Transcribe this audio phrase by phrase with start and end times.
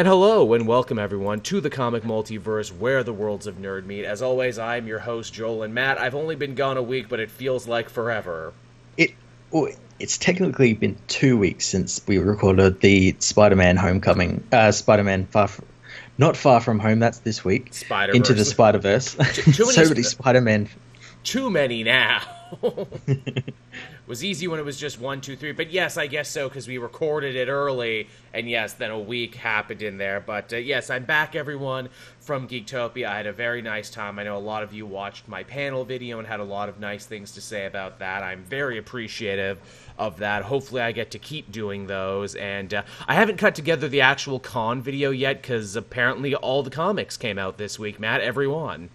[0.00, 4.06] And hello and welcome everyone to the comic multiverse where the worlds of nerd meet.
[4.06, 6.00] As always, I'm your host Joel and Matt.
[6.00, 8.54] I've only been gone a week, but it feels like forever.
[8.96, 9.10] It
[9.52, 9.68] oh,
[9.98, 15.66] it's technically been two weeks since we recorded the Spider-Man Homecoming, uh, Spider-Man Far from,
[16.16, 16.98] not Far From Home.
[16.98, 17.74] That's this week.
[17.74, 19.14] Spider Into the Spider Verse.
[19.34, 20.70] Too- too many so many Spider-Man.
[21.24, 22.22] Too many now.
[24.10, 25.52] was easy when it was just one, two, three.
[25.52, 29.36] But yes, I guess so because we recorded it early, and yes, then a week
[29.36, 30.18] happened in there.
[30.18, 31.88] But uh, yes, I'm back, everyone,
[32.18, 33.06] from Geektopia.
[33.06, 34.18] I had a very nice time.
[34.18, 36.80] I know a lot of you watched my panel video and had a lot of
[36.80, 38.24] nice things to say about that.
[38.24, 39.60] I'm very appreciative
[39.96, 40.42] of that.
[40.42, 42.34] Hopefully, I get to keep doing those.
[42.34, 46.70] And uh, I haven't cut together the actual con video yet because apparently all the
[46.70, 48.00] comics came out this week.
[48.00, 48.90] Matt, everyone.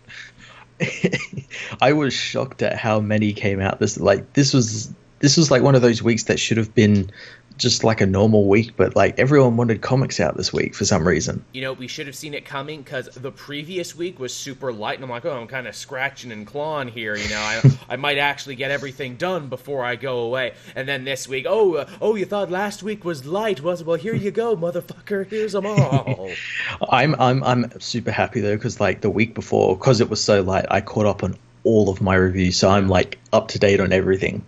[1.82, 3.80] I was shocked at how many came out.
[3.80, 4.94] This like this was
[5.26, 7.10] this was like one of those weeks that should have been
[7.58, 11.08] just like a normal week, but like everyone wanted comics out this week for some
[11.08, 11.44] reason.
[11.52, 14.96] you know, we should have seen it coming because the previous week was super light,
[15.00, 17.16] and I'm like, oh, I'm kind of scratching and clawing here.
[17.16, 20.54] You know, I I might actually get everything done before I go away.
[20.76, 23.88] And then this week, oh, uh, oh, you thought last week was light, was it?
[23.88, 25.28] Well, here you go, motherfucker.
[25.28, 26.30] Here's them all.
[26.92, 30.44] I'm I'm I'm super happy though because like the week before, because it was so
[30.44, 33.80] light, I caught up on all of my reviews, so I'm like up to date
[33.80, 34.46] on everything.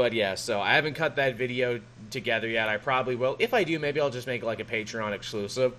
[0.00, 1.78] But yeah, so I haven't cut that video
[2.10, 2.70] together yet.
[2.70, 3.36] I probably will.
[3.38, 5.74] If I do, maybe I'll just make like a Patreon exclusive.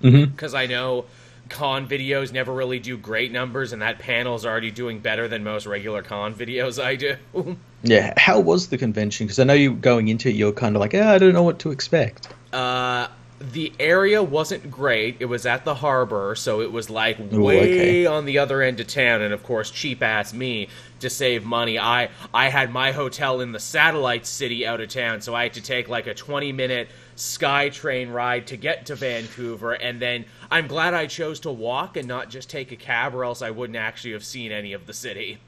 [0.00, 1.04] Because I know
[1.48, 5.66] con videos never really do great numbers, and that panel's already doing better than most
[5.66, 7.16] regular con videos I do.
[7.84, 9.26] Yeah, how was the convention?
[9.28, 11.44] Because I know you going into it, you're kind of like, ah, I don't know
[11.44, 12.26] what to expect.
[12.52, 13.06] Uh,
[13.40, 15.16] the area wasn't great.
[15.20, 18.06] It was at the harbor, so it was like Ooh, way okay.
[18.06, 19.22] on the other end of town.
[19.22, 20.68] And of course, cheap ass me
[21.00, 25.20] to save money, I I had my hotel in the satellite city out of town,
[25.20, 28.96] so I had to take like a twenty minute sky train ride to get to
[28.96, 29.72] Vancouver.
[29.74, 33.24] And then I'm glad I chose to walk and not just take a cab, or
[33.24, 35.38] else I wouldn't actually have seen any of the city.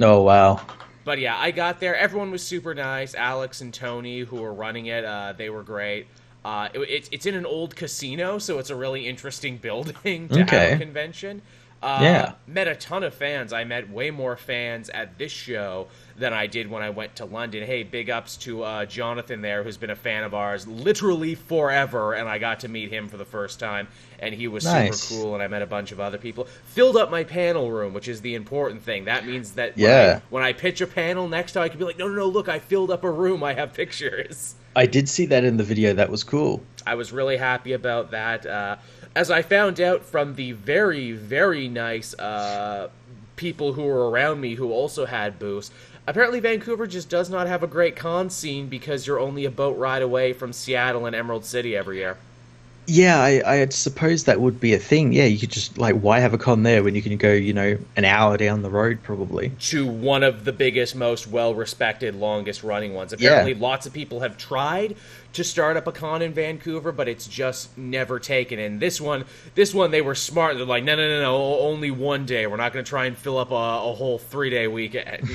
[0.00, 0.60] Oh wow,
[1.04, 1.96] But yeah, I got there.
[1.96, 3.14] Everyone was super nice.
[3.14, 6.06] Alex and Tony, who were running it, uh, they were great.
[6.44, 10.44] Uh, it, it's it's in an old casino, so it's a really interesting building to
[10.44, 11.42] have a convention.
[11.80, 12.32] Uh, Yeah.
[12.48, 13.52] Met a ton of fans.
[13.52, 17.24] I met way more fans at this show than I did when I went to
[17.24, 17.64] London.
[17.64, 22.14] Hey, big ups to uh, Jonathan there, who's been a fan of ours literally forever,
[22.14, 23.86] and I got to meet him for the first time,
[24.18, 24.98] and he was Nice.
[25.04, 25.34] super cool.
[25.34, 26.48] And I met a bunch of other people.
[26.64, 29.04] Filled up my panel room, which is the important thing.
[29.04, 30.18] That means that when Yeah.
[30.20, 32.26] I, when I pitch a panel next time, I can be like, no, no, no,
[32.26, 33.44] look, I filled up a room.
[33.44, 34.56] I have pictures.
[34.78, 35.92] I did see that in the video.
[35.92, 36.62] That was cool.
[36.86, 38.46] I was really happy about that.
[38.46, 38.76] Uh,
[39.16, 42.88] as I found out from the very, very nice uh,
[43.34, 45.72] people who were around me who also had booths,
[46.06, 49.76] apparently Vancouver just does not have a great con scene because you're only a boat
[49.76, 52.16] ride away from Seattle and Emerald City every year.
[52.90, 55.12] Yeah, I, I suppose that would be a thing.
[55.12, 57.52] Yeah, you could just like, why have a con there when you can go, you
[57.52, 59.50] know, an hour down the road probably.
[59.60, 63.12] to one of the biggest, most well respected, longest running ones.
[63.12, 64.96] Apparently, lots of people have tried
[65.34, 68.58] to start up a con in Vancouver, but it's just never taken.
[68.58, 70.56] And this one, this one, they were smart.
[70.56, 72.46] They're like, no, no, no, no, only one day.
[72.46, 75.28] We're not going to try and fill up a, a whole three day weekend.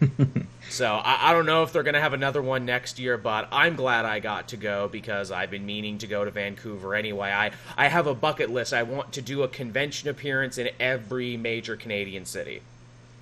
[0.76, 3.48] So I, I don't know if they're going to have another one next year, but
[3.50, 7.30] I'm glad I got to go because I've been meaning to go to Vancouver anyway.
[7.30, 8.74] I, I have a bucket list.
[8.74, 12.60] I want to do a convention appearance in every major Canadian city.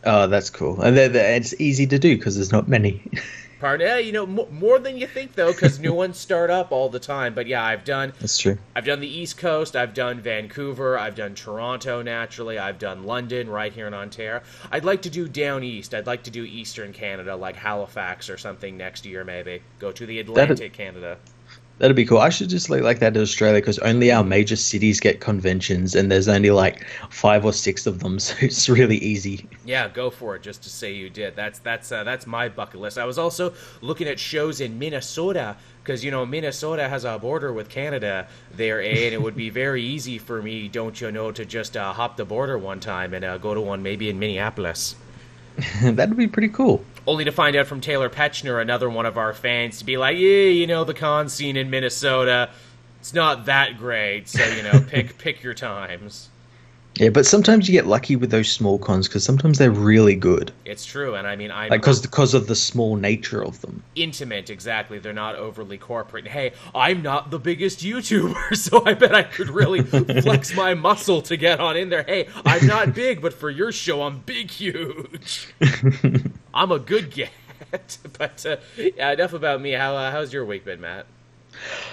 [0.03, 0.81] Oh, that's cool.
[0.83, 3.09] And they're, they're- it's easy to do because there's not many.
[3.61, 3.87] Pardon?
[3.87, 6.89] Yeah, you know, mo more than you think though, because new ones start up all
[6.89, 7.35] the time.
[7.35, 8.59] But yeah, I've done, that's true.
[8.75, 13.49] I've done the East Coast, I've done Vancouver, I've done Toronto naturally, I've done London
[13.49, 14.43] right here in Ontario.
[14.71, 15.95] I'd like to do down east.
[15.95, 19.63] I'd like to do Eastern Canada, like Halifax or something next year, maybe.
[19.79, 21.19] Go to the Atlantic Canada.
[21.79, 22.19] That'd be cool.
[22.19, 25.97] I should just like like that to Australia because only our major cities get conventions,
[25.97, 29.49] and there's only like five or six of them, so it's really easy.
[29.65, 30.43] Yeah, go for it.
[30.43, 31.35] Just to say you did.
[31.35, 32.97] That's that's uh, that's my bucket list.
[32.97, 37.53] I was also looking at shows in Minnesota because you know Minnesota has a border
[37.53, 41.33] with Canada there, eh, and it would be very easy for me, don't you know,
[41.33, 44.19] to just uh, hop the border one time and uh, go to one maybe in
[44.21, 44.95] Minneapolis.
[45.83, 46.85] That'd be pretty cool.
[47.07, 50.17] Only to find out from Taylor Petchner, another one of our fans, to be like,
[50.17, 52.51] yeah, you know, the con scene in Minnesota,
[53.01, 54.29] it's not that great.
[54.29, 56.31] So you know, pick pick your times.
[56.97, 60.53] Yeah, but sometimes you get lucky with those small cons because sometimes they're really good,
[60.65, 63.83] It's true, and I mean, I'm like because because of the small nature of them.
[63.97, 64.99] intimate exactly.
[65.01, 66.29] They're not overly corporate.
[66.29, 71.21] Hey i'm not the biggest youtuber so i bet i could really flex my muscle
[71.23, 72.05] to get on in there.
[72.05, 75.49] Hey i'm not big but for your show i'm big huge.
[76.55, 77.31] I'm a good get
[78.19, 79.73] but uh, yeah enough about me.
[79.73, 81.07] How uh, how's your week been matt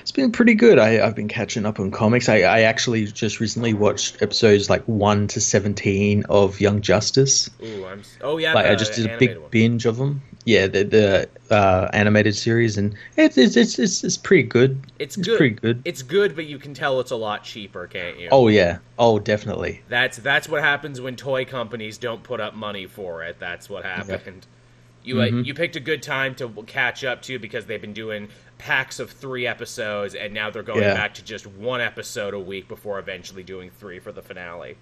[0.01, 0.79] It's been pretty good.
[0.79, 2.29] I, have been catching up on comics.
[2.29, 7.49] I, I, actually just recently watched episodes like one to seventeen of Young Justice.
[7.63, 9.49] Ooh, I'm oh yeah, like, I just did a big one.
[9.49, 10.21] binge of them.
[10.45, 14.81] Yeah, the the uh, animated series, and it's it's, it's it's it's pretty good.
[14.97, 15.37] It's, it's good.
[15.37, 15.81] Pretty good.
[15.85, 18.29] It's good, but you can tell it's a lot cheaper, can't you?
[18.31, 18.79] Oh yeah.
[18.97, 19.81] Oh, definitely.
[19.87, 23.37] That's that's what happens when toy companies don't put up money for it.
[23.39, 24.45] That's what happened.
[24.45, 24.60] Yep.
[25.03, 25.41] You uh, mm-hmm.
[25.41, 29.09] you picked a good time to catch up to because they've been doing packs of
[29.09, 30.93] three episodes and now they're going yeah.
[30.93, 34.77] back to just one episode a week before eventually doing three for the finale.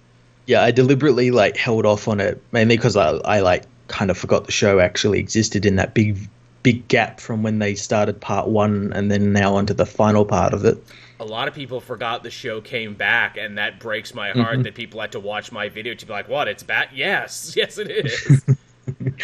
[0.46, 4.18] Yeah, I deliberately like held off on it mainly because I I like kind of
[4.18, 6.28] forgot the show actually existed in that big
[6.62, 10.52] big gap from when they started part one and then now onto the final part
[10.52, 10.82] of it.
[11.18, 14.62] A lot of people forgot the show came back, and that breaks my heart mm-hmm.
[14.62, 16.48] that people had to watch my video to be like, "What?
[16.48, 16.90] It's back?
[16.94, 18.42] Yes, yes, it is."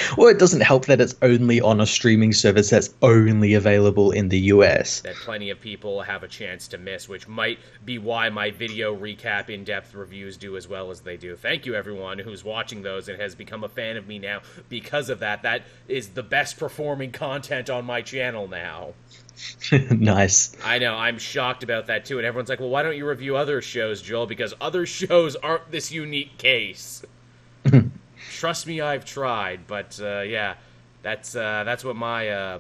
[0.17, 4.29] well, it doesn't help that it's only on a streaming service that's only available in
[4.29, 5.01] the US.
[5.01, 8.95] That plenty of people have a chance to miss, which might be why my video
[8.97, 11.37] recap in depth reviews do as well as they do.
[11.37, 15.09] Thank you, everyone who's watching those and has become a fan of me now because
[15.09, 15.43] of that.
[15.43, 18.95] That is the best performing content on my channel now.
[19.91, 20.57] nice.
[20.65, 20.95] I know.
[20.95, 22.19] I'm shocked about that too.
[22.19, 24.27] And everyone's like, well, why don't you review other shows, Joel?
[24.27, 27.05] Because other shows aren't this unique case.
[28.37, 29.67] trust me, I've tried.
[29.67, 30.55] But uh, yeah,
[31.03, 32.59] that's uh, that's what my uh,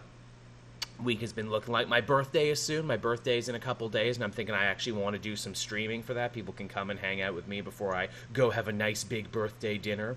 [1.03, 1.89] week has been looking like.
[1.89, 2.87] My birthday is soon.
[2.87, 5.37] My birthday is in a couple days, and I'm thinking I actually want to do
[5.37, 6.33] some streaming for that.
[6.33, 9.31] People can come and hang out with me before I go have a nice big
[9.31, 10.17] birthday dinner.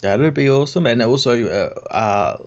[0.00, 0.86] That'd be awesome.
[0.86, 2.42] And also, uh, uh,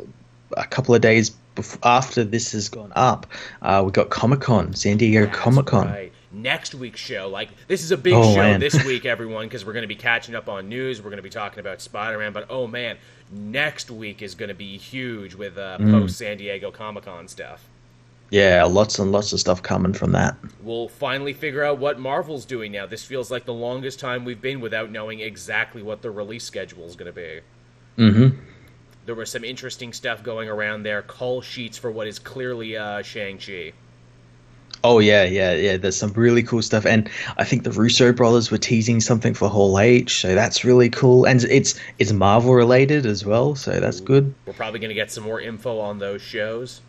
[0.57, 3.27] a couple of days before, after this has gone up,
[3.61, 5.87] uh, we got Comic Con, San Diego Comic Con.
[5.87, 7.29] Right next week's show.
[7.29, 8.59] Like this is a big oh, show man.
[8.59, 10.99] this week, everyone, because we're going to be catching up on news.
[11.01, 12.33] We're going to be talking about Spider Man.
[12.33, 12.97] But oh man,
[13.31, 15.91] next week is going to be huge with uh, mm.
[15.91, 17.67] post San Diego Comic Con stuff.
[18.31, 20.35] Yeah, lots and lots of stuff coming from that.
[20.61, 22.85] We'll finally figure out what Marvel's doing now.
[22.85, 26.85] This feels like the longest time we've been without knowing exactly what the release schedule
[26.85, 27.39] is going to be.
[28.01, 28.39] Mm-hmm.
[29.05, 31.03] There was some interesting stuff going around there.
[31.03, 33.73] Call sheets for what is clearly uh, Shang Chi.
[34.87, 35.77] Oh yeah, yeah, yeah.
[35.77, 39.49] There's some really cool stuff, and I think the Russo brothers were teasing something for
[39.49, 41.25] Hall H, so that's really cool.
[41.25, 44.31] And it's it's Marvel related as well, so that's good.
[44.45, 46.81] We're probably gonna get some more info on those shows.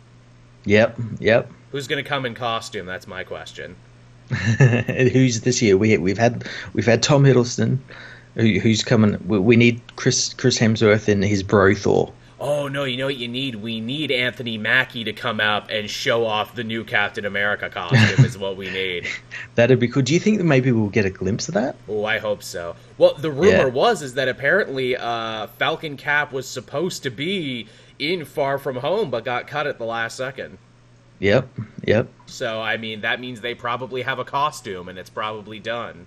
[0.65, 1.49] Yep, yep.
[1.71, 2.85] Who's gonna come in costume?
[2.85, 3.75] That's my question.
[4.29, 5.75] who's this year?
[5.75, 7.79] We we've had we've had Tom Hiddleston,
[8.35, 9.17] who, who's coming.
[9.27, 13.17] We, we need Chris Chris Hemsworth in his bro Thor oh no, you know what
[13.17, 13.55] you need?
[13.55, 18.25] We need Anthony Mackie to come out and show off the new Captain America costume
[18.25, 19.07] is what we need.
[19.55, 20.03] That'd be cool.
[20.03, 21.75] Do you think that maybe we'll get a glimpse of that?
[21.87, 22.75] Oh, I hope so.
[22.97, 23.65] Well, the rumor yeah.
[23.65, 27.67] was is that apparently uh, Falcon Cap was supposed to be
[27.99, 30.57] in Far From Home, but got cut at the last second.
[31.19, 31.49] Yep,
[31.83, 32.07] yep.
[32.27, 36.05] So I mean, that means they probably have a costume, and it's probably done.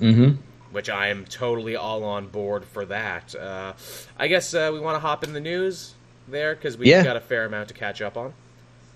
[0.00, 0.40] Mm-hmm
[0.76, 3.34] which I am totally all on board for that.
[3.34, 3.72] Uh,
[4.18, 5.94] I guess uh, we want to hop in the news
[6.28, 7.02] there because we've yeah.
[7.02, 8.34] got a fair amount to catch up on.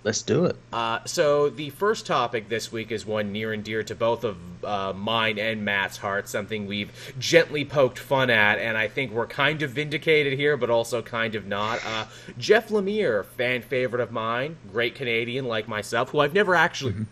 [0.05, 0.57] Let's do it.
[0.75, 4.37] Uh, so the first topic this week is one near and dear to both of
[4.63, 6.31] uh, mine and Matt's hearts.
[6.31, 10.69] Something we've gently poked fun at, and I think we're kind of vindicated here, but
[10.69, 11.81] also kind of not.
[11.87, 12.05] Uh,
[12.37, 17.05] Jeff Lemire, fan favorite of mine, great Canadian like myself, who I've never actually, mm-hmm.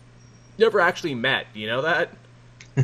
[0.59, 1.47] never actually met.
[1.55, 2.11] You know that?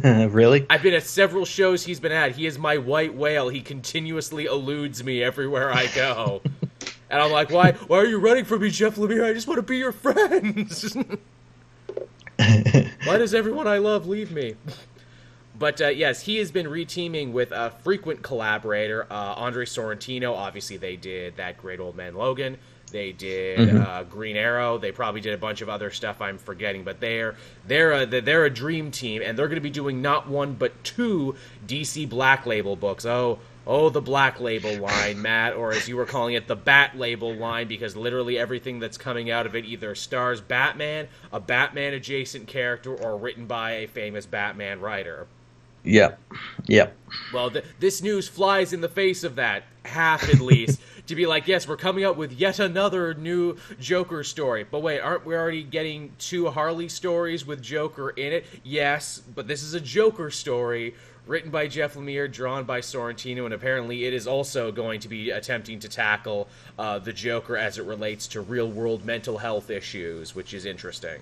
[0.29, 0.65] really?
[0.69, 2.35] I've been at several shows he's been at.
[2.35, 3.49] He is my white whale.
[3.49, 6.41] He continuously eludes me everywhere I go.
[7.09, 7.73] and I'm like, why?
[7.73, 9.25] Why are you running from me, Jeff Lemire?
[9.25, 10.95] I just want to be your friends.
[12.37, 14.55] why does everyone I love leave me?
[15.57, 20.33] But uh, yes, he has been reteaming with a frequent collaborator, uh, Andre Sorrentino.
[20.33, 22.57] Obviously, they did that great old man Logan.
[22.95, 23.81] They did mm-hmm.
[23.81, 24.77] uh, Green Arrow.
[24.77, 27.35] They probably did a bunch of other stuff I'm forgetting, but they're
[27.67, 30.81] they're a, they're a dream team, and they're going to be doing not one but
[30.85, 31.35] two
[31.67, 33.05] DC Black Label books.
[33.05, 33.39] Oh.
[33.67, 37.33] Oh, the black label line, Matt, or as you were calling it, the bat label
[37.33, 42.45] line, because literally everything that's coming out of it either stars Batman, a Batman adjacent
[42.45, 45.25] character, or written by a famous Batman writer.
[45.83, 46.19] Yep.
[46.67, 46.95] Yep.
[47.33, 50.79] Well, th- this news flies in the face of that, half at least.
[51.07, 54.65] to be like, yes, we're coming up with yet another new Joker story.
[54.69, 58.45] But wait, aren't we already getting two Harley stories with Joker in it?
[58.63, 60.95] Yes, but this is a Joker story
[61.27, 65.31] written by Jeff Lemire, drawn by Sorrentino, and apparently it is also going to be
[65.31, 66.47] attempting to tackle
[66.77, 71.21] uh, the Joker as it relates to real world mental health issues, which is interesting.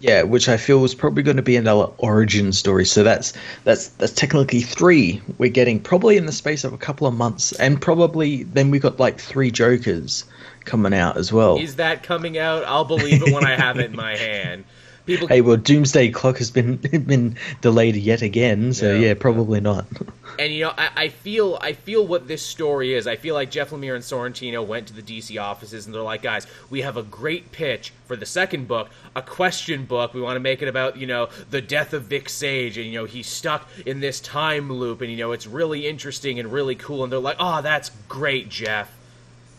[0.00, 2.84] Yeah, which I feel was probably going to be another origin story.
[2.84, 3.32] So that's
[3.64, 7.52] that's that's technically three we're getting probably in the space of a couple of months,
[7.52, 10.24] and probably then we got like three Jokers
[10.64, 11.58] coming out as well.
[11.58, 12.64] Is that coming out?
[12.64, 14.64] I'll believe it when I have it in my hand.
[15.06, 19.60] People, hey, well, Doomsday Clock has been been delayed yet again, so yeah, yeah probably
[19.60, 19.86] not.
[20.36, 23.06] And you know, I, I, feel I feel what this story is.
[23.06, 26.22] I feel like Jeff Lemire and Sorrentino went to the DC offices and they're like,
[26.22, 30.12] guys, we have a great pitch for the second book, a question book.
[30.12, 32.98] We want to make it about you know the death of Vic Sage, and you
[32.98, 36.74] know he's stuck in this time loop, and you know it's really interesting and really
[36.74, 37.04] cool.
[37.04, 38.92] And they're like, oh, that's great, Jeff.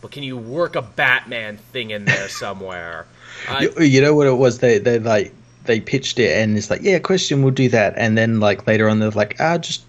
[0.06, 3.06] But can you work a Batman thing in there somewhere?
[3.60, 4.60] you, you, know what it was?
[4.60, 5.34] They they like
[5.64, 7.94] they pitched it and it's like, yeah, question, we'll do that.
[7.96, 9.82] And then like later on, they're like, ah, just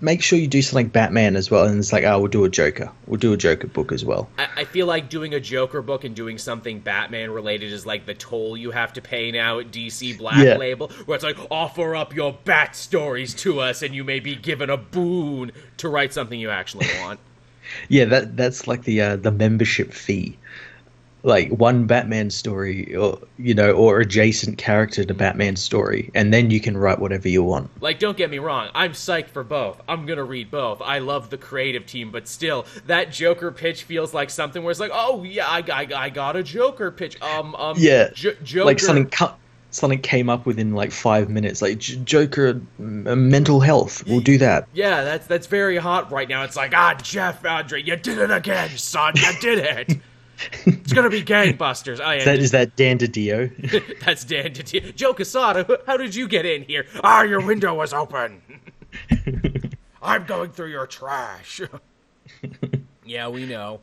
[0.00, 1.64] make sure you do something Batman as well.
[1.64, 2.92] And it's like, oh, we'll do a Joker.
[3.08, 4.28] We'll do a Joker book as well.
[4.38, 8.06] I, I feel like doing a Joker book and doing something Batman related is like
[8.06, 10.58] the toll you have to pay now at DC Black yeah.
[10.58, 14.36] Label, where it's like, offer up your Bat stories to us, and you may be
[14.36, 17.18] given a boon to write something you actually want.
[17.88, 20.36] Yeah, that that's like the uh, the membership fee
[21.26, 26.50] like one Batman story, or you know, or adjacent character to Batman story, and then
[26.50, 27.68] you can write whatever you want.
[27.82, 29.82] Like, don't get me wrong, I'm psyched for both.
[29.88, 30.80] I'm gonna read both.
[30.80, 34.78] I love the creative team, but still, that Joker pitch feels like something where it's
[34.78, 37.20] like, oh yeah, I, I, I got a Joker pitch.
[37.20, 38.66] Um, um, yeah, J- Joker.
[38.66, 39.10] Like something.
[39.10, 39.34] Cu-
[39.76, 42.82] something came up within like five minutes, like J- Joker uh,
[43.14, 44.06] mental health.
[44.06, 44.68] We'll do that.
[44.72, 46.42] Yeah, that's that's very hot right now.
[46.42, 49.12] It's like, ah, Jeff Andre, you did it again, son.
[49.16, 49.98] You did it.
[50.66, 51.98] It's gonna be gangbusters.
[51.98, 54.00] I is that, is that Dan DiDio?
[54.04, 54.94] That's Dan DiDio.
[54.94, 56.84] Joe Quesada, how did you get in here?
[57.02, 58.42] Ah, your window was open.
[60.02, 61.62] I'm going through your trash.
[63.06, 63.80] yeah, we know.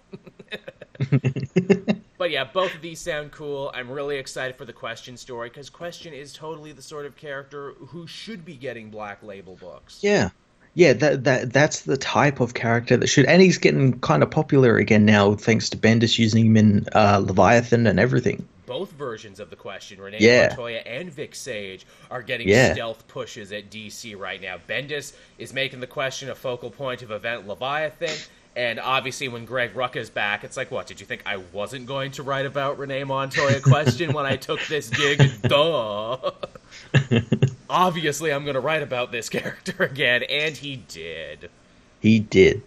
[2.23, 3.69] But yeah, both of these sound cool.
[3.73, 7.73] I'm really excited for the Question story because Question is totally the sort of character
[7.73, 9.99] who should be getting Black Label books.
[10.01, 10.29] Yeah,
[10.73, 14.31] yeah, that that that's the type of character that should, and he's getting kind of
[14.31, 18.47] popular again now thanks to Bendis using him in uh, Leviathan and everything.
[18.65, 20.47] Both versions of the question, Renee yeah.
[20.47, 22.73] Montoya and Vic Sage, are getting yeah.
[22.73, 24.55] stealth pushes at DC right now.
[24.69, 28.15] Bendis is making the question a focal point of event Leviathan.
[28.55, 30.85] And obviously, when Greg Rucka's back, it's like, what?
[30.85, 34.59] Did you think I wasn't going to write about Renee Montoya question when I took
[34.67, 35.21] this gig?
[35.41, 36.31] Duh.
[37.69, 41.49] obviously I'm going to write about this character again, and he did.
[41.99, 42.61] He did.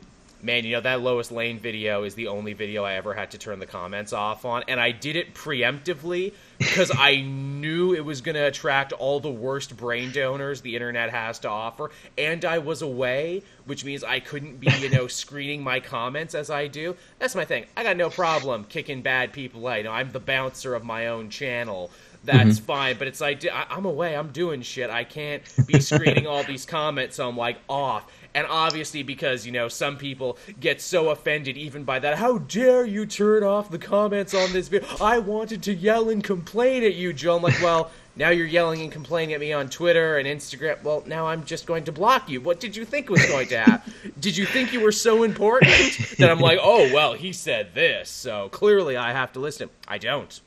[0.47, 3.39] Man, you know, that Lois Lane video is the only video I ever had to
[3.39, 8.21] turn the comments off on, and I did it preemptively because I knew it was
[8.21, 12.59] going to attract all the worst brain donors the internet has to offer, and I
[12.59, 16.95] was away, which means I couldn't be, you know, screening my comments as I do.
[17.19, 17.67] That's my thing.
[17.77, 19.79] I got no problem kicking bad people out.
[19.79, 21.91] You know, I'm the bouncer of my own channel
[22.27, 22.67] that's mm-hmm.
[22.67, 22.99] fine.
[22.99, 24.91] But it's like I, am away, I'm doing shit.
[24.91, 27.17] I can't be screening all these comments.
[27.17, 28.13] So I'm like off.
[28.37, 32.19] And obviously, because you know some people get so offended even by that.
[32.19, 34.87] How dare you turn off the comments on this video?
[35.01, 37.37] I wanted to yell and complain at you, Joe.
[37.37, 37.91] I'm like, well.
[38.19, 40.83] Now you're yelling and complaining at me on Twitter and Instagram.
[40.83, 42.41] Well, now I'm just going to block you.
[42.41, 43.93] What did you think was going to happen?
[44.21, 48.09] did you think you were so important that I'm like, oh well, he said this,
[48.09, 49.69] so clearly I have to listen.
[49.87, 50.41] I don't.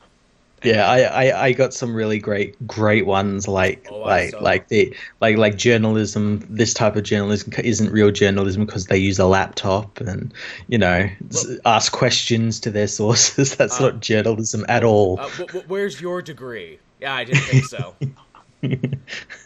[0.63, 4.96] Yeah, I, I, I got some really great great ones like oh, like like the
[5.22, 6.46] like like journalism.
[6.50, 10.34] This type of journalism isn't real journalism because they use a laptop and
[10.68, 13.56] you know well, ask questions to their sources.
[13.56, 15.20] That's uh, not journalism at all.
[15.20, 15.30] Uh,
[15.68, 16.80] where's your degree?
[17.00, 17.96] Yeah, I didn't think so.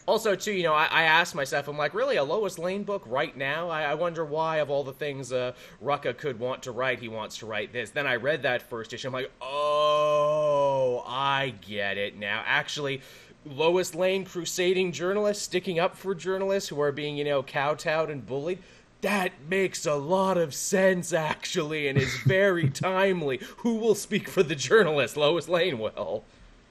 [0.06, 3.04] also, too, you know, I, I asked myself, I'm like, really, a Lois Lane book
[3.06, 3.68] right now?
[3.68, 5.52] I, I wonder why, of all the things uh,
[5.82, 7.90] Rucka could want to write, he wants to write this.
[7.90, 9.08] Then I read that first issue.
[9.08, 12.42] I'm like, oh, I get it now.
[12.44, 13.02] Actually,
[13.46, 18.26] Lois Lane crusading journalists, sticking up for journalists who are being, you know, kowtowed and
[18.26, 18.58] bullied.
[19.02, 23.38] That makes a lot of sense, actually, and is very timely.
[23.58, 25.16] Who will speak for the journalist?
[25.16, 26.24] Lois Lane will.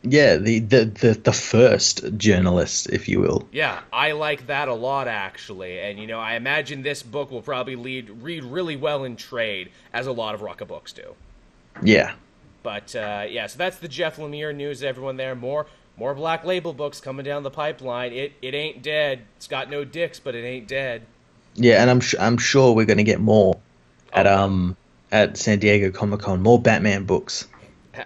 [0.04, 3.48] Yeah, the, the, the, the first journalist, if you will.
[3.54, 7.42] Yeah, I like that a lot actually, and you know, I imagine this book will
[7.42, 11.16] probably lead read really well in trade, as a lot of Rucka books do.
[11.82, 12.14] Yeah.
[12.64, 14.84] But uh, yeah, so that's the Jeff Lemire news.
[14.84, 15.68] Everyone there, more
[15.98, 18.12] more Black Label books coming down the pipeline.
[18.12, 19.22] It it ain't dead.
[19.38, 21.04] It's got no dicks, but it ain't dead.
[21.56, 23.58] Yeah, and I'm sh- I'm sure we're gonna get more
[24.12, 24.38] at oh.
[24.38, 24.78] um
[25.14, 26.42] at San Diego Comic Con.
[26.42, 27.48] More Batman books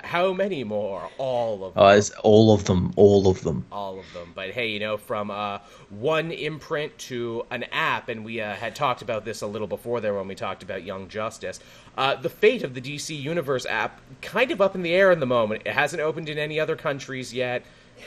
[0.03, 1.09] how many more?
[1.17, 1.83] All of them.
[1.83, 2.91] Uh, it's all of them.
[2.97, 3.65] All of them.
[3.71, 4.33] All of them.
[4.35, 8.75] But hey, you know, from uh, one imprint to an app, and we uh, had
[8.75, 11.59] talked about this a little before there when we talked about Young Justice.
[11.97, 15.19] Uh, the fate of the DC Universe app kind of up in the air in
[15.19, 15.61] the moment.
[15.65, 17.63] It hasn't opened in any other countries yet.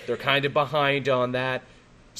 [0.06, 1.62] They're kind of behind on that.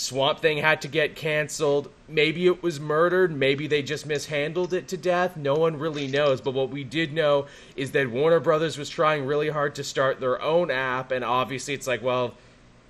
[0.00, 1.90] Swamp Thing had to get canceled.
[2.08, 3.36] Maybe it was murdered.
[3.36, 5.36] Maybe they just mishandled it to death.
[5.36, 6.40] No one really knows.
[6.40, 10.18] But what we did know is that Warner Brothers was trying really hard to start
[10.18, 12.34] their own app, and obviously it's like, well,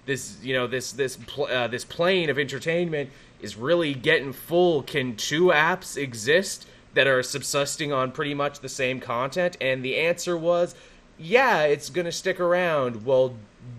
[0.07, 4.83] this you know this this uh, this plane of entertainment is really getting full.
[4.83, 9.57] Can two apps exist that are subsisting on pretty much the same content?
[9.61, 10.76] And the answer was,
[11.19, 13.05] yeah, it's gonna stick around.
[13.05, 13.35] Well,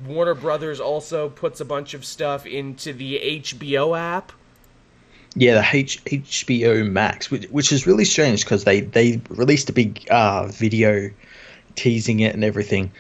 [0.06, 4.32] Warner Brothers also puts a bunch of stuff into the HBO app.
[5.36, 9.74] Yeah, the H- HBO Max, which, which is really strange because they, they released a
[9.74, 11.10] big uh, video
[11.76, 12.92] teasing it and everything,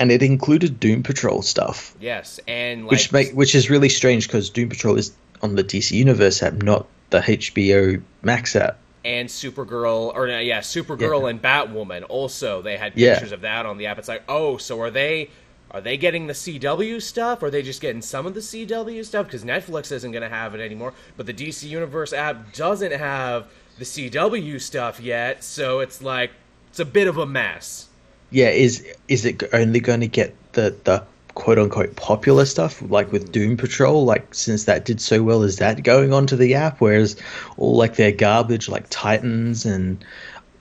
[0.00, 1.94] and it included Doom Patrol stuff.
[2.00, 5.62] Yes, and like, which make which is really strange because Doom Patrol is on the
[5.62, 8.78] DC Universe app, not the HBO Max app.
[9.04, 11.28] And Supergirl, or yeah, Supergirl yeah.
[11.28, 13.34] and Batwoman also they had pictures yeah.
[13.34, 13.98] of that on the app.
[13.98, 15.28] It's like, oh, so are they
[15.74, 17.42] are they getting the CW stuff?
[17.42, 19.26] Are they just getting some of the CW stuff?
[19.26, 20.94] Because Netflix isn't going to have it anymore.
[21.16, 25.42] But the DC Universe app doesn't have the CW stuff yet.
[25.42, 26.30] So it's like,
[26.70, 27.88] it's a bit of a mess.
[28.30, 31.02] Yeah, is is it only going to get the, the
[31.34, 34.04] quote unquote popular stuff, like with Doom Patrol?
[34.04, 36.80] Like, since that did so well, is that going onto the app?
[36.80, 37.16] Whereas
[37.56, 40.04] all like their garbage, like Titans and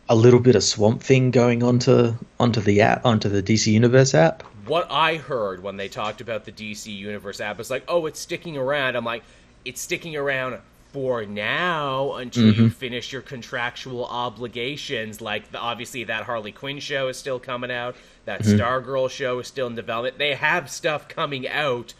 [0.09, 4.15] a little bit of Swamp Thing going onto onto the app, onto the DC Universe
[4.15, 4.43] app?
[4.65, 8.19] What I heard when they talked about the DC Universe app is like, oh, it's
[8.19, 8.95] sticking around.
[8.95, 9.23] I'm like,
[9.65, 10.59] it's sticking around
[10.91, 12.61] for now until mm-hmm.
[12.63, 15.21] you finish your contractual obligations.
[15.21, 17.95] Like, the, obviously, that Harley Quinn show is still coming out.
[18.25, 18.59] That mm-hmm.
[18.59, 20.17] Stargirl show is still in development.
[20.17, 21.93] They have stuff coming out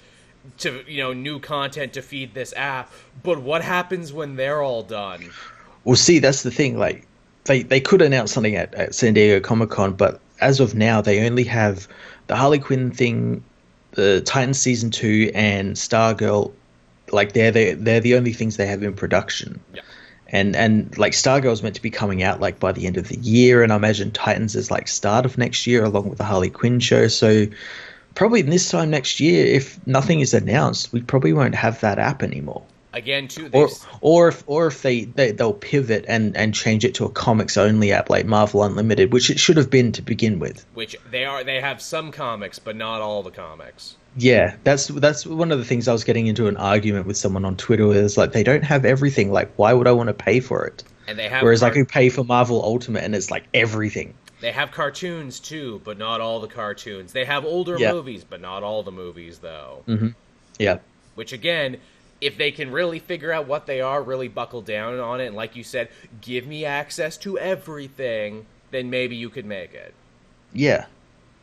[0.57, 2.91] to you know new content to feed this app.
[3.23, 5.31] But what happens when they're all done?
[5.83, 6.77] Well, see, that's the thing.
[6.77, 7.07] Like,
[7.45, 11.01] they they could announce something at, at San Diego Comic Con, but as of now,
[11.01, 11.87] they only have
[12.27, 13.43] the Harley Quinn thing,
[13.91, 16.51] the Titans season two, and Stargirl,
[17.11, 19.59] like they're the, they're the only things they have in production.
[19.73, 19.81] Yeah.
[20.29, 23.17] And and like Stargirl's meant to be coming out like by the end of the
[23.17, 26.49] year, and I imagine Titans is like start of next year, along with the Harley
[26.49, 27.07] Quinn show.
[27.07, 27.45] So
[28.15, 32.23] probably this time next year, if nothing is announced, we probably won't have that app
[32.23, 32.63] anymore
[32.93, 33.69] again too or,
[34.01, 37.57] or if or if they, they they'll pivot and and change it to a comics
[37.57, 40.65] only app like marvel unlimited which it should have been to begin with.
[40.73, 43.95] Which they are they have some comics but not all the comics.
[44.15, 47.45] Yeah that's that's one of the things i was getting into an argument with someone
[47.45, 49.31] on twitter is like they don't have everything.
[49.31, 50.83] Like why would i want to pay for it?
[51.07, 54.13] And they have whereas i could pay for marvel ultimate and it's like everything.
[54.39, 57.11] They have cartoons too but not all the cartoons.
[57.11, 57.91] They have older yeah.
[57.91, 59.83] movies but not all the movies though.
[59.87, 60.09] Mm-hmm.
[60.59, 60.79] yeah.
[61.15, 61.77] Which again
[62.23, 65.35] if they can really figure out what they are, really buckle down on it, and
[65.35, 65.89] like you said,
[66.21, 69.93] give me access to everything, then maybe you could make it.
[70.53, 70.85] Yeah.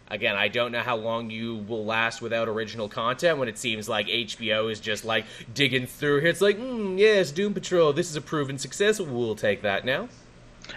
[0.08, 3.88] Again, I don't know how long you will last without original content when it seems
[3.88, 6.30] like HBO is just like digging through here.
[6.30, 8.98] It's like, mm, yes, Doom Patrol, this is a proven success.
[9.00, 10.08] We'll take that now.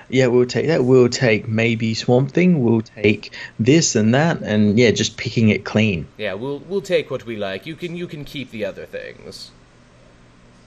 [0.10, 0.84] Yeah, we'll take that.
[0.84, 2.64] We'll take maybe Swamp Thing.
[2.64, 6.08] We'll take this and that, and yeah, just picking it clean.
[6.18, 7.66] Yeah, we'll we'll take what we like.
[7.66, 9.52] You can you can keep the other things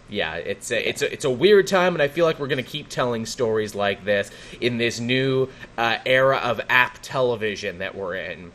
[0.09, 2.62] yeah, it's a, it's a, it's a weird time, and I feel like we're going
[2.62, 7.95] to keep telling stories like this in this new uh, era of app television that
[7.95, 8.53] we're in.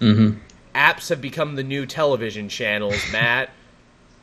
[0.00, 0.38] Mm-hmm.
[0.74, 3.50] Apps have become the new television channels, Matt.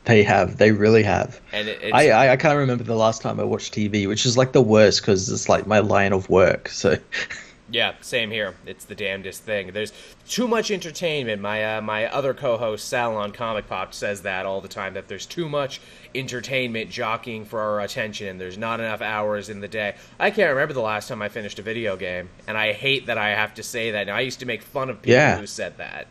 [0.04, 1.40] they have, they really have.
[1.52, 4.36] And it, I, I, I can't remember the last time I watched TV, which is
[4.36, 6.68] like the worst because it's like my line of work.
[6.68, 6.96] So.
[7.70, 8.54] Yeah, same here.
[8.64, 9.72] It's the damnedest thing.
[9.72, 9.92] There's
[10.26, 11.42] too much entertainment.
[11.42, 14.94] My uh, my other co-host Sal on Comic Pop says that all the time.
[14.94, 15.80] That there's too much
[16.14, 19.96] entertainment jockeying for our attention, and there's not enough hours in the day.
[20.18, 23.18] I can't remember the last time I finished a video game, and I hate that
[23.18, 24.06] I have to say that.
[24.06, 25.38] Now I used to make fun of people yeah.
[25.38, 26.06] who said that.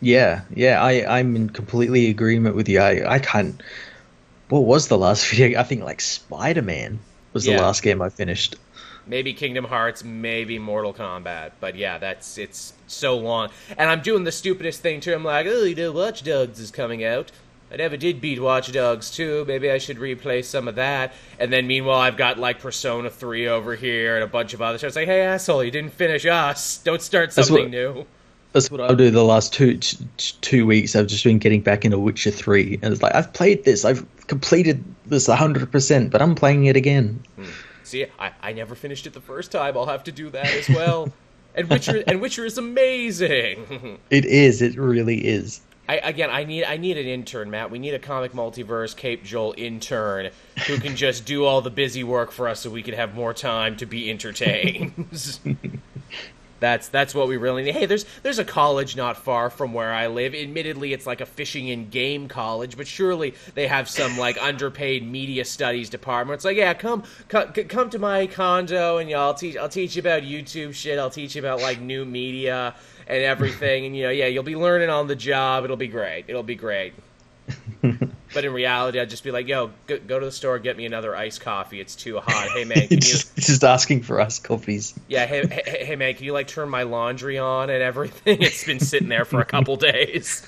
[0.00, 2.80] Yeah, yeah, I I'm in completely agreement with you.
[2.80, 3.62] I I can't.
[4.48, 5.60] What was the last video?
[5.60, 6.98] I think like Spider Man
[7.32, 7.56] was yeah.
[7.56, 8.56] the last game I finished
[9.08, 11.52] maybe Kingdom Hearts, maybe Mortal Kombat.
[11.60, 13.50] But yeah, that's it's so long.
[13.76, 15.14] And I'm doing the stupidest thing too.
[15.14, 17.30] I'm like, oh, you know, Watch Dogs is coming out.
[17.70, 19.44] I never did beat Watch Dogs 2.
[19.46, 21.12] Maybe I should replay some of that.
[21.38, 24.78] And then meanwhile, I've got like Persona 3 over here and a bunch of other
[24.78, 24.88] stuff.
[24.88, 26.78] It's like, hey, asshole, you didn't finish us.
[26.78, 28.06] Don't start something what, new.
[28.52, 29.78] That's what I'll do the last two
[30.16, 30.96] two weeks.
[30.96, 32.78] I've just been getting back into Witcher 3.
[32.82, 33.84] And it's like, I've played this.
[33.84, 37.22] I've completed this 100%, but I'm playing it again.
[37.36, 37.44] Hmm.
[37.88, 39.74] See, I, I never finished it the first time.
[39.74, 41.10] I'll have to do that as well.
[41.54, 43.98] and Witcher and Witcher is amazing.
[44.10, 44.60] it is.
[44.60, 45.62] It really is.
[45.88, 47.70] I, again, I need I need an intern, Matt.
[47.70, 50.32] We need a comic multiverse Caped Joel intern
[50.66, 53.32] who can just do all the busy work for us, so we can have more
[53.32, 55.08] time to be entertained.
[56.60, 57.74] That's that's what we really need.
[57.74, 60.34] Hey, there's there's a college not far from where I live.
[60.34, 65.08] Admittedly, it's like a fishing and game college, but surely they have some like underpaid
[65.08, 66.36] media studies department.
[66.36, 69.96] It's like, yeah, come come, come to my condo and know, I'll teach I'll teach
[69.96, 70.98] you about YouTube shit.
[70.98, 72.74] I'll teach you about like new media
[73.06, 73.86] and everything.
[73.86, 75.64] And you know, yeah, you'll be learning on the job.
[75.64, 76.24] It'll be great.
[76.28, 76.94] It'll be great.
[78.34, 80.86] but in reality, I'd just be like, "Yo, go, go, to the store, get me
[80.86, 81.80] another iced coffee.
[81.80, 82.48] It's too hot.
[82.52, 84.98] Hey man, can just, you just asking for iced coffees?
[85.08, 85.26] Yeah.
[85.26, 88.42] Hey, hey, hey, man, can you like turn my laundry on and everything?
[88.48, 90.46] It's been sitting there for a couple days.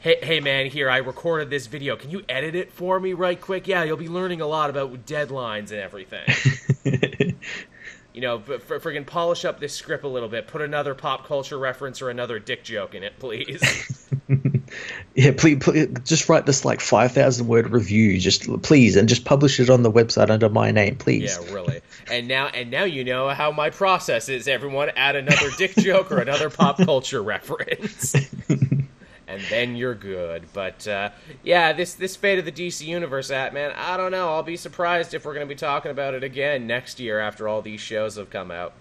[0.00, 1.96] hey, hey man, here I recorded this video.
[1.96, 3.66] Can you edit it for me right quick?
[3.66, 6.26] Yeah, you'll be learning a lot about deadlines and everything.
[8.14, 10.46] you know, for, friggin' polish up this script a little bit.
[10.46, 14.08] Put another pop culture reference or another dick joke in it, please.
[15.14, 19.24] Yeah, please, please, just write this like five thousand word review, just please, and just
[19.24, 21.36] publish it on the website under my name, please.
[21.40, 21.80] Yeah, really.
[22.10, 24.46] And now, and now you know how my process is.
[24.46, 28.14] Everyone, add another dick joke or another pop culture reference,
[28.48, 30.44] and then you're good.
[30.52, 31.10] But uh,
[31.42, 34.30] yeah, this this fate of the DC universe, at man, I don't know.
[34.30, 37.48] I'll be surprised if we're going to be talking about it again next year after
[37.48, 38.72] all these shows have come out.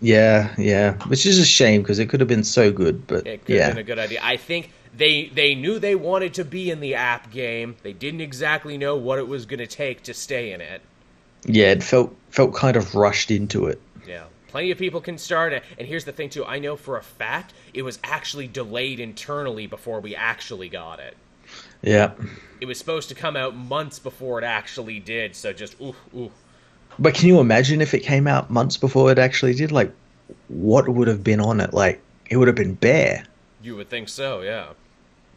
[0.00, 3.46] Yeah, yeah, which is a shame because it could have been so good, but it
[3.46, 3.64] could yeah.
[3.64, 4.20] have been a good idea.
[4.22, 7.76] I think they they knew they wanted to be in the app game.
[7.82, 10.80] They didn't exactly know what it was going to take to stay in it.
[11.44, 13.80] Yeah, it felt felt kind of rushed into it.
[14.06, 14.24] Yeah.
[14.48, 15.64] Plenty of people can start it.
[15.78, 19.66] And here's the thing too, I know for a fact it was actually delayed internally
[19.66, 21.16] before we actually got it.
[21.82, 22.12] Yeah.
[22.60, 26.32] It was supposed to come out months before it actually did, so just ooh ooh.
[26.98, 29.72] But can you imagine if it came out months before it actually did?
[29.72, 29.92] Like
[30.48, 31.74] what would have been on it?
[31.74, 33.24] Like it would have been bare.
[33.62, 34.68] You would think so, yeah.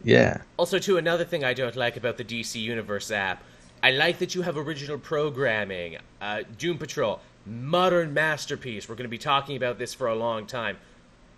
[0.03, 0.41] Yeah.
[0.57, 3.43] Also, too, another thing I don't like about the DC Universe app,
[3.81, 5.97] I like that you have original programming.
[6.21, 8.87] Uh, Doom Patrol, modern masterpiece.
[8.89, 10.77] We're going to be talking about this for a long time.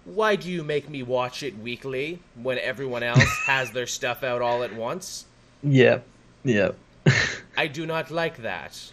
[0.06, 4.42] Why do you make me watch it weekly when everyone else has their stuff out
[4.42, 5.26] all at once?
[5.64, 6.04] Yep.
[6.44, 6.76] Yep.
[7.58, 8.92] I do not like that.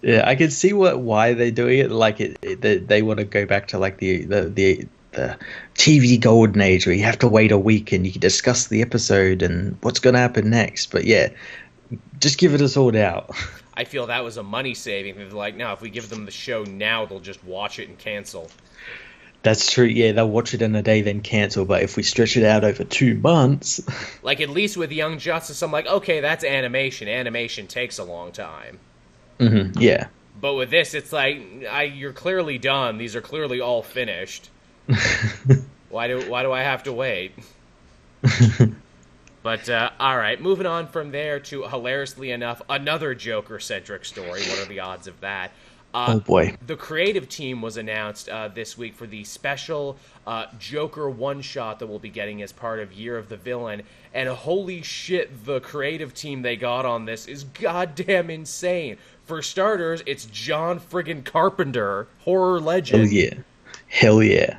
[0.00, 1.90] Yeah, I can see what why they're doing it.
[1.90, 5.38] Like it, it they, they want to go back to like the the the the
[5.78, 8.82] TV golden age where you have to wait a week and you can discuss the
[8.82, 10.90] episode and what's going to happen next.
[10.90, 11.28] But yeah,
[12.18, 13.30] just give it a all out.
[13.74, 15.16] I feel that was a money saving.
[15.16, 17.96] They're like, now if we give them the show now, they'll just watch it and
[17.96, 18.50] cancel.
[19.44, 19.84] That's true.
[19.84, 21.64] Yeah, they'll watch it in a day, then cancel.
[21.64, 23.80] But if we stretch it out over two months,
[24.24, 27.06] like at least with Young Justice, I'm like, okay, that's animation.
[27.06, 28.80] Animation takes a long time.
[29.38, 29.80] Mm-hmm.
[29.80, 30.08] Yeah.
[30.40, 32.98] But with this, it's like I, you're clearly done.
[32.98, 34.50] These are clearly all finished.
[35.90, 37.32] Why do why do I have to wait?
[39.42, 44.42] but uh, all right, moving on from there to hilariously enough, another Joker centric story.
[44.42, 45.52] What are the odds of that?
[45.94, 46.54] Uh, oh boy!
[46.66, 49.96] The creative team was announced uh, this week for the special
[50.26, 53.82] uh, Joker one shot that we'll be getting as part of Year of the Villain.
[54.12, 58.98] And holy shit, the creative team they got on this is goddamn insane.
[59.24, 63.02] For starters, it's John friggin' Carpenter, horror legend.
[63.02, 63.34] Oh yeah,
[63.88, 64.58] hell yeah!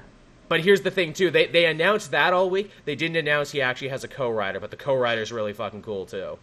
[0.50, 1.32] But here's the thing too.
[1.32, 2.72] They they announced that all week.
[2.84, 6.06] They didn't announce he actually has a co-writer, but the co-writer is really fucking cool
[6.06, 6.38] too.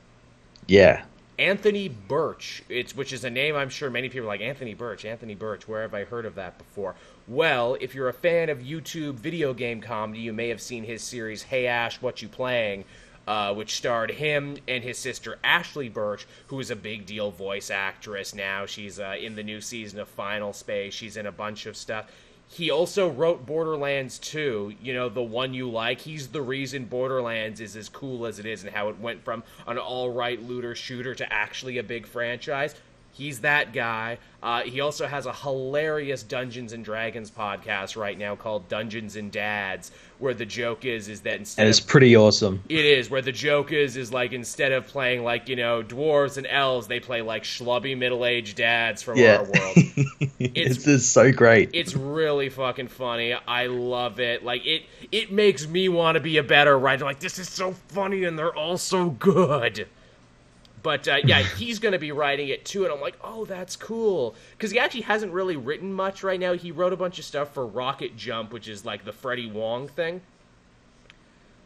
[0.66, 1.04] Yeah.
[1.38, 5.04] Anthony Burch, it's which is a name I'm sure many people are like Anthony Burch,
[5.04, 5.68] Anthony Burch.
[5.68, 6.94] Where have I heard of that before?
[7.28, 11.02] Well, if you're a fan of YouTube video game comedy, you may have seen his
[11.02, 12.84] series Hey Ash, What You Playing,
[13.26, 17.70] uh, which starred him and his sister Ashley Burch, who is a big deal voice
[17.70, 18.64] actress now.
[18.64, 20.94] She's uh, in the new season of Final Space.
[20.94, 22.10] She's in a bunch of stuff.
[22.48, 26.00] He also wrote Borderlands 2, you know, the one you like.
[26.00, 29.42] He's the reason Borderlands is as cool as it is and how it went from
[29.66, 32.74] an all right looter shooter to actually a big franchise.
[33.16, 34.18] He's that guy.
[34.42, 39.32] Uh, he also has a hilarious Dungeons and Dragons podcast right now called Dungeons and
[39.32, 42.62] Dads, where the joke is is that instead and it's of, pretty awesome.
[42.68, 46.36] It is where the joke is is like instead of playing like you know dwarves
[46.36, 49.38] and elves, they play like schlubby middle aged dads from yeah.
[49.38, 49.76] our world.
[50.38, 51.70] It's, it's so great.
[51.72, 53.32] It's really fucking funny.
[53.32, 54.44] I love it.
[54.44, 57.06] Like it it makes me want to be a better writer.
[57.06, 59.88] Like this is so funny and they're all so good.
[60.86, 63.74] But uh, yeah, he's going to be writing it too, and I'm like, oh, that's
[63.74, 66.52] cool because he actually hasn't really written much right now.
[66.52, 69.88] He wrote a bunch of stuff for Rocket Jump, which is like the Freddie Wong
[69.88, 70.20] thing.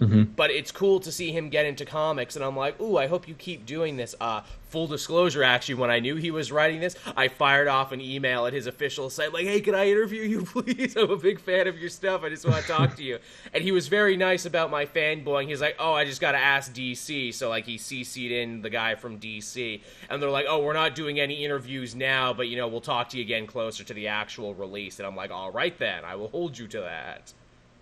[0.01, 0.33] Mm-hmm.
[0.35, 3.29] But it's cool to see him get into comics, and I'm like, ooh, I hope
[3.29, 4.15] you keep doing this.
[4.21, 8.01] Uh, full disclosure, actually, when I knew he was writing this, I fired off an
[8.01, 10.97] email at his official site, like, hey, can I interview you, please?
[10.97, 12.23] I'm a big fan of your stuff.
[12.23, 13.19] I just want to talk to you.
[13.53, 15.49] And he was very nice about my fanboying.
[15.49, 17.35] He's like, oh, I just got to ask DC.
[17.35, 19.81] So, like, he CC'd in the guy from DC.
[20.09, 23.09] And they're like, oh, we're not doing any interviews now, but, you know, we'll talk
[23.11, 25.01] to you again closer to the actual release.
[25.01, 26.05] And I'm like, all right, then.
[26.05, 27.33] I will hold you to that.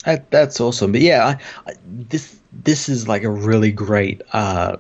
[0.04, 0.92] That, that's awesome.
[0.92, 4.76] But yeah, I, I, this this is like a really great uh,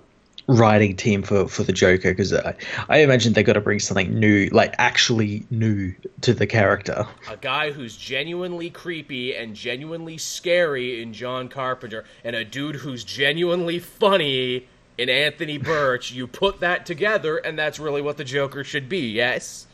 [0.48, 2.54] writing team for, for the Joker because I,
[2.88, 7.06] I imagine they've got to bring something new, like actually new to the character.
[7.28, 13.04] A guy who's genuinely creepy and genuinely scary in John Carpenter, and a dude who's
[13.04, 16.10] genuinely funny in Anthony Burch.
[16.10, 19.10] you put that together, and that's really what the Joker should be.
[19.10, 19.67] Yes.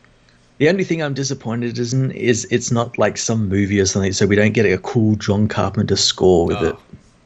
[0.59, 4.27] The only thing I'm disappointed isn't is it's not like some movie or something, so
[4.27, 6.77] we don't get a cool John Carpenter score with oh, it.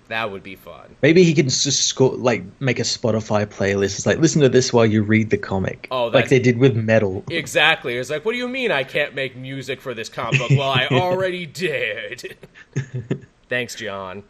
[0.09, 0.97] That would be fun.
[1.03, 3.97] Maybe he can just score like make a Spotify playlist.
[3.97, 5.89] It's like listen to this while you read the comic.
[5.91, 7.23] Oh, like they did with Metal.
[7.31, 7.97] Exactly.
[7.97, 10.51] It's like, what do you mean I can't make music for this comic book?
[10.51, 12.39] well, I already did.
[13.51, 14.25] Thanks, John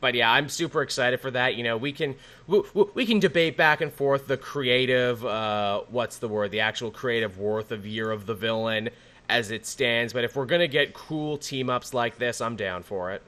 [0.00, 1.54] but yeah, I'm super excited for that.
[1.56, 2.14] You know, we can
[2.46, 2.62] we,
[2.94, 7.38] we can debate back and forth the creative, uh, what's the word, the actual creative
[7.38, 8.90] worth of Year of the Villain
[9.28, 10.12] as it stands.
[10.12, 13.22] But if we're gonna get cool team ups like this, I'm down for it.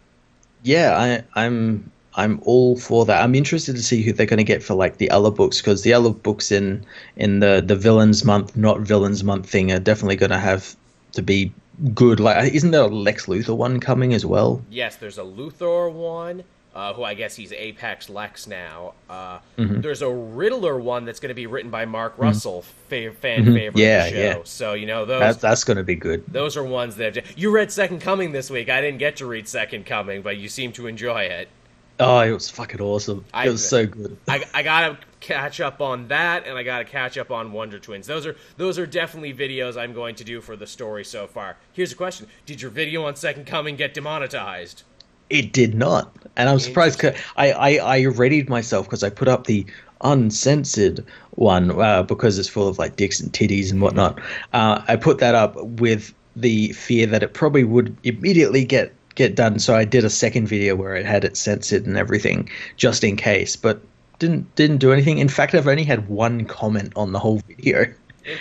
[0.62, 3.22] Yeah, I, I'm I'm all for that.
[3.22, 5.83] I'm interested to see who they're going to get for like the other books because
[5.83, 6.85] the other books in
[7.16, 10.76] in the the villains month, not villains month thing are definitely going to have
[11.12, 11.52] to be
[11.94, 12.20] good.
[12.20, 14.62] Like, isn't there a Lex Luthor one coming as well?
[14.70, 18.94] Yes, there's a Luthor one uh, who I guess he's Apex Lex now.
[19.09, 19.80] Uh, mm-hmm.
[19.80, 22.22] There's a Riddler one that's going to be written by Mark mm-hmm.
[22.22, 23.14] Russell, mm-hmm.
[23.14, 23.54] fan mm-hmm.
[23.54, 24.38] favorite yeah, of the show.
[24.38, 24.40] Yeah.
[24.44, 26.24] So you know those that's, that's going to be good.
[26.28, 28.68] Those are ones that you read Second Coming this week.
[28.68, 31.48] I didn't get to read Second Coming, but you seem to enjoy it.
[31.98, 33.26] Oh, it was fucking awesome.
[33.35, 34.16] I, it was so good.
[34.26, 38.06] I, I gotta catch up on that, and I gotta catch up on Wonder Twins.
[38.06, 41.59] Those are those are definitely videos I'm going to do for the story so far.
[41.72, 44.85] Here's a question: Did your video on Second Coming get demonetized?
[45.30, 46.98] It did not, and I'm surprised.
[46.98, 49.64] Cause I, I I readied myself because I put up the
[50.02, 54.20] uncensored one uh, because it's full of like dicks and titties and whatnot.
[54.52, 59.34] Uh, I put that up with the fear that it probably would immediately get get
[59.34, 59.58] done.
[59.58, 63.16] So I did a second video where it had it censored and everything just in
[63.16, 63.80] case, but
[64.18, 65.18] didn't didn't do anything.
[65.18, 67.86] In fact, I've only had one comment on the whole video.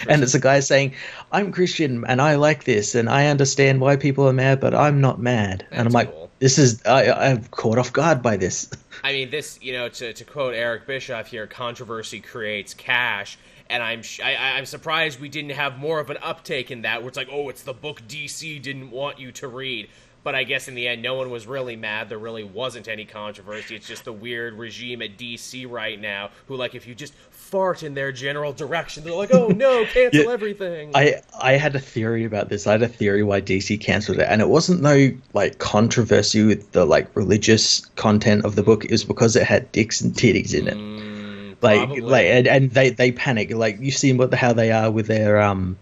[0.10, 0.94] And it's a guy saying,
[1.32, 5.00] "I'm Christian and I like this and I understand why people are mad, but I'm
[5.00, 8.38] not mad." That's and I'm like, cool this is I, I'm caught off guard by
[8.38, 8.70] this.
[9.04, 13.38] I mean, this you know to to quote Eric Bischoff here, controversy creates cash.
[13.70, 16.82] And I'm I, am i am surprised we didn't have more of an uptake in
[16.82, 19.90] that, where it's like, oh, it's the book DC didn't want you to read.
[20.22, 22.10] But I guess in the end, no one was really mad.
[22.10, 23.76] There really wasn't any controversy.
[23.76, 27.14] It's just the weird regime at DC right now, who like if you just
[27.50, 29.04] fart in their general direction.
[29.04, 32.68] They're like, "Oh no, cancel yeah, everything." I I had a theory about this.
[32.68, 36.72] I had a theory why DC canceled it, and it wasn't no like controversy with
[36.72, 38.86] the like religious content of the book.
[38.86, 40.78] It was because it had dicks and titties in it.
[40.78, 43.52] Mm, like like and, and, they they panic.
[43.52, 45.78] Like you see what how they are with their um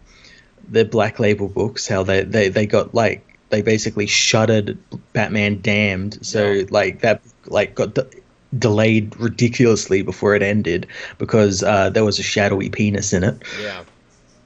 [0.67, 1.87] their black label books.
[1.87, 4.77] How they they they got like they basically shuttered
[5.13, 6.25] Batman Damned.
[6.25, 6.65] So yeah.
[6.69, 7.97] like that like got
[8.57, 13.41] delayed ridiculously before it ended because uh, there was a shadowy penis in it.
[13.61, 13.83] Yeah,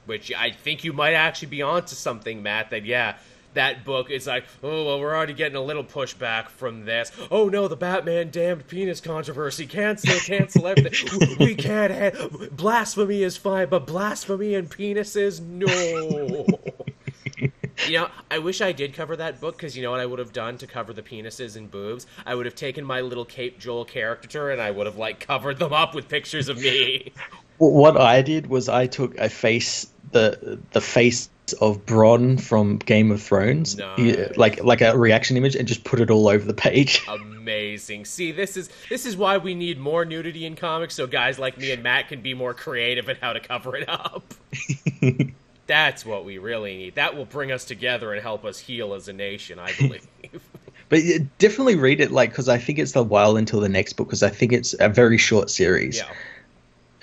[0.06, 2.70] which I think you might actually be onto something, Matt.
[2.70, 3.16] That yeah,
[3.54, 7.12] that book is like, oh well, we're already getting a little pushback from this.
[7.30, 9.66] Oh no, the Batman damned penis controversy.
[9.66, 11.36] Cancel, cancel everything.
[11.38, 11.92] we can't.
[11.92, 16.46] Have, blasphemy is fine, but blasphemy and penises, no.
[17.86, 20.18] you know, I wish I did cover that book because you know what I would
[20.18, 22.06] have done to cover the penises and boobs?
[22.24, 25.58] I would have taken my little Caped Joel caricature and I would have like covered
[25.58, 27.12] them up with pictures of me.
[27.58, 31.28] what I did was I took a face the the face
[31.60, 34.36] of Bronn from Game of Thrones, nice.
[34.36, 37.02] like like a reaction image, and just put it all over the page.
[37.08, 38.04] Amazing.
[38.04, 41.58] See, this is this is why we need more nudity in comics, so guys like
[41.58, 44.34] me and Matt can be more creative in how to cover it up.
[45.66, 46.96] That's what we really need.
[46.96, 50.02] That will bring us together and help us heal as a nation, I believe.
[50.88, 51.00] but
[51.38, 54.22] definitely read it, like, because I think it's a while until the next book, because
[54.22, 55.98] I think it's a very short series.
[55.98, 56.12] Yeah.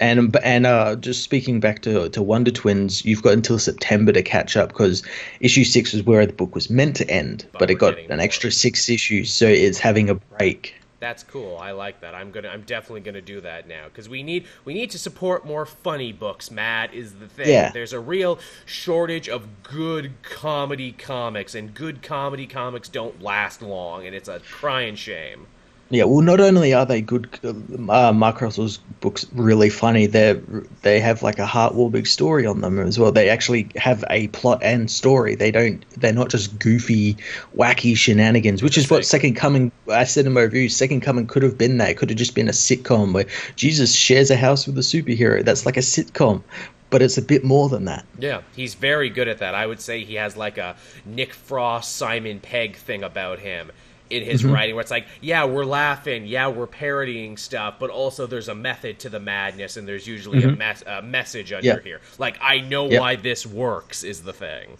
[0.02, 4.24] And and uh, just speaking back to to Wonder Twins, you've got until September to
[4.24, 5.04] catch up because
[5.42, 8.22] issue six was where the book was meant to end, but, but it got an
[8.22, 11.58] extra six issues, so it's having a break that's cool.
[11.58, 12.14] I like that.
[12.14, 12.50] I'm gonna.
[12.50, 16.12] I'm definitely gonna do that now because we need we need to support more funny
[16.12, 16.52] books.
[16.52, 17.50] Matt is the thing.
[17.50, 17.72] Yeah.
[17.72, 24.06] There's a real shortage of good comedy comics, and good comedy comics don't last long,
[24.06, 25.48] and it's a crying shame.
[25.92, 30.06] Yeah, well, not only are they good, uh, Mark Russell's books really funny.
[30.06, 30.40] They
[30.84, 33.12] they have like a heartwarming story on them as well.
[33.12, 35.34] They actually have a plot and story.
[35.34, 35.84] They don't.
[36.00, 37.18] They're not just goofy,
[37.58, 39.72] wacky shenanigans, which is what Second Coming.
[39.92, 41.90] I said in my review, Second Coming could have been that.
[41.90, 43.26] It could have just been a sitcom where
[43.56, 45.44] Jesus shares a house with a superhero.
[45.44, 46.44] That's like a sitcom
[46.92, 48.04] but it's a bit more than that.
[48.18, 49.54] Yeah, he's very good at that.
[49.54, 50.76] I would say he has like a
[51.06, 53.72] Nick Frost, Simon Pegg thing about him
[54.10, 54.54] in his mm-hmm.
[54.54, 58.56] writing where it's like, yeah, we're laughing, yeah, we're parodying stuff, but also there's a
[58.56, 60.50] method to the madness and there's usually mm-hmm.
[60.50, 61.80] a, mes- a, message under yeah.
[61.84, 62.02] here.
[62.18, 64.78] Like, I know why this works is the thing.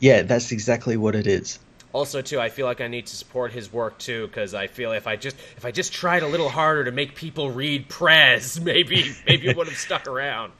[0.00, 1.58] Yeah, that's exactly what it is.
[1.92, 4.92] Also, too, I feel like I need to support his work too because I feel
[4.92, 8.60] if I just if I just tried a little harder to make people read Prez,
[8.62, 10.52] maybe maybe it would have stuck around.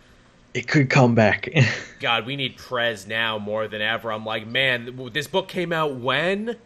[0.54, 1.50] It could come back.
[2.00, 4.10] God, we need Prez now more than ever.
[4.10, 6.56] I'm like, man, this book came out when?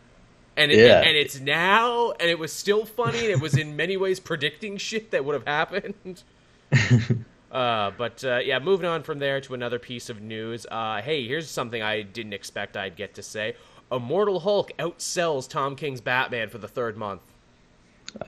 [0.61, 1.01] And it, yeah.
[1.01, 4.77] and it's now, and it was still funny, and it was in many ways predicting
[4.77, 6.23] shit that would have happened.
[7.51, 10.67] uh, but uh, yeah, moving on from there to another piece of news.
[10.71, 13.57] Uh, hey, here's something I didn't expect I'd get to say:
[13.91, 17.23] Immortal Hulk outsells Tom King's Batman for the third month.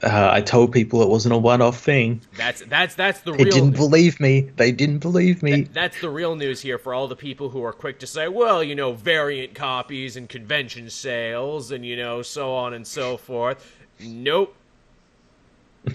[0.03, 2.21] Uh, I told people it wasn't a one-off thing.
[2.37, 3.33] That's that's that's the.
[3.33, 4.51] They real didn't believe me.
[4.57, 5.63] They didn't believe me.
[5.63, 8.29] That, that's the real news here for all the people who are quick to say,
[8.29, 13.17] "Well, you know, variant copies and convention sales, and you know, so on and so
[13.17, 14.55] forth." Nope.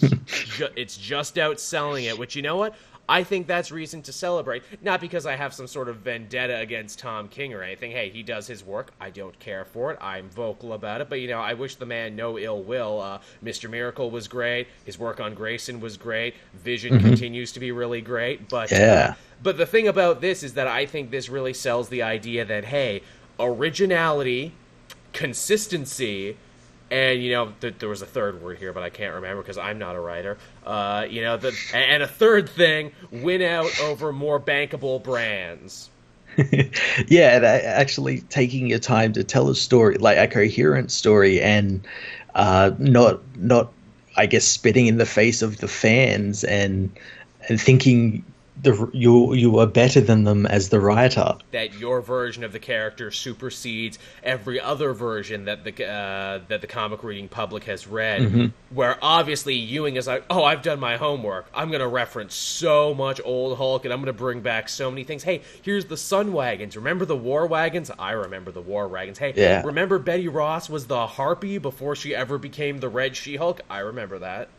[0.76, 2.18] it's just outselling it.
[2.18, 2.76] Which you know what?
[3.10, 4.64] I think that's reason to celebrate.
[4.82, 7.92] Not because I have some sort of vendetta against Tom King or anything.
[7.92, 8.92] Hey, he does his work.
[9.00, 9.98] I don't care for it.
[10.02, 11.10] I'm vocal about it.
[11.10, 13.02] But, you know, I wish the man no ill will.
[13.02, 13.70] Uh, Mr.
[13.70, 14.68] Miracle was great.
[14.84, 16.36] His work on Grayson was great.
[16.54, 17.08] Vision mm-hmm.
[17.08, 18.50] continues to be really great.
[18.50, 19.10] But, yeah.
[19.12, 22.44] Uh, but the thing about this is that I think this really sells the idea
[22.44, 23.04] that, hey,
[23.40, 24.54] originality,
[25.14, 26.38] consistency,
[26.92, 29.58] and you know th- there was a third word here, but I can't remember because
[29.58, 30.38] I'm not a writer.
[30.66, 35.90] Uh, you know, the, and a third thing, win out over more bankable brands.
[37.08, 41.86] yeah, actually taking your time to tell a story, like a coherent story, and
[42.36, 43.72] uh, not not
[44.16, 46.92] I guess spitting in the face of the fans and
[47.50, 48.24] and thinking
[48.62, 51.36] the you you are better than them as the writer.
[51.52, 56.68] That your version of the character supersedes every other version that the uh, that the
[56.68, 58.22] comic reading public has read.
[58.22, 58.76] Mm-hmm.
[58.76, 61.48] Where obviously Ewing is like, oh, I've done my homework.
[61.54, 64.90] I'm going to reference so much old Hulk, and I'm going to bring back so
[64.90, 65.24] many things.
[65.24, 66.76] Hey, here's the Sun Wagons.
[66.76, 67.92] Remember the War Wagons?
[67.98, 69.18] I remember the War Wagons.
[69.18, 69.64] Hey, yeah.
[69.64, 73.62] remember Betty Ross was the Harpy before she ever became the Red She Hulk?
[73.70, 74.50] I remember that.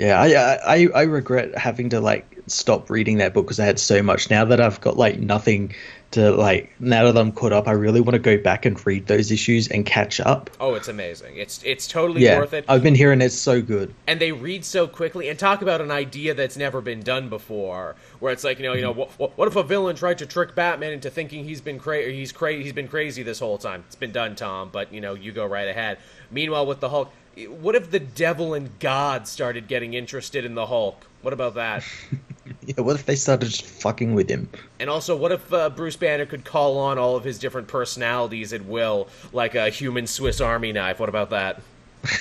[0.00, 3.78] Yeah, I, I I regret having to like stop reading that book because I had
[3.78, 4.30] so much.
[4.30, 5.74] Now that I've got like nothing
[6.12, 9.08] to like, now that I'm caught up, I really want to go back and read
[9.08, 10.48] those issues and catch up.
[10.58, 11.36] Oh, it's amazing!
[11.36, 12.64] It's it's totally yeah, worth it.
[12.66, 15.28] I've been hearing it's so good, and they read so quickly.
[15.28, 18.72] And talk about an idea that's never been done before, where it's like you know
[18.72, 19.12] you know mm-hmm.
[19.18, 22.16] what, what if a villain tried to trick Batman into thinking he's been crazy?
[22.16, 22.62] He's crazy.
[22.62, 23.84] He's been crazy this whole time.
[23.88, 24.70] It's been done, Tom.
[24.72, 25.98] But you know you go right ahead.
[26.30, 27.12] Meanwhile, with the Hulk,
[27.46, 31.06] what if the devil and God started getting interested in the Hulk?
[31.22, 31.84] What about that?
[32.66, 34.48] yeah, what if they started just fucking with him?
[34.78, 38.52] And also, what if uh, Bruce Banner could call on all of his different personalities
[38.52, 40.98] at will, like a human Swiss Army knife?
[40.98, 41.60] What about that?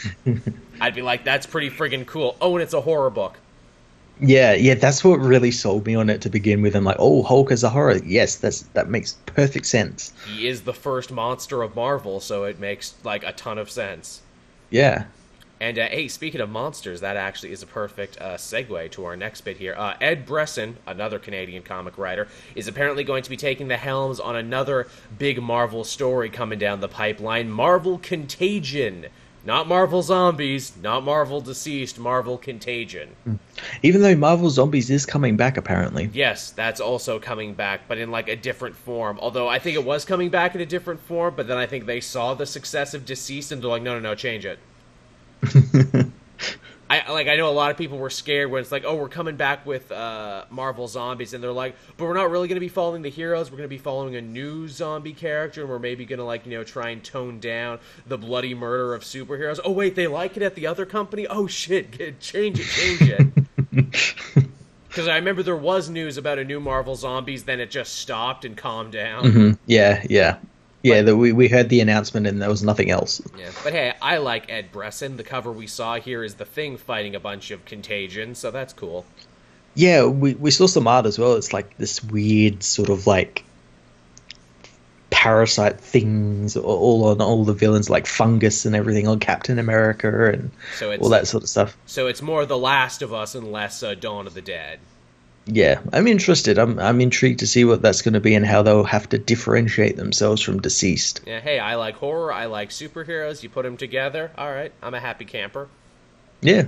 [0.82, 2.36] I'd be like, that's pretty friggin' cool.
[2.42, 3.38] Oh, and it's a horror book.
[4.22, 6.76] Yeah, yeah, that's what really sold me on it to begin with.
[6.76, 8.00] I'm like, oh, Hulk is a horror.
[8.04, 10.12] Yes, that's that makes perfect sense.
[10.28, 14.22] He is the first monster of Marvel, so it makes like a ton of sense.
[14.70, 15.06] Yeah.
[15.62, 19.18] And uh, hey, speaking of monsters, that actually is a perfect uh, segue to our
[19.18, 19.76] next bit here.
[19.78, 24.22] Uh, Ed Brisson, another Canadian comic writer, is apparently going to be taking the helms
[24.22, 29.08] on another big Marvel story coming down the pipeline Marvel Contagion.
[29.46, 33.16] Not Marvel Zombies, not Marvel Deceased, Marvel Contagion.
[33.24, 33.36] Hmm.
[33.82, 36.10] Even though Marvel Zombies is coming back, apparently.
[36.14, 39.18] Yes, that's also coming back, but in like a different form.
[39.22, 41.86] Although I think it was coming back in a different form, but then I think
[41.86, 44.60] they saw the success of Deceased and they're like, no, no, no, change it.
[46.90, 49.10] I like I know a lot of people were scared when it's like, oh, we're
[49.10, 52.62] coming back with uh, Marvel zombies, and they're like, but we're not really going to
[52.62, 53.52] be following the heroes.
[53.52, 56.48] We're going to be following a new zombie character, and we're maybe going to like
[56.48, 59.60] you know try and tone down the bloody murder of superheroes.
[59.64, 61.28] Oh wait, they like it at the other company.
[61.28, 64.46] Oh shit, get, change it, change it.
[64.90, 68.44] Because I remember there was news about a new Marvel zombies, then it just stopped
[68.44, 69.24] and calmed down.
[69.24, 69.52] Mm-hmm.
[69.68, 70.38] Yeah, yeah.
[70.82, 73.22] Yeah, the, we, we heard the announcement and there was nothing else.
[73.38, 75.18] Yeah, but hey, I like Ed Brisson.
[75.18, 78.72] The cover we saw here is the Thing fighting a bunch of Contagion, so that's
[78.74, 79.06] cool.
[79.76, 81.36] Yeah, we, we saw some art as well.
[81.36, 83.44] It's like this weird sort of like
[85.10, 90.50] parasite things all on all the villains, like fungus and everything on Captain America and
[90.78, 91.78] so all that sort of stuff.
[91.86, 94.80] So it's more The Last of Us and less uh, Dawn of the Dead.
[95.52, 96.60] Yeah, I'm interested.
[96.60, 99.18] I'm I'm intrigued to see what that's going to be and how they'll have to
[99.18, 101.22] differentiate themselves from deceased.
[101.26, 102.32] Yeah, hey, I like horror.
[102.32, 103.42] I like superheroes.
[103.42, 104.32] You put them together.
[104.38, 105.68] All right, I'm a happy camper.
[106.42, 106.68] Yeah,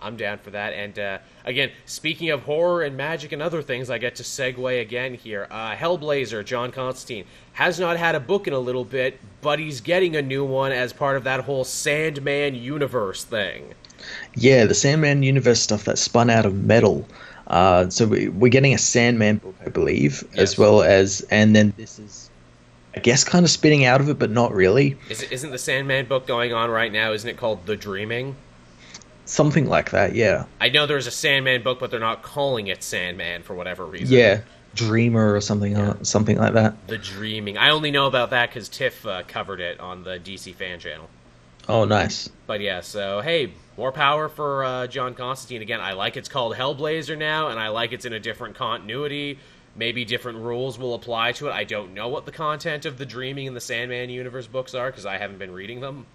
[0.00, 0.72] I'm down for that.
[0.72, 4.80] And uh, again, speaking of horror and magic and other things, I get to segue
[4.80, 5.46] again here.
[5.50, 9.80] Uh, Hellblazer, John Constantine, has not had a book in a little bit, but he's
[9.80, 13.74] getting a new one as part of that whole Sandman universe thing.
[14.34, 17.06] Yeah, the Sandman universe stuff that spun out of metal.
[17.46, 20.38] Uh, so we, we're getting a Sandman book, I believe, yes.
[20.38, 22.30] as well as, and then this is,
[22.94, 24.96] I guess, kind of spinning out of it, but not really.
[25.08, 27.12] Is it, isn't the Sandman book going on right now?
[27.12, 28.34] Isn't it called The Dreaming?
[29.26, 30.46] Something like that, yeah.
[30.60, 34.16] I know there's a Sandman book, but they're not calling it Sandman for whatever reason.
[34.16, 34.40] Yeah,
[34.74, 35.90] Dreamer or something, yeah.
[35.90, 36.86] uh, something like that.
[36.86, 37.58] The Dreaming.
[37.58, 41.08] I only know about that because Tiff uh, covered it on the DC fan channel.
[41.68, 42.28] Oh, nice.
[42.46, 45.62] But yeah, so hey, more power for uh, John Constantine.
[45.62, 49.38] Again, I like it's called Hellblazer now, and I like it's in a different continuity.
[49.74, 51.52] Maybe different rules will apply to it.
[51.52, 54.90] I don't know what the content of the Dreaming and the Sandman universe books are
[54.90, 56.06] because I haven't been reading them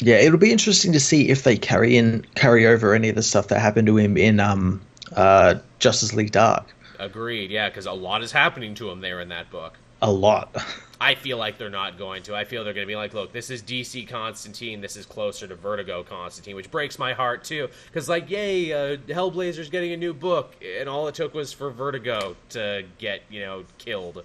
[0.00, 3.22] yeah, it'll be interesting to see if they carry in carry over any of the
[3.22, 4.80] stuff that happened to him in um,
[5.14, 6.74] uh, Justice League Dark.
[6.98, 7.50] Agreed.
[7.50, 9.74] Yeah, because a lot is happening to him there in that book.
[10.02, 10.56] A lot.
[11.00, 12.34] I feel like they're not going to.
[12.34, 14.80] I feel they're going to be like, look, this is DC Constantine.
[14.80, 17.68] This is closer to Vertigo Constantine, which breaks my heart too.
[17.86, 21.70] Because like, yay, uh, Hellblazer's getting a new book, and all it took was for
[21.70, 24.24] Vertigo to get you know killed.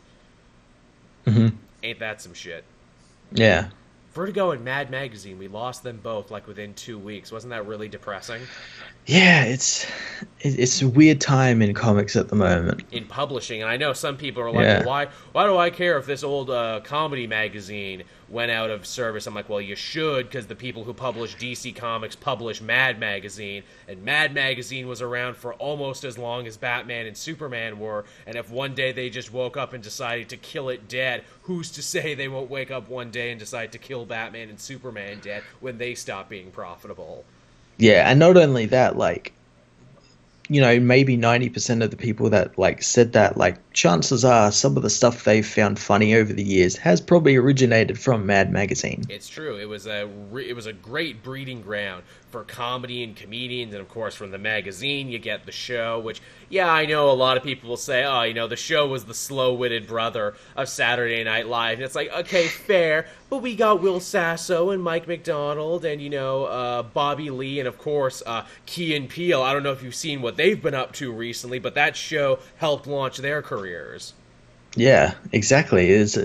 [1.26, 1.56] Mm-hmm.
[1.84, 2.64] Ain't that some shit?
[3.32, 3.70] Yeah.
[4.14, 7.32] Vertigo and Mad Magazine, we lost them both like within two weeks.
[7.32, 8.42] Wasn't that really depressing?
[9.06, 9.88] Yeah, it's
[10.42, 12.84] it's a weird time in comics at the moment.
[12.92, 14.80] In publishing, and I know some people are like, yeah.
[14.80, 15.08] well, "Why?
[15.32, 19.34] Why do I care if this old uh, comedy magazine went out of service?" I'm
[19.34, 24.04] like, "Well, you should, because the people who publish DC Comics publish Mad Magazine, and
[24.04, 28.06] Mad Magazine was around for almost as long as Batman and Superman were.
[28.28, 31.72] And if one day they just woke up and decided to kill it dead, who's
[31.72, 35.20] to say they won't wake up one day and decide to kill Batman and Superman
[35.20, 37.26] dead when they stop being profitable?"
[37.80, 39.34] Yeah, and not only that, like
[40.50, 44.76] you know, maybe 90% of the people that like said that, like chances are some
[44.76, 49.06] of the stuff they've found funny over the years has probably originated from Mad Magazine.
[49.08, 49.56] It's true.
[49.58, 53.82] It was a re- it was a great breeding ground for comedy and comedians, and
[53.82, 55.98] of course from the magazine you get the show.
[55.98, 58.86] Which, yeah, I know a lot of people will say, oh, you know, the show
[58.86, 63.56] was the slow-witted brother of Saturday Night Live, and it's like, okay, fair, but we
[63.56, 68.22] got Will Sasso and Mike McDonald, and you know, uh, Bobby Lee, and of course
[68.26, 69.42] uh, Key and Peele.
[69.42, 72.40] I don't know if you've seen what they've been up to recently, but that show
[72.58, 74.14] helped launch their careers.
[74.76, 75.90] Yeah, exactly.
[75.90, 76.16] It's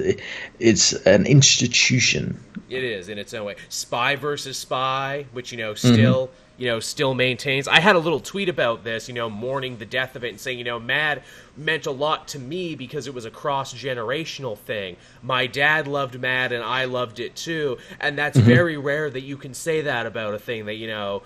[0.58, 2.38] it's an institution.
[2.68, 3.56] It is in its own way.
[3.70, 6.62] Spy versus Spy, which you know still mm-hmm.
[6.62, 7.66] you know still maintains.
[7.66, 10.38] I had a little tweet about this, you know, mourning the death of it and
[10.38, 11.22] saying, you know, Mad
[11.56, 14.98] meant a lot to me because it was a cross generational thing.
[15.22, 18.46] My dad loved Mad and I loved it too, and that's mm-hmm.
[18.46, 21.22] very rare that you can say that about a thing that you know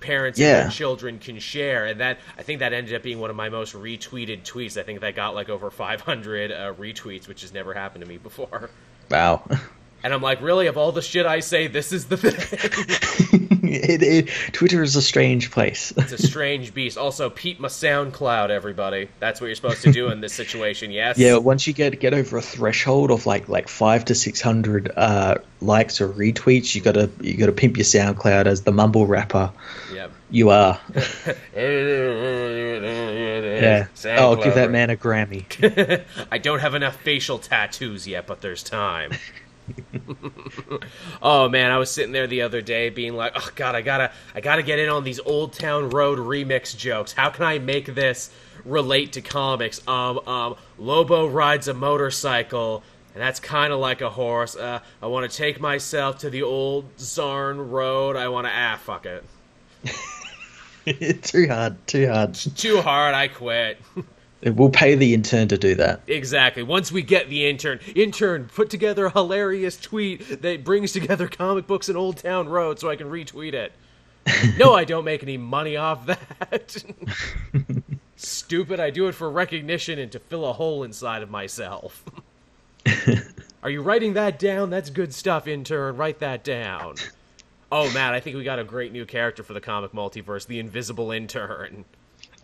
[0.00, 0.64] parents yeah.
[0.64, 3.48] and children can share and that i think that ended up being one of my
[3.48, 7.74] most retweeted tweets i think that got like over 500 uh, retweets which has never
[7.74, 8.70] happened to me before
[9.10, 9.42] wow
[10.04, 10.66] and I'm like, really?
[10.66, 13.40] Of all the shit I say, this is the thing.
[13.74, 15.92] it, it, Twitter is a strange place.
[15.96, 16.98] it's a strange beast.
[16.98, 19.08] Also, peep my SoundCloud, everybody.
[19.18, 20.90] That's what you're supposed to do in this situation.
[20.90, 21.18] Yes.
[21.18, 21.36] Yeah.
[21.36, 25.36] Once you get get over a threshold of like like five to six hundred uh,
[25.60, 29.52] likes or retweets, you gotta you gotta pimp your SoundCloud as the mumble rapper.
[29.92, 30.10] Yep.
[30.30, 30.80] You are.
[30.94, 31.02] yeah.
[33.94, 34.18] SoundCloud.
[34.18, 36.04] Oh, give that man a Grammy.
[36.32, 39.12] I don't have enough facial tattoos yet, but there's time.
[41.22, 43.98] oh man, I was sitting there the other day being like, "Oh god, I got
[43.98, 47.12] to I got to get in on these Old Town Road remix jokes.
[47.12, 48.30] How can I make this
[48.64, 52.82] relate to comics?" Um um Lobo rides a motorcycle
[53.14, 54.56] and that's kind of like a horse.
[54.56, 58.16] Uh, I want to take myself to the old Zarn Road.
[58.16, 59.24] I want to ah fuck it.
[61.22, 62.34] too hard, too hard.
[62.34, 63.14] Too hard.
[63.14, 63.78] I quit.
[64.44, 66.00] We'll pay the intern to do that.
[66.08, 66.64] Exactly.
[66.64, 71.68] Once we get the intern, intern, put together a hilarious tweet that brings together comic
[71.68, 73.72] books and Old Town Road so I can retweet it.
[74.58, 76.84] no, I don't make any money off that.
[78.16, 78.80] Stupid.
[78.80, 82.04] I do it for recognition and to fill a hole inside of myself.
[83.62, 84.70] Are you writing that down?
[84.70, 85.96] That's good stuff, intern.
[85.96, 86.96] Write that down.
[87.70, 90.58] Oh, Matt, I think we got a great new character for the comic multiverse the
[90.58, 91.84] Invisible Intern.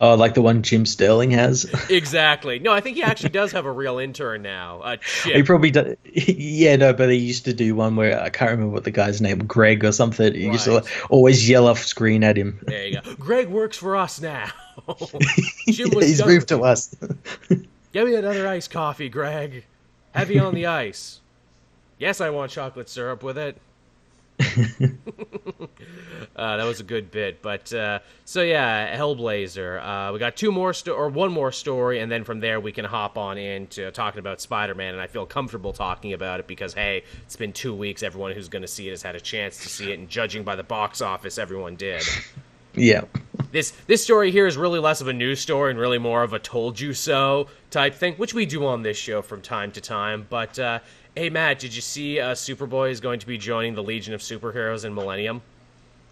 [0.01, 1.65] Oh, like the one Jim Sterling has.
[1.89, 2.57] exactly.
[2.59, 4.79] No, I think he actually does have a real intern now.
[4.79, 5.95] Uh, he probably does.
[6.39, 9.21] Yeah, no, but he used to do one where I can't remember what the guy's
[9.21, 10.33] name, Greg or something.
[10.33, 10.53] He right.
[10.53, 12.59] used to always yell off screen at him.
[12.63, 13.15] There you go.
[13.19, 14.49] Greg works for us now.
[15.67, 16.95] Jim he's moved to us.
[17.91, 19.65] Give me another iced coffee, Greg.
[20.13, 21.21] Heavy on the ice.
[21.97, 23.57] Yes, I want chocolate syrup with it.
[26.35, 29.81] uh, that was a good bit, but uh, so yeah, Hellblazer.
[29.83, 32.71] Uh, we got two more sto- or one more story, and then from there we
[32.71, 34.93] can hop on into talking about Spider-Man.
[34.93, 38.01] And I feel comfortable talking about it because hey, it's been two weeks.
[38.01, 40.43] Everyone who's going to see it has had a chance to see it, and judging
[40.43, 42.03] by the box office, everyone did.
[42.75, 43.03] Yeah.
[43.51, 46.33] This this story here is really less of a news story and really more of
[46.33, 49.81] a "told you so" type thing, which we do on this show from time to
[49.81, 50.27] time.
[50.29, 50.79] But uh,
[51.19, 54.21] hey, Matt, did you see uh, Superboy is going to be joining the Legion of
[54.21, 55.41] Superheroes in Millennium?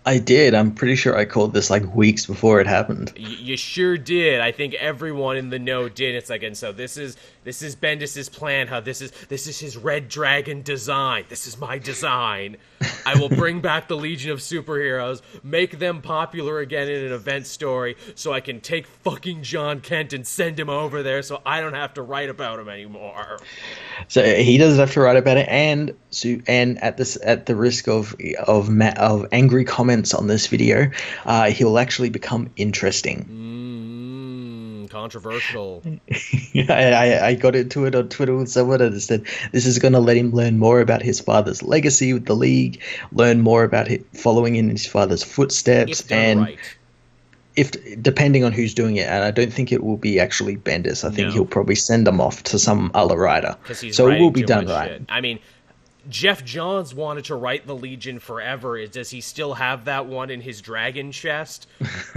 [0.05, 0.53] I did.
[0.53, 3.13] I'm pretty sure I called this like weeks before it happened.
[3.15, 4.41] Y- you sure did.
[4.41, 6.15] I think everyone in the know did.
[6.15, 7.15] It's like, and so this is
[7.47, 8.67] this is Bendis's plan.
[8.67, 11.23] How this is this is his Red Dragon design.
[11.29, 12.57] This is my design.
[13.05, 17.47] I will bring back the Legion of Superheroes, make them popular again in an event
[17.47, 21.61] story, so I can take fucking Jon Kent and send him over there, so I
[21.61, 23.39] don't have to write about him anymore.
[24.09, 27.55] So he doesn't have to write about it, and so and at this at the
[27.55, 28.13] risk of
[28.45, 30.91] of of angry comments on this video,
[31.25, 33.23] uh, he'll actually become interesting.
[33.23, 33.66] Mm,
[34.97, 35.83] controversial.
[36.55, 39.99] I, I got into it on Twitter with someone and said this is going to
[39.99, 42.81] let him learn more about his father's legacy with the league,
[43.11, 46.41] learn more about it, following in his father's footsteps, and.
[46.41, 46.59] Right
[47.55, 47.71] if
[48.03, 51.03] depending on who's doing it, and I don't think it will be actually Bendis.
[51.03, 51.33] I think no.
[51.33, 53.57] he'll probably send them off to some other writer.
[53.73, 54.91] So it will be done right.
[54.91, 55.05] Shit.
[55.09, 55.39] I mean,
[56.09, 58.85] Geoff Johns wanted to write the Legion forever.
[58.87, 61.67] Does he still have that one in his dragon chest,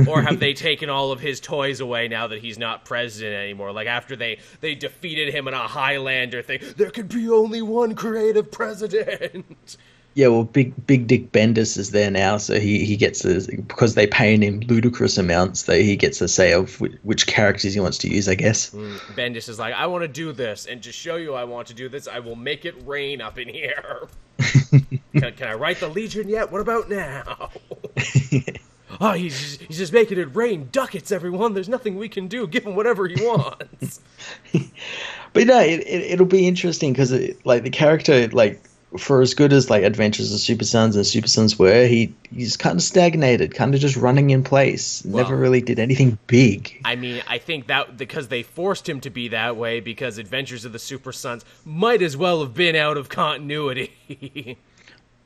[0.06, 3.72] or have they taken all of his toys away now that he's not president anymore?
[3.72, 7.94] Like after they they defeated him in a Highlander thing, there could be only one
[7.94, 9.76] creative president.
[10.14, 13.94] Yeah, well, big Big Dick Bendis is there now, so he, he gets a, because
[13.94, 15.64] they pay him ludicrous amounts.
[15.64, 18.70] That he gets a say of which, which, characters he wants to use, I guess.
[18.70, 21.68] Mm, Bendis is like, I want to do this, and to show you I want
[21.68, 24.08] to do this, I will make it rain up in here.
[24.70, 26.50] can, can, I write the Legion yet?
[26.50, 27.50] What about now?
[29.00, 31.54] oh, he's just, he's just making it rain ducats, everyone.
[31.54, 32.48] There's nothing we can do.
[32.48, 34.00] Give him whatever he wants.
[35.32, 37.12] but no, it, it, will be interesting because
[37.44, 38.60] like the character like
[38.98, 42.12] for as good as like Adventures of the Super Sons and Super Sons were, he
[42.32, 45.02] he's kind of stagnated, kind of just running in place.
[45.04, 46.80] Well, Never really did anything big.
[46.84, 50.64] I mean, I think that because they forced him to be that way because Adventures
[50.64, 54.58] of the Super Sons might as well have been out of continuity.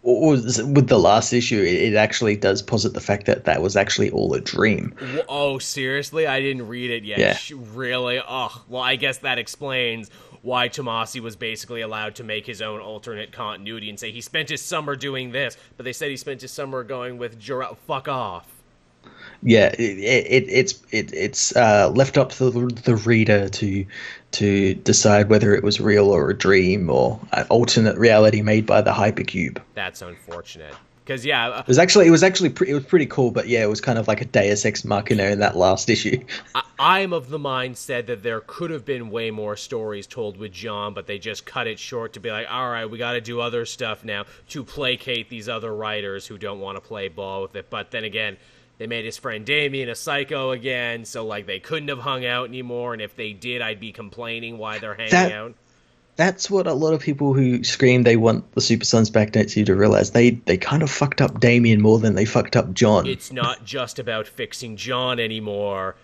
[0.04, 4.34] with the last issue, it actually does posit the fact that that was actually all
[4.34, 4.94] a dream.
[5.28, 6.26] Oh, seriously?
[6.26, 7.18] I didn't read it yet.
[7.18, 7.38] Yeah.
[7.72, 8.20] Really?
[8.20, 10.10] Oh, well, I guess that explains
[10.44, 14.50] why Tomasi was basically allowed to make his own alternate continuity and say he spent
[14.50, 18.08] his summer doing this, but they said he spent his summer going with Jor- fuck
[18.08, 18.46] off.
[19.42, 23.86] Yeah, it, it, it's it, it's uh, left up to the, the reader to
[24.32, 28.80] to decide whether it was real or a dream or an alternate reality made by
[28.80, 29.60] the hypercube.
[29.74, 30.74] That's unfortunate.
[31.04, 33.46] Because yeah, uh, it was actually it was actually pre- it was pretty cool, but
[33.46, 36.24] yeah, it was kind of like a Deus Ex Machina in that last issue.
[36.78, 40.52] I, am of the mindset that there could have been way more stories told with
[40.52, 43.20] Jon, but they just cut it short to be like, all right, we got to
[43.20, 47.42] do other stuff now to placate these other writers who don't want to play ball
[47.42, 47.68] with it.
[47.68, 48.38] But then again,
[48.78, 52.48] they made his friend Damian a psycho again, so like they couldn't have hung out
[52.48, 52.94] anymore.
[52.94, 55.54] And if they did, I'd be complaining why they're hanging that, out
[56.16, 59.50] that's what a lot of people who scream they want the Super Sons back don't
[59.50, 60.12] seem to realize.
[60.12, 63.06] They they kind of fucked up Damian more than they fucked up Jon.
[63.06, 65.96] It's not just about fixing Jon anymore.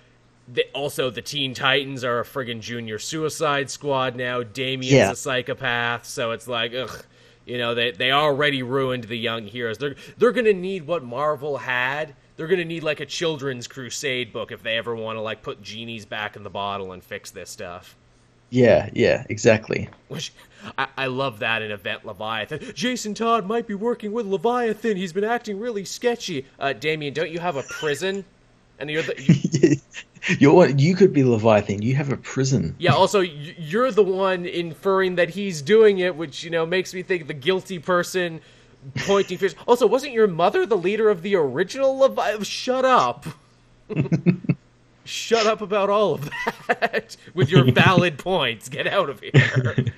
[0.52, 4.42] The, also, the Teen Titans are a friggin' junior Suicide Squad now.
[4.42, 5.12] Damian's yeah.
[5.12, 7.04] a psychopath, so it's like, ugh,
[7.46, 9.78] you know, they they already ruined the young heroes.
[9.78, 12.16] They're they're gonna need what Marvel had.
[12.36, 15.62] They're gonna need like a children's crusade book if they ever want to like put
[15.62, 17.96] genies back in the bottle and fix this stuff.
[18.50, 19.88] Yeah, yeah, exactly.
[20.08, 20.32] Which
[20.76, 22.60] I, I, love that in Event Leviathan.
[22.74, 24.96] Jason Todd might be working with Leviathan.
[24.96, 26.46] He's been acting really sketchy.
[26.58, 28.24] Uh, Damian, don't you have a prison?
[28.78, 29.76] And you're the you,
[30.38, 31.82] you're you could be Leviathan.
[31.82, 32.74] You have a prison.
[32.78, 32.94] Yeah.
[32.94, 37.26] Also, you're the one inferring that he's doing it, which you know makes me think
[37.26, 38.40] the guilty person
[38.96, 39.54] pointing fingers.
[39.68, 42.44] Also, wasn't your mother the leader of the original Leviathan?
[42.44, 43.26] Shut up.
[45.10, 46.30] shut up about all of
[46.68, 48.68] that with your valid points.
[48.68, 49.92] Get out of here.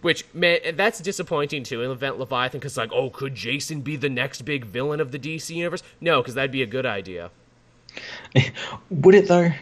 [0.00, 4.08] Which man, that's disappointing too in Event Leviathan because like, oh, could Jason be the
[4.08, 5.82] next big villain of the DC universe?
[6.00, 7.30] No, because that'd be a good idea.
[8.90, 9.52] Would it though?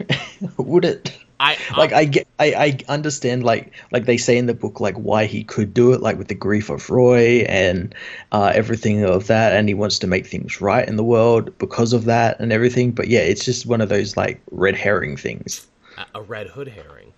[0.57, 1.15] Would it?
[1.39, 4.95] I like I get I, I understand like like they say in the book like
[4.95, 7.93] why he could do it like with the grief of Roy and
[8.31, 11.93] uh, everything of that and he wants to make things right in the world because
[11.93, 12.91] of that and everything.
[12.91, 15.67] But yeah it's just one of those like red herring things.
[16.13, 17.13] A red hood herring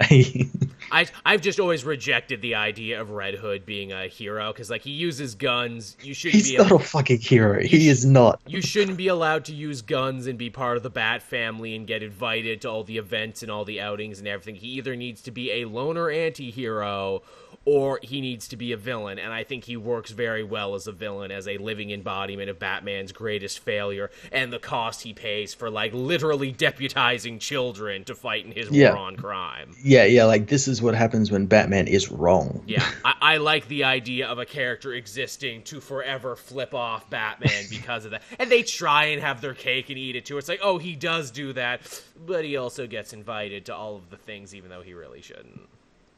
[0.90, 4.82] I I've just always rejected the idea of Red Hood being a hero because like
[4.82, 5.96] he uses guns.
[6.02, 7.60] You should He's be not a, a fucking hero.
[7.60, 8.40] He is not.
[8.46, 11.86] You shouldn't be allowed to use guns and be part of the Bat family and
[11.86, 14.54] get invited to all the events and all the outings and everything.
[14.56, 17.22] He either needs to be a loner anti-hero
[17.64, 19.18] or he needs to be a villain.
[19.18, 22.58] And I think he works very well as a villain, as a living embodiment of
[22.58, 28.44] Batman's greatest failure and the cost he pays for, like, literally deputizing children to fight
[28.44, 28.90] in his yeah.
[28.90, 29.74] war on crime.
[29.82, 32.62] Yeah, yeah, like this is what happens when Batman is wrong.
[32.66, 37.64] Yeah, I, I like the idea of a character existing to forever flip off Batman
[37.70, 38.22] because of that.
[38.38, 40.38] And they try and have their cake and eat it too.
[40.38, 44.10] It's like, oh, he does do that, but he also gets invited to all of
[44.10, 45.68] the things, even though he really shouldn't.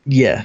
[0.07, 0.45] Yeah.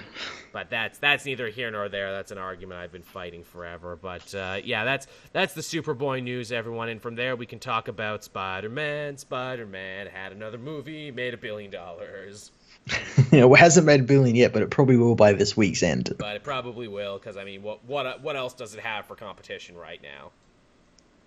[0.51, 2.11] But that's that's neither here nor there.
[2.11, 3.95] That's an argument I've been fighting forever.
[3.95, 6.89] But uh, yeah, that's that's the Superboy news, everyone.
[6.89, 9.17] And from there, we can talk about Spider Man.
[9.17, 12.51] Spider Man had another movie, made a billion dollars.
[13.31, 15.83] you know, it hasn't made a billion yet, but it probably will by this week's
[15.83, 16.13] end.
[16.17, 19.15] But it probably will, because I mean, what what what else does it have for
[19.15, 20.31] competition right now?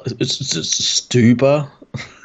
[0.04, 1.70] It's, it's Stuber.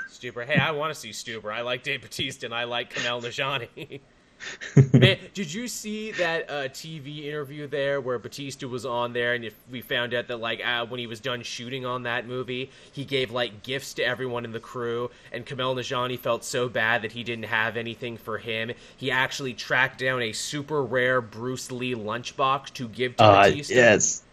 [0.09, 0.45] Stuber.
[0.45, 1.53] Hey, I want to see Stuber.
[1.53, 4.01] I like Dave Batista and I like Kumail Nanjiani.
[4.93, 9.43] Man, did you see that uh, TV interview there where Batista was on there, and
[9.43, 12.69] if we found out that like uh, when he was done shooting on that movie,
[12.91, 17.01] he gave like gifts to everyone in the crew, and Kumail Nanjiani felt so bad
[17.01, 18.71] that he didn't have anything for him.
[18.97, 23.73] He actually tracked down a super rare Bruce Lee lunchbox to give to uh, Bautista.
[23.73, 24.23] Yes.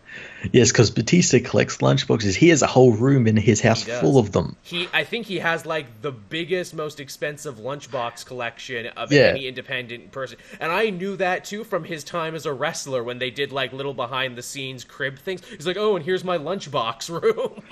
[0.53, 2.35] Yes, because Batista collects lunchboxes.
[2.35, 4.57] He has a whole room in his house full of them.
[4.63, 9.23] He, I think, he has like the biggest, most expensive lunchbox collection of yeah.
[9.23, 10.39] any independent person.
[10.61, 13.73] And I knew that too from his time as a wrestler when they did like
[13.73, 15.45] little behind the scenes crib things.
[15.47, 17.63] He's like, "Oh, and here's my lunchbox room."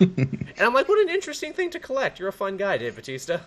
[0.00, 2.18] and I'm like, "What an interesting thing to collect.
[2.18, 3.42] You're a fun guy, Dave Bautista."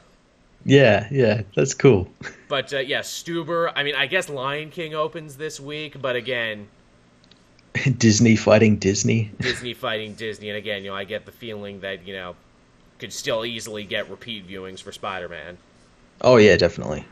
[0.66, 2.10] Yeah, yeah, that's cool.
[2.50, 3.74] But uh, yeah, Stuber.
[3.76, 6.70] I mean, I guess Lion King opens this week, but again,
[7.98, 9.32] Disney fighting Disney.
[9.40, 12.36] Disney fighting Disney, and again, you know, I get the feeling that you know
[13.00, 15.58] could still easily get repeat viewings for Spider-Man.
[16.22, 17.06] Oh yeah, definitely.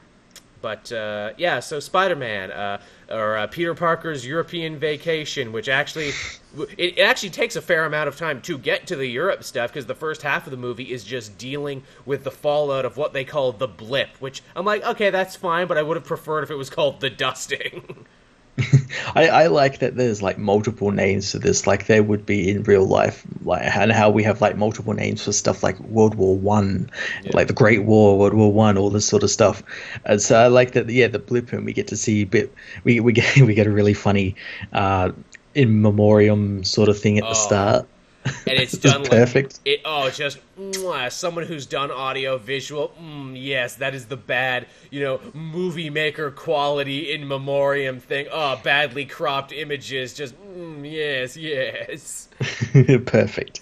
[0.61, 6.11] But uh, yeah, so Spider-Man uh, or uh, Peter Parker's European Vacation, which actually
[6.75, 9.71] it, it, actually takes a fair amount of time to get to the Europe stuff
[9.71, 13.13] because the first half of the movie is just dealing with the fallout of what
[13.13, 14.09] they call the blip.
[14.19, 16.99] Which I'm like, okay, that's fine, but I would have preferred if it was called
[16.99, 18.07] the dusting.
[19.15, 22.63] I, I like that there's like multiple names to this, like there would be in
[22.63, 26.37] real life, like and how we have like multiple names for stuff like World War
[26.37, 26.89] One,
[27.23, 27.31] yeah.
[27.33, 29.61] like the Great War, World War One, all this sort of stuff.
[30.05, 30.89] And so I like that.
[30.89, 32.53] Yeah, the blip, and we get to see a bit.
[32.85, 34.35] We we get we get a really funny
[34.71, 35.11] uh,
[35.53, 37.29] in memoriam sort of thing at oh.
[37.29, 37.87] the start
[38.25, 39.59] and it's done perfect.
[39.65, 42.93] It, oh, just mwah, someone who's done audio visual.
[43.01, 48.27] Mm, yes, that is the bad, you know, movie maker quality in memoriam thing.
[48.31, 50.13] Oh, badly cropped images.
[50.13, 52.29] Just mm, yes, yes.
[53.05, 53.61] perfect.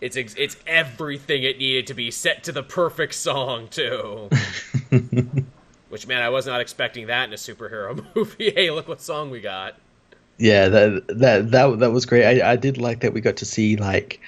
[0.00, 4.28] It's it's everything it needed to be set to the perfect song too.
[5.88, 8.50] Which man, I was not expecting that in a superhero movie.
[8.50, 9.76] hey, look what song we got
[10.38, 12.24] yeah, that that that that was great.
[12.24, 14.20] I, I did like that we got to see like,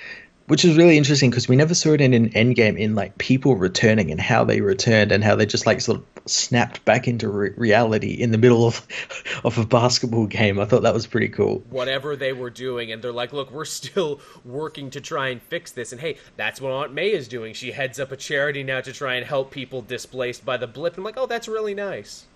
[0.47, 3.57] which is really interesting because we never saw it in an Endgame in like people
[3.57, 7.29] returning and how they returned and how they just like sort of snapped back into
[7.29, 8.87] re- reality in the middle of
[9.45, 10.61] of a basketball game.
[10.61, 11.65] I thought that was pretty cool.
[11.71, 15.73] Whatever they were doing, and they're like, "Look, we're still working to try and fix
[15.73, 17.53] this." And hey, that's what Aunt May is doing.
[17.53, 20.97] She heads up a charity now to try and help people displaced by the blip.
[20.97, 22.27] I'm like, "Oh, that's really nice."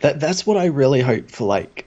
[0.00, 1.44] That that's what I really hope for.
[1.44, 1.86] Like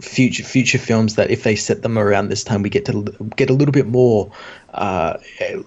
[0.00, 3.02] future future films that if they set them around this time, we get to
[3.36, 4.30] get a little bit more
[4.74, 5.18] uh,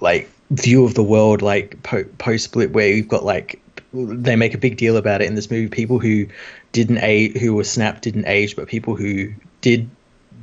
[0.02, 3.60] like view of the world, like po- post split, where you've got like
[3.94, 5.68] they make a big deal about it in this movie.
[5.68, 6.28] People who
[6.72, 9.32] didn't age, who were snapped, didn't age, but people who
[9.62, 9.90] did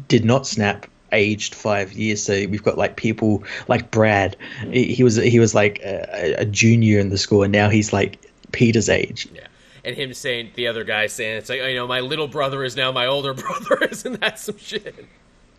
[0.09, 2.23] did not snap aged five years.
[2.23, 4.37] So we've got like people like Brad.
[4.73, 8.19] He was he was like a, a junior in the school, and now he's like
[8.53, 9.29] Peter's age.
[9.35, 9.47] Yeah
[9.85, 12.77] and him saying the other guy saying it's like you know my little brother is
[12.77, 15.07] now my older brother isn't that some shit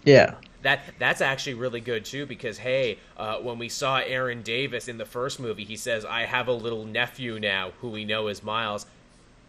[0.03, 4.87] yeah that that's actually really good too because hey uh, when we saw aaron davis
[4.87, 8.27] in the first movie he says i have a little nephew now who we know
[8.27, 8.85] is miles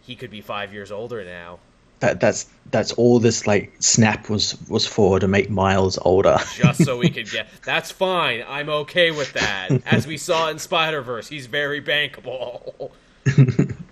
[0.03, 1.59] he could be five years older now
[2.03, 6.37] that that's that's all this like snap was was for to make Miles older.
[6.57, 8.45] Just so we could get that's fine.
[8.49, 9.71] I'm okay with that.
[9.87, 12.91] As we saw in Spider Verse, he's very bankable.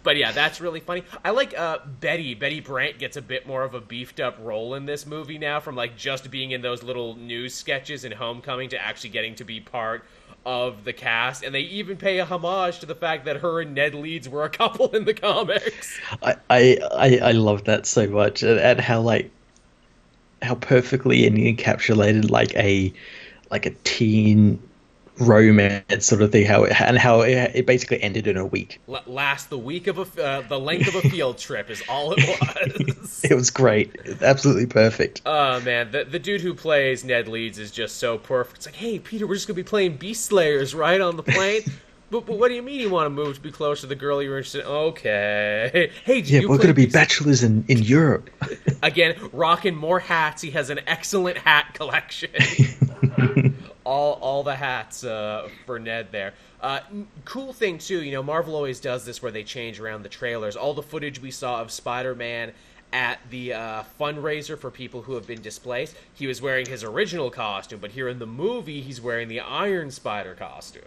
[0.03, 1.05] But yeah, that's really funny.
[1.24, 2.34] I like uh, Betty.
[2.34, 5.61] Betty Brant gets a bit more of a beefed up role in this movie now,
[5.61, 9.44] from like just being in those little news sketches in Homecoming to actually getting to
[9.44, 10.05] be part
[10.46, 13.74] of the cast, and they even pay a homage to the fact that her and
[13.74, 16.01] Ned Leeds were a couple in the comics.
[16.22, 19.30] I I, I, love that so much, and, and how like
[20.42, 22.92] how perfectly and encapsulated like a
[23.51, 24.62] like a teen
[25.21, 28.81] romance sort of thing how it, and how it, it basically ended in a week
[28.89, 32.12] L- last the week of a uh, the length of a field trip is all
[32.16, 37.29] it was it was great absolutely perfect oh man the, the dude who plays ned
[37.29, 40.25] leeds is just so perfect it's like hey peter we're just gonna be playing beast
[40.25, 41.62] slayers right on the plane
[42.11, 43.95] But, but, what do you mean you want to move to be close to the
[43.95, 44.66] girl you're interested in?
[44.66, 45.93] Okay.
[46.05, 48.31] Hey, yeah, we're going to be bachelors in, in Europe.
[48.83, 50.43] Again, rocking more hats.
[50.43, 52.31] He has an excellent hat collection
[53.85, 56.35] all all the hats uh, for Ned there.
[56.61, 56.81] Uh,
[57.24, 60.57] cool thing too, you know, Marvel always does this where they change around the trailers.
[60.57, 62.53] All the footage we saw of Spider-Man
[62.93, 67.31] at the uh, fundraiser for people who have been displaced, he was wearing his original
[67.31, 70.83] costume, but here in the movie, he's wearing the Iron Spider costume.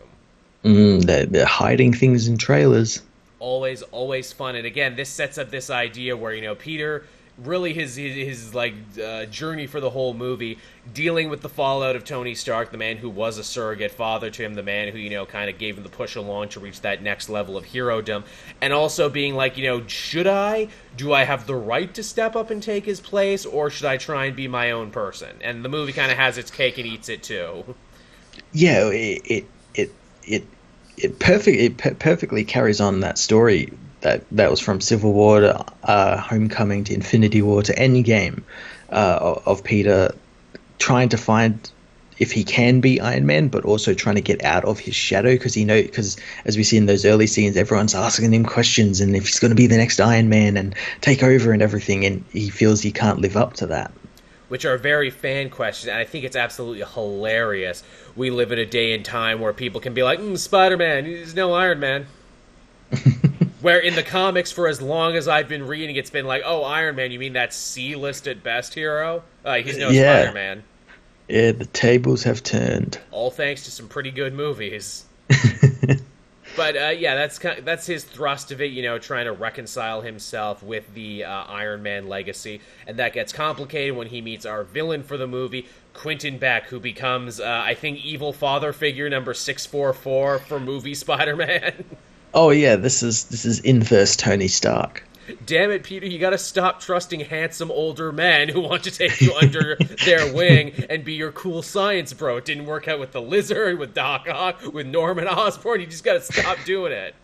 [0.63, 3.01] Mm, they're, they're hiding things in trailers.
[3.39, 4.55] Always, always fun.
[4.55, 7.05] And again, this sets up this idea where you know Peter
[7.37, 8.73] really his his, his like
[9.03, 10.59] uh, journey for the whole movie,
[10.93, 14.43] dealing with the fallout of Tony Stark, the man who was a surrogate father to
[14.43, 16.81] him, the man who you know kind of gave him the push along to reach
[16.81, 18.23] that next level of herodom,
[18.61, 20.67] and also being like, you know, should I?
[20.95, 23.97] Do I have the right to step up and take his place, or should I
[23.97, 25.37] try and be my own person?
[25.41, 27.75] And the movie kind of has its cake and eats it too.
[28.51, 29.91] Yeah, it it it
[30.23, 30.43] it,
[30.97, 33.73] it perfect it per- perfectly carries on that story
[34.03, 38.43] that that was from Civil War to uh, Homecoming to Infinity War to Endgame
[38.91, 40.13] uh, of Peter
[40.77, 41.71] trying to find
[42.19, 45.31] if he can be Iron Man, but also trying to get out of his shadow
[45.31, 49.01] because he know because as we see in those early scenes, everyone's asking him questions
[49.01, 52.05] and if he's going to be the next Iron Man and take over and everything,
[52.05, 53.91] and he feels he can't live up to that.
[54.49, 57.83] Which are very fan questions, and I think it's absolutely hilarious.
[58.15, 61.05] We live in a day and time where people can be like, mm, "Spider Man,
[61.05, 62.05] he's no Iron Man."
[63.63, 66.63] Where in the comics, for as long as I've been reading, it's been like, oh,
[66.63, 69.23] Iron Man, you mean that C listed best hero?
[69.45, 70.23] Uh, he's no yeah.
[70.23, 70.63] Spider Man.
[71.29, 72.99] Yeah, the tables have turned.
[73.11, 75.05] All thanks to some pretty good movies.
[76.57, 78.73] but uh, yeah, that's kind of, that's his thrust of it.
[78.73, 83.31] You know, trying to reconcile himself with the uh, Iron Man legacy, and that gets
[83.31, 87.75] complicated when he meets our villain for the movie, Quentin Beck, who becomes, uh, I
[87.75, 91.85] think, evil father figure number six four four for movie Spider Man.
[92.33, 95.03] Oh yeah, this is this is inverse Tony Stark.
[95.45, 96.05] Damn it, Peter!
[96.05, 99.75] You got to stop trusting handsome older men who want to take you under
[100.05, 102.37] their wing and be your cool science bro.
[102.37, 105.79] It didn't work out with the Lizard, with Doc Ock, with Norman Osborn.
[105.79, 107.15] You just got to stop doing it.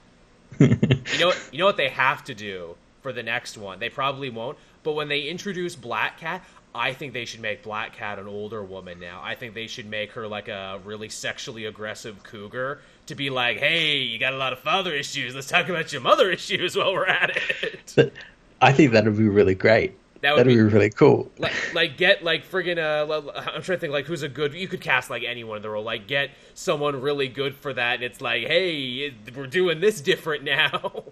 [0.59, 3.79] you know, you know what they have to do for the next one.
[3.79, 6.43] They probably won't, but when they introduce Black Cat,
[6.73, 9.21] I think they should make Black Cat an older woman now.
[9.23, 13.57] I think they should make her like a really sexually aggressive cougar to be like,
[13.57, 15.35] hey, you got a lot of father issues.
[15.35, 18.13] Let's talk about your mother issues while we're at it.
[18.61, 19.97] I think that would be really great.
[20.21, 21.31] That would That'd be, be, really cool.
[21.37, 24.53] Like, like get like friggin' uh, I'm trying to think like who's a good.
[24.53, 25.83] You could cast like anyone in the role.
[25.83, 30.43] Like get someone really good for that, and it's like, hey, we're doing this different
[30.43, 31.05] now.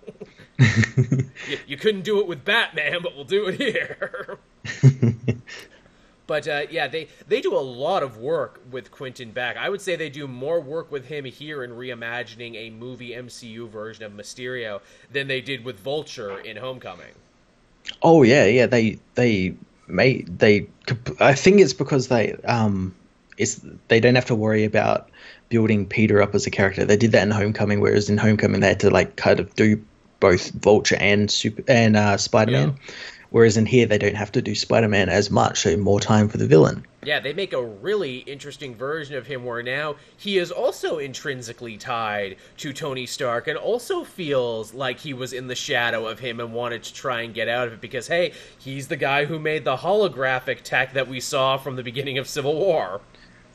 [0.59, 4.39] you, you couldn't do it with Batman, but we'll do it here.
[6.27, 9.55] But uh, yeah, they they do a lot of work with Quentin Beck.
[9.55, 13.69] I would say they do more work with him here in reimagining a movie MCU
[13.69, 17.13] version of Mysterio than they did with Vulture in Homecoming.
[18.03, 18.65] Oh yeah, yeah.
[18.65, 19.55] They they
[19.87, 20.67] made they.
[21.21, 22.93] I think it's because they um,
[23.37, 25.09] it's they don't have to worry about
[25.49, 26.83] building Peter up as a character.
[26.83, 29.81] They did that in Homecoming, whereas in Homecoming they had to like kind of do
[30.19, 32.69] both Vulture and Super and uh, Spider Man.
[32.69, 32.93] Yeah.
[33.29, 36.29] Whereas in here, they don't have to do Spider Man as much, so more time
[36.29, 36.85] for the villain.
[37.03, 41.77] Yeah, they make a really interesting version of him where now he is also intrinsically
[41.77, 46.39] tied to Tony Stark and also feels like he was in the shadow of him
[46.39, 49.39] and wanted to try and get out of it because, hey, he's the guy who
[49.39, 53.01] made the holographic tech that we saw from the beginning of Civil War.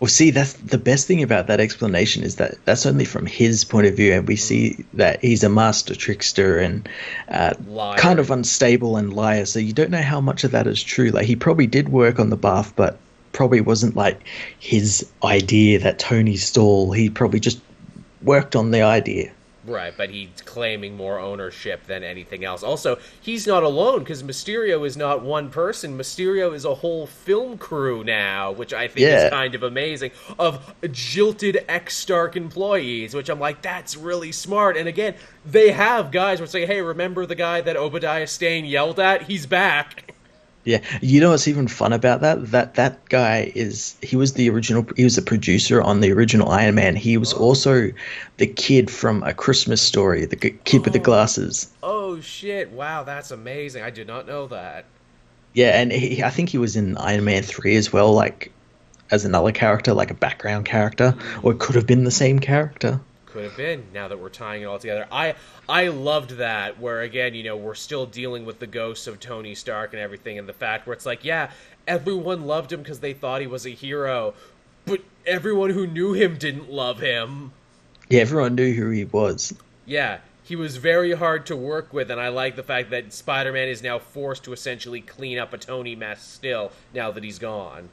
[0.03, 3.63] Well, see, that's the best thing about that explanation is that that's only from his
[3.63, 6.89] point of view, and we see that he's a master trickster and
[7.29, 7.55] uh,
[7.99, 9.45] kind of unstable and liar.
[9.45, 11.11] So you don't know how much of that is true.
[11.11, 12.99] Like he probably did work on the BARF, but
[13.31, 14.27] probably wasn't like
[14.59, 16.91] his idea that Tony stole.
[16.91, 17.61] He probably just
[18.25, 19.31] worked on the idea.
[19.65, 22.65] Right, but he's claiming more ownership than anything else.
[22.65, 25.97] Also, he's not alone because Mysterio is not one person.
[25.97, 29.27] Mysterio is a whole film crew now, which I think yeah.
[29.27, 34.77] is kind of amazing, of jilted ex Stark employees, which I'm like, that's really smart.
[34.77, 35.15] And again,
[35.47, 39.23] they have guys who say, hey, remember the guy that Obadiah Stane yelled at?
[39.23, 40.12] He's back.
[40.65, 42.53] Yeah, you know what's even fun about that?
[42.53, 44.87] That that guy is he was the original.
[44.97, 46.95] He was the producer on the original Iron Man.
[46.95, 47.39] He was oh.
[47.39, 47.91] also
[48.37, 50.83] the kid from A Christmas Story, the kid oh.
[50.85, 51.03] with the oh.
[51.03, 51.69] glasses.
[51.83, 52.71] Oh shit!
[52.71, 53.83] Wow, that's amazing.
[53.83, 54.85] I did not know that.
[55.53, 58.53] Yeah, and he, I think he was in Iron Man three as well, like
[59.11, 63.01] as another character, like a background character, or it could have been the same character
[63.33, 65.07] could have been now that we're tying it all together.
[65.11, 65.35] I
[65.69, 69.55] I loved that where again, you know, we're still dealing with the ghosts of Tony
[69.55, 71.51] Stark and everything and the fact where it's like, yeah,
[71.87, 74.35] everyone loved him because they thought he was a hero,
[74.85, 77.53] but everyone who knew him didn't love him.
[78.09, 79.55] Yeah, everyone knew who he was.
[79.87, 83.69] Yeah, he was very hard to work with, and I like the fact that Spider-Man
[83.69, 87.89] is now forced to essentially clean up a Tony mess still now that he's gone.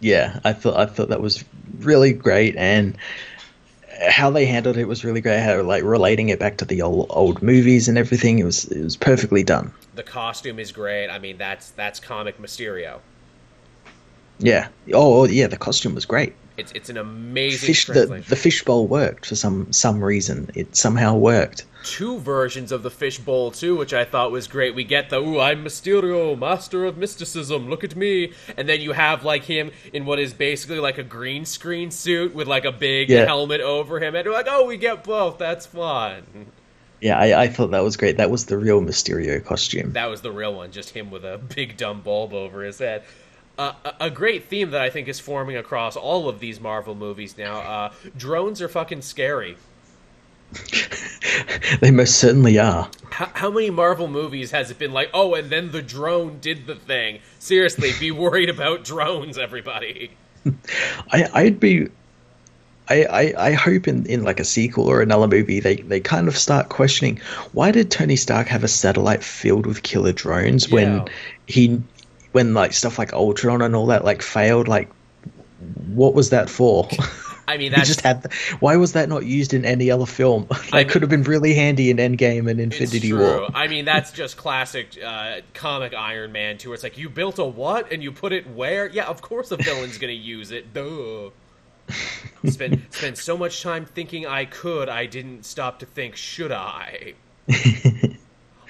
[0.00, 1.44] Yeah, I thought I thought that was
[1.78, 2.98] really great, and
[4.08, 5.40] how they handled it was really great.
[5.40, 8.38] How like relating it back to the old old movies and everything.
[8.38, 9.72] It was it was perfectly done.
[9.94, 11.08] The costume is great.
[11.08, 13.00] I mean, that's that's comic Mysterio.
[14.38, 14.68] Yeah.
[14.92, 15.46] Oh, oh yeah.
[15.46, 16.34] The costume was great.
[16.56, 17.66] It's it's an amazing.
[17.66, 20.50] Fish, the the fishbowl worked for some some reason.
[20.54, 24.74] It somehow worked two versions of the fishbowl too, which I thought was great.
[24.74, 27.70] We get the "Ooh, I'm Mysterio, master of mysticism.
[27.70, 31.04] Look at me," and then you have like him in what is basically like a
[31.04, 33.24] green screen suit with like a big yeah.
[33.24, 35.38] helmet over him, and we're like, "Oh, we get both.
[35.38, 36.46] That's fun."
[37.00, 38.16] Yeah, I, I, thought that was great.
[38.16, 39.92] That was the real Mysterio costume.
[39.92, 43.04] That was the real one, just him with a big dumb bulb over his head.
[43.58, 46.94] Uh, a, a, great theme that I think is forming across all of these Marvel
[46.94, 47.58] movies now.
[47.58, 49.56] Uh, drones are fucking scary.
[51.80, 52.90] they most certainly are.
[53.10, 56.66] How, how, many Marvel movies has it been like, oh, and then the drone did
[56.66, 57.20] the thing?
[57.38, 60.10] Seriously, be worried about drones, everybody.
[61.12, 61.88] I, I'd be.
[62.88, 66.28] I, I, I hope in, in like a sequel or another movie they, they kind
[66.28, 67.20] of start questioning
[67.50, 71.04] why did Tony Stark have a satellite filled with killer drones when
[71.48, 71.82] he
[72.30, 74.88] when like stuff like Ultron and all that like failed like
[75.88, 76.88] what was that for?
[77.48, 78.22] I mean, that's just had.
[78.22, 80.46] The, why was that not used in any other film?
[80.50, 83.48] that I, could have been really handy in Endgame and Infinity War.
[83.54, 86.72] I mean, that's just classic uh, comic Iron Man too.
[86.72, 88.88] It's like you built a what and you put it where?
[88.88, 90.72] Yeah, of course a villain's gonna use it.
[90.72, 91.30] Duh.
[92.46, 97.14] spend spend so much time thinking I could, I didn't stop to think should I.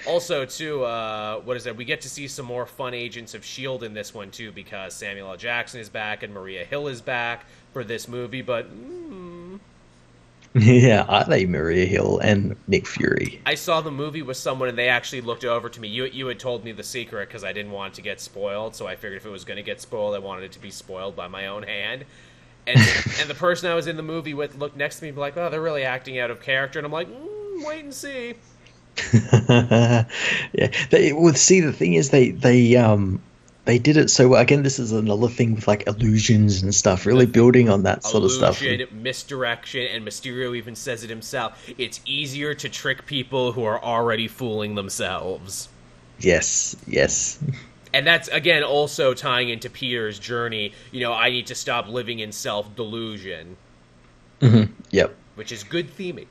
[0.07, 1.75] also, too, uh, what is it?
[1.75, 4.93] We get to see some more fun agents of Shield in this one too, because
[4.93, 5.37] Samuel L.
[5.37, 8.69] Jackson is back and Maria Hill is back for this movie, but.
[8.73, 9.59] Mm.
[10.59, 13.41] Yeah, I like Maria Hill and Nick Fury.
[13.45, 15.87] I saw the movie with someone, and they actually looked over to me.
[15.87, 18.75] You you had told me the secret because I didn't want it to get spoiled,
[18.75, 20.71] so I figured if it was going to get spoiled, I wanted it to be
[20.71, 22.05] spoiled by my own hand.
[22.65, 22.79] And
[23.19, 25.21] and the person I was in the movie with looked next to me, and be
[25.21, 28.33] like, "Oh, they're really acting out of character," and I'm like, mm, "Wait and see."
[29.49, 30.05] yeah,
[30.89, 33.21] they, well, see, the thing is, they they um
[33.67, 34.41] they did it so well.
[34.41, 38.23] Again, this is another thing with like illusions and stuff, really building on that sort
[38.23, 38.91] Illusion, of stuff.
[38.93, 41.61] Misdirection, and Mysterio even says it himself.
[41.77, 45.67] It's easier to trick people who are already fooling themselves.
[46.19, 47.39] Yes, yes.
[47.93, 50.71] And that's again also tying into Peter's journey.
[50.91, 53.57] You know, I need to stop living in self delusion.
[54.39, 54.71] Mm-hmm.
[54.91, 55.13] Yep.
[55.35, 56.27] Which is good theming.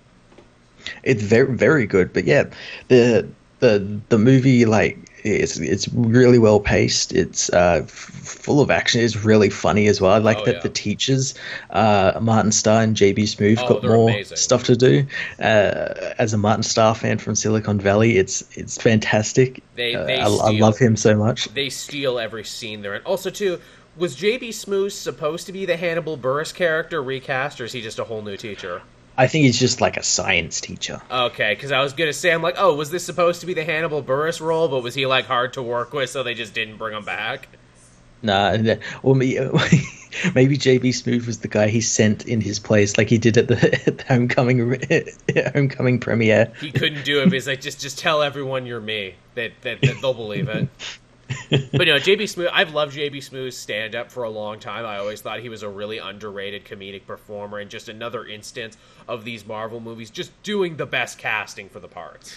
[1.02, 2.44] It's very very good, but yeah,
[2.88, 3.28] the
[3.60, 7.12] the the movie like it's it's really well paced.
[7.12, 9.00] It's uh, f- full of action.
[9.00, 10.12] It's really funny as well.
[10.12, 10.60] I like oh, that yeah.
[10.60, 11.34] the teachers,
[11.70, 14.36] uh, Martin Starr and JB Smoove, oh, got more amazing.
[14.36, 15.06] stuff to do.
[15.40, 19.62] Uh, as a Martin Starr fan from Silicon Valley, it's it's fantastic.
[19.74, 21.46] They, uh, they I, steal, I, love him so much.
[21.46, 23.02] They steal every scene they're in.
[23.02, 23.60] Also, too,
[23.96, 27.98] was JB Smoove supposed to be the Hannibal Buress character recast, or is he just
[27.98, 28.82] a whole new teacher?
[29.18, 31.00] I think he's just like a science teacher.
[31.10, 33.64] Okay, because I was gonna say, I'm like, oh, was this supposed to be the
[33.64, 36.76] Hannibal Buress role, but was he like hard to work with, so they just didn't
[36.76, 37.48] bring him back?
[38.22, 38.56] Nah,
[39.02, 39.14] well,
[40.34, 43.48] maybe JB Smoove was the guy he sent in his place, like he did at
[43.48, 44.80] the, at the homecoming
[45.54, 46.52] homecoming premiere.
[46.60, 47.32] He couldn't do it.
[47.32, 49.14] He's like, just just tell everyone you're me.
[49.34, 50.68] That, that, that they'll believe it.
[51.50, 52.50] But no, JB Smoove.
[52.52, 54.84] I've loved JB Smoove's stand up for a long time.
[54.84, 58.76] I always thought he was a really underrated comedic performer, and just another instance
[59.08, 62.36] of these Marvel movies just doing the best casting for the parts.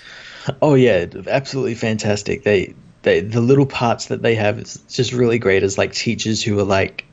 [0.61, 2.43] Oh yeah, absolutely fantastic.
[2.43, 6.43] They they the little parts that they have is just really great as like teachers
[6.43, 7.05] who are like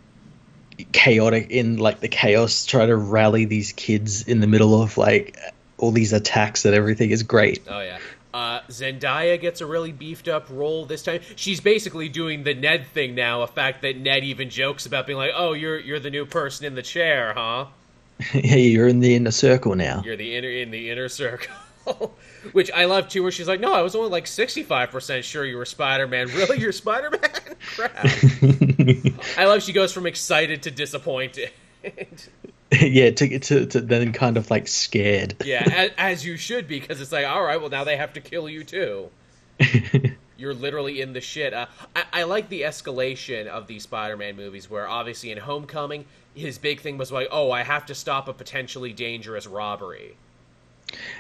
[0.93, 5.39] chaotic in like the chaos try to rally these kids in the middle of like
[5.79, 7.63] all these attacks and everything is great.
[7.69, 7.99] Oh yeah.
[8.37, 11.23] Uh, Zendaya gets a really beefed up role this time.
[11.37, 13.41] She's basically doing the Ned thing now.
[13.41, 16.67] A fact that Ned even jokes about being like, "Oh, you're you're the new person
[16.67, 17.69] in the chair, huh?"
[18.35, 20.03] yeah, you're in the inner circle now.
[20.05, 21.55] You're the inner in the inner circle.
[22.53, 25.47] Which I love too, where she's like, "No, I was only like sixty-five percent sure
[25.47, 26.29] you were Spider-Man.
[26.35, 27.31] Really, you're Spider-Man?
[27.75, 28.07] Crap!"
[29.39, 31.53] I love she goes from excited to disappointed.
[32.81, 35.37] yeah, to, to to then kind of like scared.
[35.45, 38.13] yeah, as, as you should be, because it's like, all right, well now they have
[38.15, 39.09] to kill you too.
[40.37, 41.55] You're literally in the shit.
[41.55, 46.05] Uh, I, I like the escalation of these Spider-Man movies, where obviously in Homecoming,
[46.35, 50.17] his big thing was like, oh, I have to stop a potentially dangerous robbery.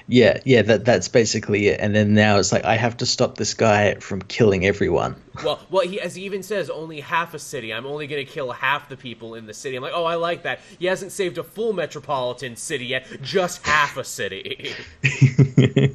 [0.08, 1.80] Yeah, yeah, that that's basically it.
[1.80, 5.16] And then now it's like I have to stop this guy from killing everyone.
[5.44, 7.74] Well, well, he as he even says, only half a city.
[7.74, 9.76] I'm only going to kill half the people in the city.
[9.76, 10.60] I'm like, oh, I like that.
[10.78, 14.74] He hasn't saved a full metropolitan city yet, just half a city.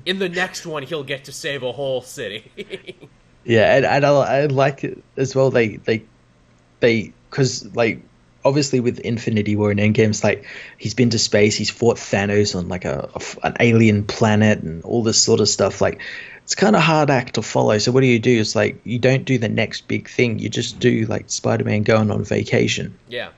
[0.05, 2.51] in the next one, he'll get to save a whole city.
[3.45, 5.49] yeah, and, and I, I like it as well.
[5.49, 6.03] They they
[6.81, 8.01] they because like
[8.43, 10.45] obviously with Infinity War and Endgame's like
[10.77, 14.83] he's been to space, he's fought Thanos on like a, a an alien planet and
[14.83, 15.81] all this sort of stuff.
[15.81, 16.01] Like
[16.43, 17.77] it's kind of hard act to follow.
[17.77, 18.39] So what do you do?
[18.39, 20.39] It's like you don't do the next big thing.
[20.39, 22.97] You just do like Spider Man going on vacation.
[23.07, 23.29] Yeah.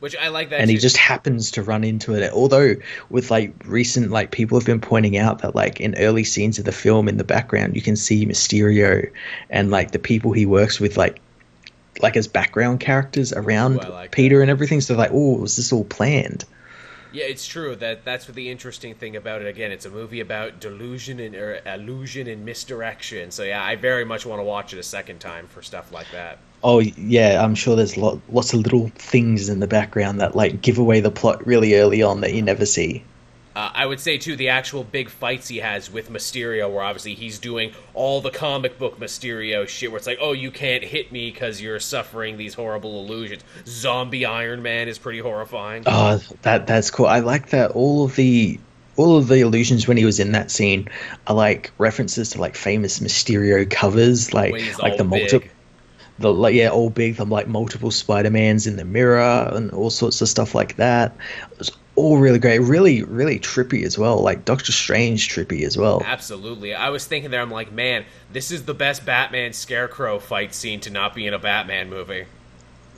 [0.00, 0.58] Which I like that.
[0.58, 0.72] And too.
[0.72, 2.32] he just happens to run into it.
[2.32, 2.74] Although
[3.08, 6.64] with like recent like people have been pointing out that like in early scenes of
[6.64, 9.10] the film in the background you can see Mysterio
[9.50, 11.20] and like the people he works with like
[12.00, 14.42] like as background characters around Ooh, like Peter that.
[14.42, 14.80] and everything.
[14.80, 16.44] So like, oh, was this all planned?
[17.12, 17.76] Yeah, it's true.
[17.76, 19.46] That that's what the interesting thing about it.
[19.46, 23.30] Again, it's a movie about delusion and er, illusion and misdirection.
[23.30, 26.10] So yeah, I very much want to watch it a second time for stuff like
[26.12, 26.38] that.
[26.64, 30.62] Oh yeah, I'm sure there's lot, lots of little things in the background that like
[30.62, 33.04] give away the plot really early on that you never see.
[33.54, 37.14] Uh, I would say too the actual big fights he has with Mysterio, where obviously
[37.14, 41.12] he's doing all the comic book Mysterio shit, where it's like, oh, you can't hit
[41.12, 43.42] me because you're suffering these horrible illusions.
[43.66, 45.82] Zombie Iron Man is pretty horrifying.
[45.86, 47.06] Oh, that that's cool.
[47.06, 47.72] I like that.
[47.72, 48.58] All of the
[48.96, 50.88] all of the illusions when he was in that scene
[51.26, 55.48] are like references to like famous Mysterio covers, like like the multiple
[56.22, 60.20] the like yeah all big the like multiple spider-mans in the mirror and all sorts
[60.20, 61.14] of stuff like that
[61.58, 64.18] it's all really great, really, really trippy as well.
[64.18, 66.02] Like Doctor Strange trippy as well.
[66.04, 66.74] Absolutely.
[66.74, 70.80] I was thinking there, I'm like, man, this is the best Batman Scarecrow fight scene
[70.80, 72.24] to not be in a Batman movie.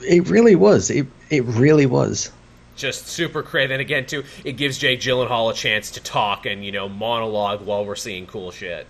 [0.01, 0.89] It really was.
[0.89, 2.31] It it really was.
[2.75, 3.71] Just super crazy.
[3.71, 7.65] And again, too, it gives Jake Gyllenhaal a chance to talk and you know monologue
[7.65, 8.87] while we're seeing cool shit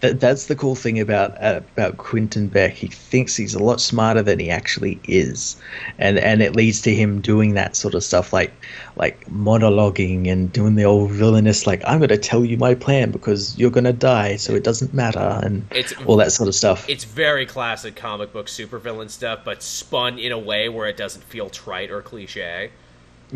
[0.00, 2.74] that, that's the cool thing about uh, about Quentin Beck.
[2.74, 5.56] He thinks he's a lot smarter than he actually is,
[5.98, 8.52] and and it leads to him doing that sort of stuff, like
[8.96, 13.10] like monologuing and doing the old villainous, like I'm going to tell you my plan
[13.10, 16.54] because you're going to die, so it doesn't matter, and it's, all that sort of
[16.54, 16.88] stuff.
[16.88, 21.24] It's very classic comic book supervillain stuff, but spun in a way where it doesn't
[21.24, 22.70] feel trite or cliche.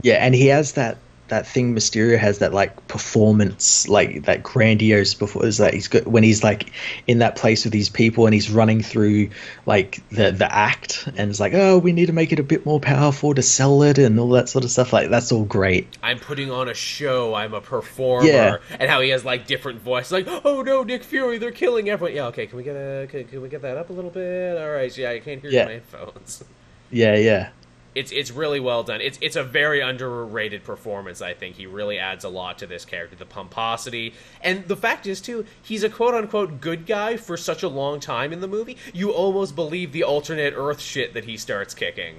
[0.03, 0.99] Yeah, and he has that
[1.29, 6.07] that thing Mysterio has that like performance, like that grandiose before is that he's got
[6.07, 6.73] when he's like
[7.07, 9.31] in that place with these people and he's running through
[9.65, 12.67] like the the act and it's like, oh, we need to make it a bit
[12.67, 14.93] more powerful to sell it and all that sort of stuff.
[14.93, 15.97] Like that's all great.
[16.03, 17.35] I'm putting on a show.
[17.35, 18.27] I'm a performer.
[18.27, 18.57] Yeah.
[18.79, 22.15] and how he has like different voices, like, oh no, Nick Fury, they're killing everyone.
[22.15, 24.59] Yeah, okay, can we get a can, can we get that up a little bit?
[24.59, 25.65] All right, yeah, I can't hear yeah.
[25.65, 26.45] my headphones.
[26.91, 27.51] Yeah, yeah
[27.95, 29.01] it's it's really well done.
[29.01, 31.21] It's it's a very underrated performance.
[31.21, 35.07] I think he really adds a lot to this character, the pomposity, and the fact
[35.07, 38.49] is too, he's a quote unquote good guy for such a long time in the
[38.49, 38.77] movie.
[38.93, 42.17] You almost believe the alternate Earth shit that he starts kicking.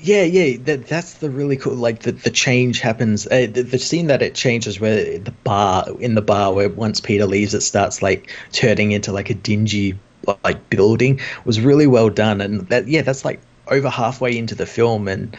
[0.00, 1.74] Yeah, yeah, that that's the really cool.
[1.74, 3.26] Like the the change happens.
[3.26, 7.00] Uh, the, the, scene that it changes, where the bar in the bar, where once
[7.00, 9.98] Peter leaves, it starts like turning into like a dingy
[10.44, 12.40] like building, was really well done.
[12.40, 13.40] And that yeah, that's like
[13.70, 15.36] over halfway into the film and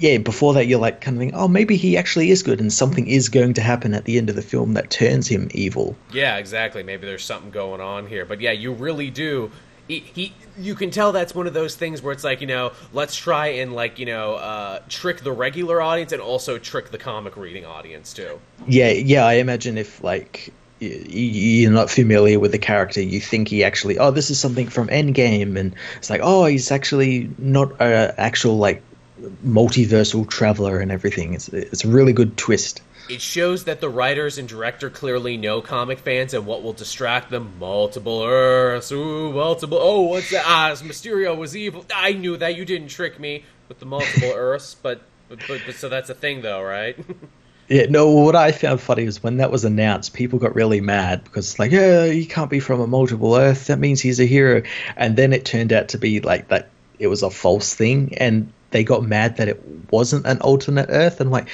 [0.00, 2.72] yeah, before that you're like kind of thinking, oh, maybe he actually is good, and
[2.72, 5.94] something is going to happen at the end of the film that turns him evil.
[6.10, 6.82] Yeah, exactly.
[6.82, 9.52] Maybe there's something going on here, but yeah, you really do.
[9.88, 12.72] He, he you can tell that's one of those things where it's like you know,
[12.94, 16.98] let's try and like you know, uh, trick the regular audience and also trick the
[16.98, 18.40] comic reading audience too.
[18.66, 19.26] Yeah, yeah.
[19.26, 24.10] I imagine if like you're not familiar with the character, you think he actually, oh,
[24.10, 28.82] this is something from Endgame, and it's like, oh, he's actually not an actual like
[29.44, 31.34] multiversal traveler and everything.
[31.34, 32.82] It's it's a really good twist.
[33.10, 37.30] It shows that the writers and director clearly know comic fans and what will distract
[37.30, 37.54] them.
[37.58, 39.78] Multiple Earths, ooh, multiple.
[39.80, 40.44] Oh, what's that?
[40.46, 41.84] Ah, Mysterio was evil.
[41.94, 42.56] I knew that.
[42.56, 46.14] You didn't trick me with the multiple Earths, but, but, but, but so that's a
[46.14, 46.96] thing, though, right?
[47.70, 51.22] Yeah, no, what I found funny was when that was announced, people got really mad
[51.22, 53.68] because it's like, yeah, he can't be from a multiple Earth.
[53.68, 54.64] That means he's a hero.
[54.96, 56.68] And then it turned out to be like that
[56.98, 58.18] it was a false thing.
[58.18, 61.20] And they got mad that it wasn't an alternate Earth.
[61.20, 61.48] And like,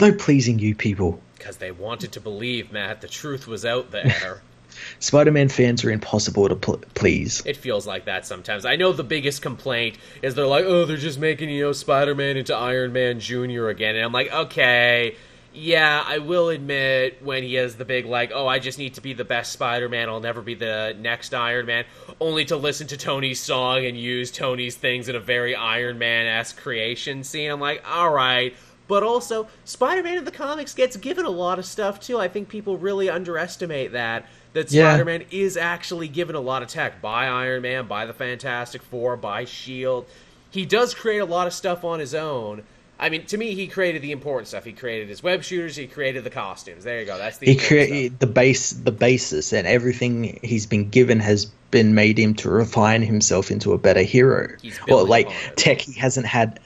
[0.00, 1.20] no pleasing you people.
[1.36, 4.40] Because they wanted to believe, Matt, the truth was out there.
[4.98, 7.42] Spider-Man fans are impossible to pl- please.
[7.44, 8.64] It feels like that sometimes.
[8.64, 12.38] I know the biggest complaint is they're like, "Oh, they're just making you know Spider-Man
[12.38, 15.16] into Iron Man Junior again," and I'm like, "Okay,
[15.52, 19.00] yeah, I will admit when he has the big like, oh, I just need to
[19.00, 20.08] be the best Spider-Man.
[20.08, 21.84] I'll never be the next Iron Man.
[22.20, 26.56] Only to listen to Tony's song and use Tony's things in a very Iron Man-esque
[26.56, 27.50] creation scene.
[27.50, 28.54] I'm like, all right.
[28.86, 32.18] But also, Spider-Man in the comics gets given a lot of stuff too.
[32.18, 34.26] I think people really underestimate that.
[34.52, 34.90] That yeah.
[34.90, 39.16] Spider-Man is actually given a lot of tech by Iron Man, by the Fantastic Four,
[39.16, 40.06] by Shield.
[40.50, 42.64] He does create a lot of stuff on his own
[43.00, 44.64] I mean, to me, he created the important stuff.
[44.64, 45.74] He created his web shooters.
[45.74, 46.84] He created the costumes.
[46.84, 47.16] There you go.
[47.16, 51.94] That's the he created the base, the basis, and everything he's been given has been
[51.94, 54.54] made him to refine himself into a better hero.
[54.88, 56.60] Or like tech, he hasn't had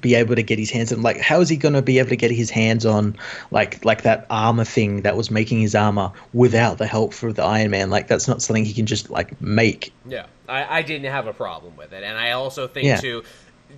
[0.00, 1.02] be able to get his hands on.
[1.02, 3.16] Like, how is he going to be able to get his hands on
[3.50, 7.42] like like that armor thing that was making his armor without the help for the
[7.42, 7.90] Iron Man?
[7.90, 9.92] Like, that's not something he can just like make.
[10.06, 12.96] Yeah, I, I didn't have a problem with it, and I also think yeah.
[12.96, 13.24] too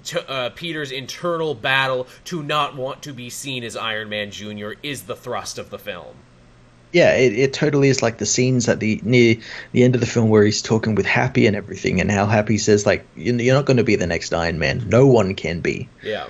[0.04, 4.72] to, uh, Peter's internal battle to not want to be seen as Iron Man Jr.
[4.82, 6.16] is the thrust of the film.
[6.92, 9.36] Yeah, it, it totally is like the scenes at the near
[9.72, 12.58] the end of the film where he's talking with Happy and everything, and how Happy
[12.58, 14.88] says like, "You're not going to be the next Iron Man.
[14.88, 16.28] No one can be." Yeah.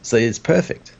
[0.00, 0.92] So it's perfect.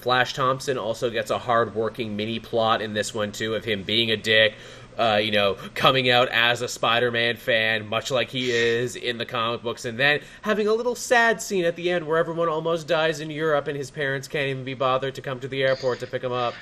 [0.00, 4.10] Flash Thompson also gets a hard-working mini plot in this one too of him being
[4.10, 4.54] a dick,
[4.98, 9.26] uh, you know, coming out as a Spider-Man fan, much like he is in the
[9.26, 12.86] comic books, and then having a little sad scene at the end where everyone almost
[12.86, 16.00] dies in Europe and his parents can't even be bothered to come to the airport
[16.00, 16.54] to pick him up.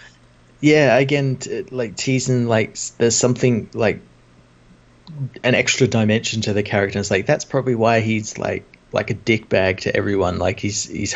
[0.60, 4.00] Yeah, again, t- like teasing, like there's something like
[5.42, 6.98] an extra dimension to the character.
[6.98, 10.38] It's like that's probably why he's like like a dick bag to everyone.
[10.38, 11.14] Like he's he's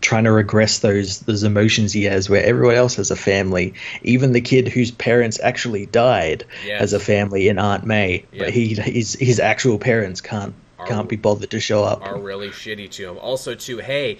[0.00, 3.74] trying to regress those those emotions he has, where everyone else has a family.
[4.02, 6.80] Even the kid whose parents actually died yes.
[6.80, 11.08] has a family in Aunt May, but he his his actual parents can't are, can't
[11.08, 12.02] be bothered to show up.
[12.02, 13.18] Are really shitty to him.
[13.18, 14.18] Also, too, hey,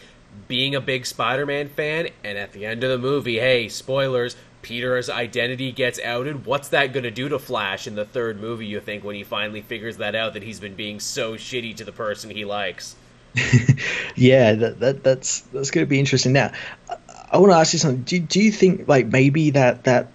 [0.49, 4.37] being a big Spider-Man fan, and at the end of the movie, hey, spoilers.
[4.65, 6.47] Peter's identity gets outed.
[6.47, 9.23] What's that going to do to Flash in the third movie, you think, when he
[9.23, 12.97] finally figures that out that he's been being so shitty to the person he likes?
[14.17, 16.33] yeah, that, that that's that's going to be interesting.
[16.33, 16.53] Now,
[16.89, 16.97] I,
[17.33, 18.03] I want to ask you something.
[18.05, 20.09] Do, do you think like maybe that that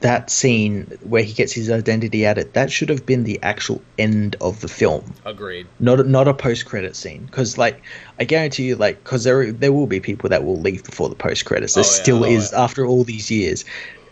[0.00, 4.34] that scene where he gets his identity it that should have been the actual end
[4.40, 7.82] of the film agreed not not a post-credit scene because like
[8.18, 11.14] i guarantee you like because there there will be people that will leave before the
[11.14, 12.02] post-credits there oh, yeah.
[12.02, 12.62] still oh, is yeah.
[12.62, 13.64] after all these years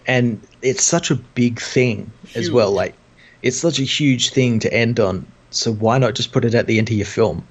[0.07, 2.37] and it's such a big thing huge.
[2.37, 2.95] as well like
[3.43, 6.67] it's such a huge thing to end on so why not just put it at
[6.67, 7.47] the end of your film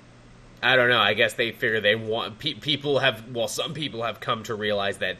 [0.61, 0.99] I don't know.
[0.99, 3.23] I guess they figure they want pe- people have.
[3.31, 5.17] Well, some people have come to realize that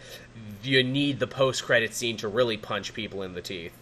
[0.64, 3.74] you need the post credit scene to really punch people in the teeth.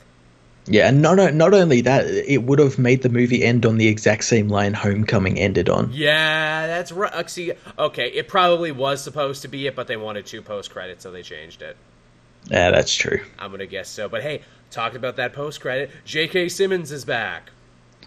[0.67, 3.87] Yeah, and not not only that, it would have made the movie end on the
[3.87, 5.91] exact same line Homecoming ended on.
[5.93, 7.13] Yeah, that's right.
[7.13, 10.71] Uh, see, okay, it probably was supposed to be it, but they wanted two post
[10.71, 11.77] credits, so they changed it.
[12.49, 13.21] Yeah, that's true.
[13.37, 14.09] I'm gonna guess so.
[14.09, 14.41] But hey,
[14.71, 15.91] talked about that post credit.
[16.03, 16.49] J.K.
[16.49, 17.51] Simmons is back.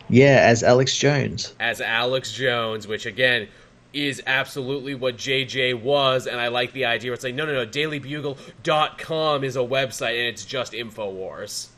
[0.08, 1.54] Yeah, as Alex Jones.
[1.60, 3.48] As Alex Jones, which again,
[3.92, 7.52] is absolutely what JJ was, and I like the idea where it's like, no, no,
[7.52, 11.68] no, dailybugle.com is a website and it's just InfoWars.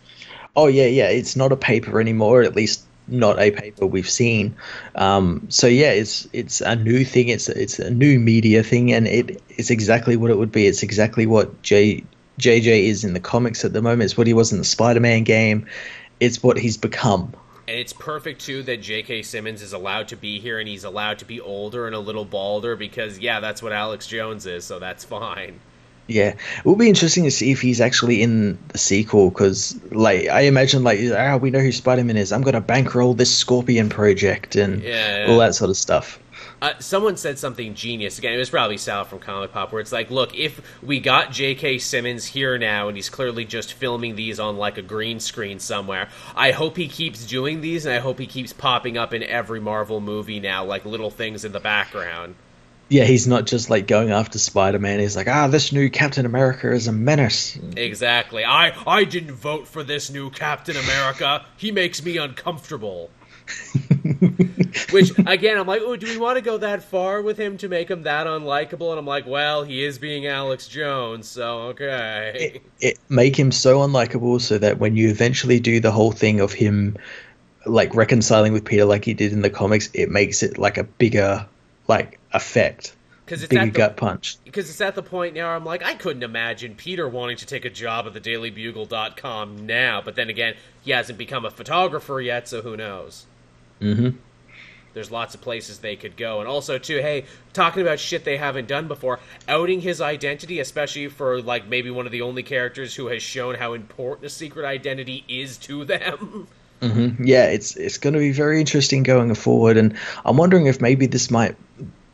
[0.57, 4.55] Oh, yeah, yeah, it's not a paper anymore, at least not a paper we've seen.
[4.95, 7.29] Um, so yeah, it's it's a new thing.
[7.29, 10.67] It's it's a new media thing, and it it's exactly what it would be.
[10.67, 12.05] It's exactly what J
[12.39, 14.03] JJ is in the comics at the moment.
[14.03, 15.67] It's what he was in the Spider-Man game.
[16.21, 17.33] It's what he's become.
[17.71, 19.23] And it's perfect too that J.K.
[19.23, 22.25] Simmons is allowed to be here and he's allowed to be older and a little
[22.25, 25.61] balder because yeah, that's what Alex Jones is, so that's fine.
[26.09, 30.27] Yeah, it will be interesting to see if he's actually in the sequel because, like,
[30.27, 32.33] I imagine like, ah, we know who Spider Man is.
[32.33, 35.31] I'm gonna bankroll this Scorpion project and yeah, yeah.
[35.31, 36.19] all that sort of stuff.
[36.63, 38.35] Uh, someone said something genius again.
[38.35, 41.79] It was probably Sal from Comic Pop, where it's like, look, if we got J.K.
[41.79, 46.09] Simmons here now, and he's clearly just filming these on like a green screen somewhere,
[46.37, 49.61] I hope he keeps doing these, and I hope he keeps popping up in every
[49.61, 52.35] Marvel movie now, like little things in the background.
[52.91, 54.99] Yeah, he's not just like going after Spider Man.
[54.99, 57.57] He's like, ah, this new Captain America is a menace.
[57.77, 58.45] Exactly.
[58.45, 61.47] I I didn't vote for this new Captain America.
[61.57, 63.11] He makes me uncomfortable.
[64.91, 67.69] Which again, I'm like, oh, do we want to go that far with him to
[67.69, 68.91] make him that unlikable?
[68.91, 72.33] And I'm like, well, he is being Alex Jones, so okay.
[72.55, 76.41] It, it make him so unlikable so that when you eventually do the whole thing
[76.41, 76.97] of him
[77.67, 80.85] like reconciling with Peter like he did in the comics, it makes it like a
[80.85, 81.47] bigger
[81.89, 82.95] like effect.
[83.25, 84.39] Because it's big the, gut punch.
[84.45, 87.65] Because it's at the point now I'm like, I couldn't imagine Peter wanting to take
[87.65, 90.03] a job at the DailyBugle.com now.
[90.03, 93.27] But then again, he hasn't become a photographer yet, so who knows?
[93.81, 94.17] Mm-hmm.
[94.93, 96.41] There's lots of places they could go.
[96.41, 101.07] And also, too, hey, talking about shit they haven't done before, outing his identity, especially
[101.09, 104.67] for, like, maybe one of the only characters who has shown how important a secret
[104.67, 106.49] identity is to them.
[106.81, 107.25] Mm-hmm.
[107.27, 109.95] Yeah, it's it's going to be very interesting going forward, and
[110.25, 111.55] I'm wondering if maybe this might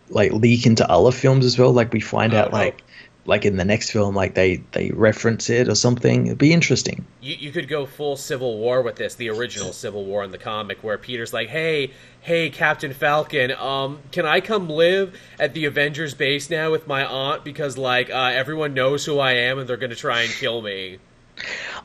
[0.08, 1.70] like leak into other films as well.
[1.70, 2.82] Like we find out like
[3.26, 6.26] like in the next film, like they they reference it or something.
[6.26, 7.06] It'd be interesting.
[7.20, 10.38] You you could go full Civil War with this, the original Civil War in the
[10.38, 11.90] comic, where Peter's like, "Hey,
[12.20, 17.04] hey, Captain Falcon, um, can I come live at the Avengers base now with my
[17.04, 20.62] aunt because like uh, everyone knows who I am and they're gonna try and kill
[20.62, 20.98] me."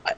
[0.06, 0.14] I,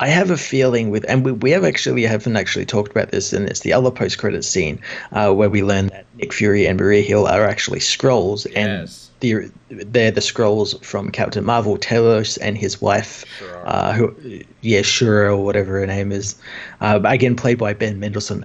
[0.00, 3.32] I have a feeling with, and we, we have actually haven't actually talked about this,
[3.32, 4.80] and it's the other post credit scene
[5.10, 8.54] uh, where we learn that Nick Fury and Maria Hill are actually Skrulls, yes.
[8.54, 13.66] and they're, they're the Skrulls from Captain Marvel, Talos, and his wife, sure.
[13.66, 14.14] uh, who,
[14.60, 16.36] yeah, Shura or whatever her name is,
[16.80, 18.44] uh, again played by Ben Mendelsohn.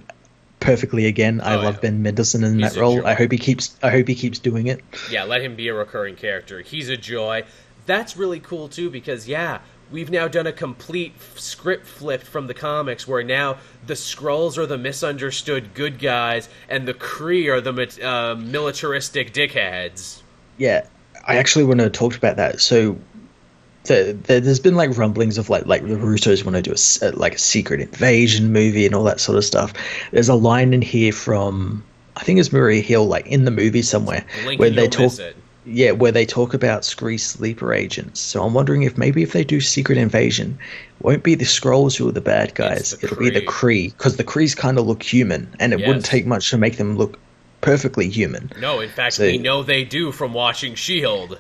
[0.60, 1.41] Perfectly again.
[1.41, 1.82] I oh, love yeah.
[1.82, 3.02] Ben Mendelsohn in He's that role.
[3.02, 3.06] Joy.
[3.06, 3.76] I hope he keeps.
[3.84, 4.80] I hope he keeps doing it.
[5.12, 6.62] Yeah, let him be a recurring character.
[6.62, 7.44] He's a joy.
[7.86, 9.60] That's really cool too because yeah,
[9.91, 14.66] we've now done a complete script flip from the comics where now the Skrulls are
[14.66, 20.23] the misunderstood good guys and the Kree are the uh, militaristic dickheads.
[20.57, 20.85] Yeah,
[21.25, 22.61] I actually want to talk about that.
[22.61, 22.97] So
[23.85, 27.11] the, the, there's been like rumblings of like like the Russos want to do a,
[27.11, 29.73] like a secret invasion movie and all that sort of stuff.
[30.11, 31.84] There's a line in here from
[32.15, 34.25] I think it's Maria Hill like in the movie somewhere
[34.57, 35.13] where they talk
[35.65, 38.19] yeah, where they talk about Skree sleeper agents.
[38.19, 40.57] So I'm wondering if maybe if they do Secret Invasion,
[40.99, 42.91] it won't be the Skrulls who are the bad guys.
[42.91, 43.19] The It'll Kree.
[43.19, 45.88] be the Kree because the Krees kind of look human, and it yes.
[45.88, 47.17] wouldn't take much to make them look
[47.64, 48.52] perfectly human.
[48.60, 51.40] No, in fact, so, we know they do from watching Shield.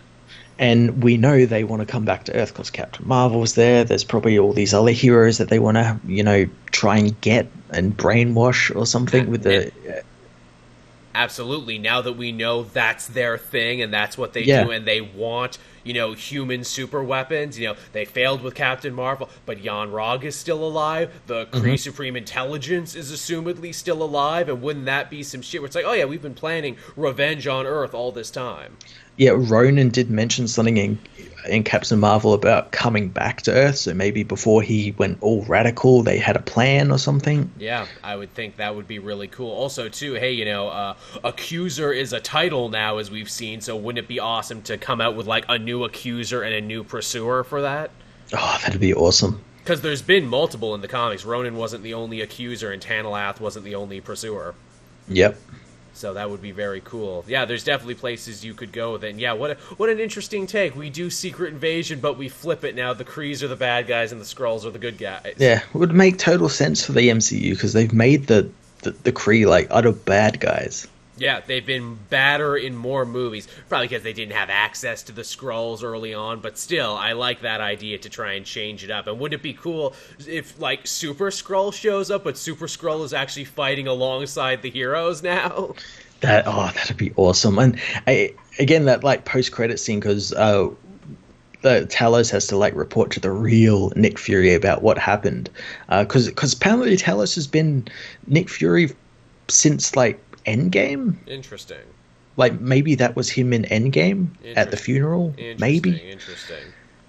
[0.59, 3.83] And we know they want to come back to Earth because Captain Marvel's there.
[3.83, 7.47] There's probably all these other heroes that they want to, you know, try and get
[7.71, 9.71] and brainwash or something with the.
[11.15, 11.77] Absolutely.
[11.77, 14.63] Now that we know that's their thing and that's what they yeah.
[14.63, 17.59] do, and they want, you know, human super weapons.
[17.59, 21.13] You know, they failed with Captain Marvel, but Yon-Rogg is still alive.
[21.27, 21.75] The Kree mm-hmm.
[21.75, 25.85] Supreme Intelligence is assumedly still alive, and wouldn't that be some shit where it's like,
[25.85, 28.77] oh yeah, we've been planning revenge on Earth all this time?
[29.15, 30.97] Yeah, Ronan did mention something in
[31.47, 33.77] in Captain Marvel about coming back to Earth.
[33.77, 37.51] So maybe before he went all radical, they had a plan or something.
[37.57, 39.51] Yeah, I would think that would be really cool.
[39.51, 43.61] Also, too, hey, you know, uh, Accuser is a title now, as we've seen.
[43.61, 46.61] So wouldn't it be awesome to come out with like a new Accuser and a
[46.61, 47.91] new Pursuer for that?
[48.33, 49.41] Oh, that'd be awesome.
[49.59, 51.23] Because there's been multiple in the comics.
[51.23, 54.55] Ronan wasn't the only Accuser, and Tanalth wasn't the only Pursuer.
[55.07, 55.37] Yep.
[55.93, 57.23] So that would be very cool.
[57.27, 59.19] Yeah, there's definitely places you could go then.
[59.19, 60.75] Yeah, what a, what an interesting take.
[60.75, 62.93] We do Secret Invasion, but we flip it now.
[62.93, 65.35] The Krees are the bad guys and the Skrulls are the good guys.
[65.37, 68.49] Yeah, it would make total sense for the MCU because they've made the,
[68.81, 70.87] the, the Kree like utter bad guys.
[71.17, 73.47] Yeah, they've been badder in more movies.
[73.69, 77.41] Probably because they didn't have access to the Skrulls early on, but still, I like
[77.41, 79.07] that idea to try and change it up.
[79.07, 79.93] And wouldn't it be cool
[80.27, 85.21] if, like, Super Skrull shows up, but Super Skrull is actually fighting alongside the heroes
[85.21, 85.75] now?
[86.21, 87.59] That oh, that'd be awesome.
[87.59, 87.77] And
[88.07, 90.69] I, again, that like post credit scene because uh,
[91.63, 95.49] the Talos has to like report to the real Nick Fury about what happened
[95.89, 97.85] because uh, because apparently Talos has been
[98.27, 98.91] Nick Fury
[99.49, 101.15] since like Endgame.
[101.27, 101.81] Interesting.
[102.35, 105.33] Like maybe that was him in Endgame at the funeral.
[105.59, 105.97] Maybe.
[105.97, 106.63] Interesting.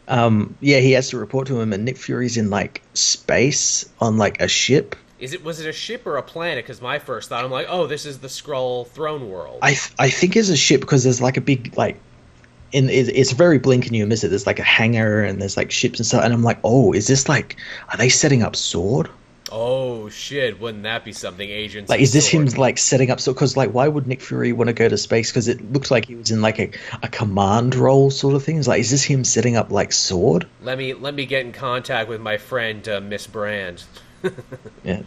[0.07, 4.19] Um, yeah, he has to report to him, and Nick Fury's in like space on
[4.19, 4.97] like a ship.
[5.19, 6.65] Is it was it a ship or a planet?
[6.65, 9.61] Because my first thought, I'm like, oh, this is the Skrull throne world.
[9.63, 11.99] I th- I think it's a ship because there's like a big like.
[12.73, 14.29] In, it's very blink and you miss it.
[14.29, 17.07] There's like a hangar and there's like ships and stuff, and I'm like, oh, is
[17.07, 17.57] this like,
[17.91, 19.09] are they setting up Sword?
[19.57, 20.61] Oh shit!
[20.61, 21.49] Wouldn't that be something?
[21.49, 23.21] Agents like, is this him like setting up?
[23.21, 25.31] So, because like, why would Nick Fury want to go to space?
[25.31, 26.73] Because it looks like he was in like a,
[27.05, 28.59] a command role sort of thing.
[28.59, 30.49] It's like, is this him setting up like Sword?
[30.61, 33.85] Let me let me get in contact with my friend uh, Miss Brand.
[34.83, 35.03] yeah,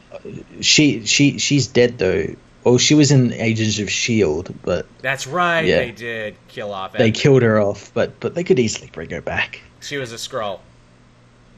[0.61, 2.27] she she she's dead though.
[2.63, 5.65] Well, she was in Agents of Shield, but that's right.
[5.65, 6.93] Yeah, they did kill off.
[6.93, 9.59] They killed her off, but but they could easily bring her back.
[9.81, 10.61] She was a Skrull.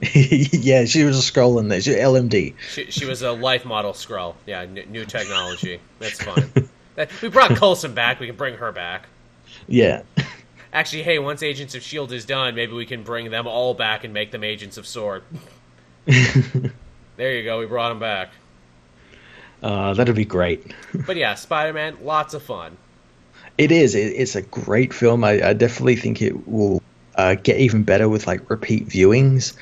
[0.13, 1.81] yeah, she was a Skrull in there.
[1.81, 2.53] She LMD.
[2.71, 4.35] She, she was a life model Skrull.
[4.45, 5.79] Yeah, n- new technology.
[5.99, 6.51] That's fine.
[7.21, 8.19] we brought Coulson back.
[8.19, 9.07] We can bring her back.
[9.67, 10.03] Yeah.
[10.71, 14.03] Actually, hey, once Agents of Shield is done, maybe we can bring them all back
[14.03, 15.23] and make them Agents of Sword.
[16.05, 17.59] there you go.
[17.59, 18.29] We brought them back.
[19.61, 20.73] Uh, that'd be great.
[21.05, 22.77] but yeah, Spider-Man, lots of fun.
[23.57, 23.95] It is.
[23.95, 25.23] It, it's a great film.
[25.23, 26.81] I, I definitely think it will
[27.15, 29.53] uh, get even better with like repeat viewings,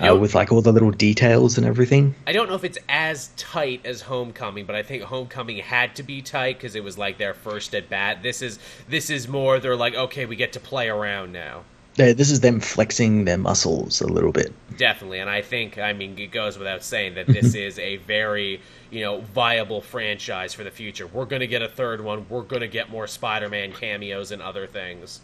[0.00, 2.14] uh, with like all the little details and everything.
[2.26, 6.02] I don't know if it's as tight as Homecoming, but I think Homecoming had to
[6.02, 8.22] be tight because it was like their first at bat.
[8.22, 8.58] This is
[8.88, 9.58] this is more.
[9.58, 11.62] They're like, okay, we get to play around now.
[11.96, 14.54] Yeah, this is them flexing their muscles a little bit.
[14.78, 18.62] Definitely, and I think I mean it goes without saying that this is a very
[18.90, 21.06] you know viable franchise for the future.
[21.06, 22.26] We're going to get a third one.
[22.30, 25.20] We're going to get more Spider-Man cameos and other things.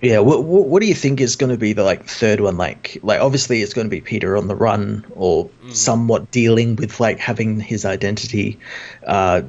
[0.00, 2.56] Yeah, what, what, what do you think is going to be the like third one?
[2.56, 5.74] Like, like obviously it's going to be Peter on the run or mm.
[5.74, 8.58] somewhat dealing with like having his identity
[9.04, 9.42] uh,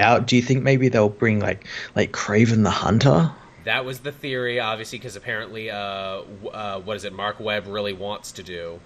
[0.00, 0.26] out.
[0.26, 3.30] Do you think maybe they'll bring like like Kraven the Hunter?
[3.64, 6.22] That was the theory, obviously, because apparently, uh,
[6.52, 7.12] uh, what is it?
[7.12, 8.80] Marc Webb really wants to do.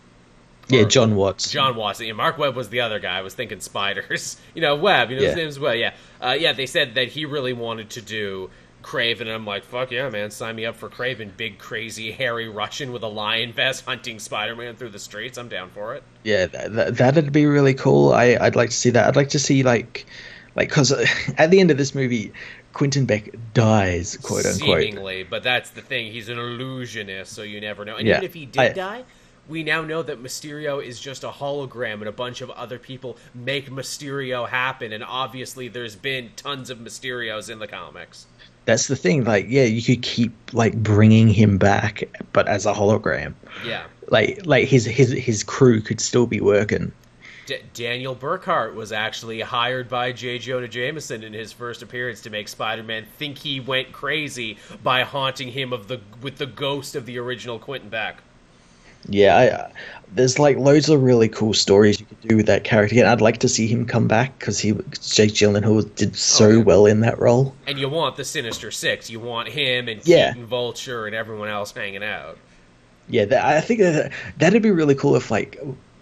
[0.69, 1.51] Yeah, Jon Watts.
[1.51, 2.01] Jon Watts.
[2.01, 3.19] Yeah, Marc Webb was the other guy.
[3.19, 4.36] I was thinking spiders.
[4.55, 5.11] You know, Webb.
[5.11, 5.28] You know, yeah.
[5.28, 5.77] his name's Webb.
[5.77, 6.55] Yeah, uh, yeah.
[6.55, 8.51] They said that he really wanted to do
[8.86, 12.48] Kraven, and I'm like, fuck yeah, man, sign me up for Kraven, Big, crazy, hairy
[12.48, 15.36] Russian with a lion vest hunting Spider-Man through the streets.
[15.36, 16.04] I'm down for it.
[16.22, 18.12] Yeah, that, that'd be really cool.
[18.12, 19.08] I, I'd like to see that.
[19.08, 20.06] I'd like to see like,
[20.54, 20.92] like, because
[21.36, 22.32] at the end of this movie,
[22.74, 24.80] Quentin Beck dies, quote unquote.
[24.80, 26.12] Seemingly, but that's the thing.
[26.12, 27.96] He's an illusionist, so you never know.
[27.96, 29.04] And yeah, even if he did I, die,
[29.48, 33.16] we now know that Mysterio is just a hologram and a bunch of other people
[33.34, 34.92] make Mysterio happen.
[34.92, 38.26] And obviously, there's been tons of Mysterios in the comics
[38.66, 39.24] that's the thing.
[39.24, 43.34] Like, yeah, you could keep like bringing him back, but as a hologram.
[43.64, 43.84] Yeah.
[44.09, 46.93] Like, like his his his crew could still be working.
[47.47, 50.38] D- Daniel Berkhart was actually hired by J.
[50.38, 55.52] Jonah Jameson in his first appearance to make Spider-Man think he went crazy by haunting
[55.52, 58.20] him of the with the ghost of the original Quentin Beck.
[59.09, 59.73] Yeah, I,
[60.15, 62.99] there's like loads of really cool stories you could do with that character.
[62.99, 66.51] And I'd like to see him come back because he Jake Gyllenhaal did so oh,
[66.51, 66.62] yeah.
[66.62, 67.55] well in that role.
[67.66, 69.11] And you want the Sinister Six.
[69.11, 70.33] You want him and yeah.
[70.33, 72.39] Keaton Vulture and everyone else hanging out.
[73.09, 75.61] Yeah, that, I think that, that'd be really cool if like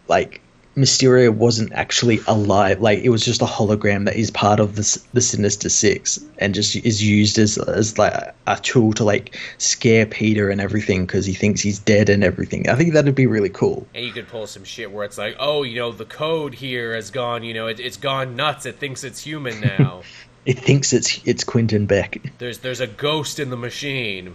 [0.09, 0.41] like
[0.77, 2.81] Mysterio wasn't actually alive.
[2.81, 6.55] Like it was just a hologram that is part of the the Sinister Six and
[6.55, 8.13] just is used as as like
[8.47, 12.69] a tool to like scare Peter and everything because he thinks he's dead and everything.
[12.69, 13.87] I think that'd be really cool.
[13.95, 16.95] And you could pull some shit where it's like, oh, you know, the code here
[16.95, 17.45] has gone.
[17.45, 18.67] You know, it, has gone nuts.
[18.67, 20.03] It thinks it's human now.
[20.45, 22.21] it thinks it's it's Quentin Beck.
[22.39, 24.35] There's there's a ghost in the machine.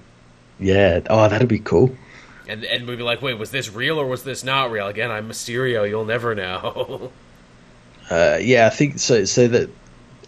[0.57, 1.02] Yeah.
[1.10, 1.95] Oh, that'd be cool
[2.49, 4.88] and and we'd be like, wait, was this real or was this not real?
[4.88, 5.88] Again, I'm Mysterio.
[5.88, 7.11] You'll never know.
[8.11, 9.23] uh, yeah, I think so.
[9.26, 9.69] So that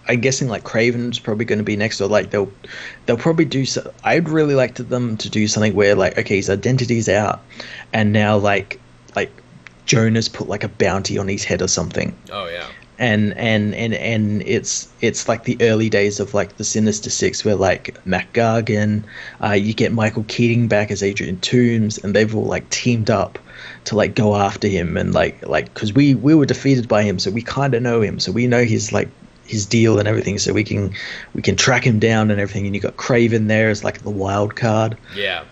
[0.07, 2.51] I'm guessing like Kraven's probably going to be next, or like they'll
[3.05, 3.65] they'll probably do.
[3.65, 7.41] So, I'd really like to them to do something where like okay, his identity's out,
[7.91, 8.79] and now like
[9.15, 9.31] like
[9.85, 12.15] Jonah's put like a bounty on his head or something.
[12.31, 12.67] Oh yeah
[13.01, 17.43] and and and and it's it's like the early days of like the Sinister Six,
[17.43, 19.03] where like Mac Gargan,
[19.43, 23.39] uh, you get Michael Keating back as Adrian Toomes, and they've all like teamed up
[23.85, 27.17] to like go after him and like like because we we were defeated by him,
[27.17, 29.09] so we kind of know him, so we know his like
[29.45, 30.93] his deal and everything, so we can
[31.33, 32.67] we can track him down and everything.
[32.67, 34.95] And you got Kraven there as like the wild card.
[35.15, 35.43] Yeah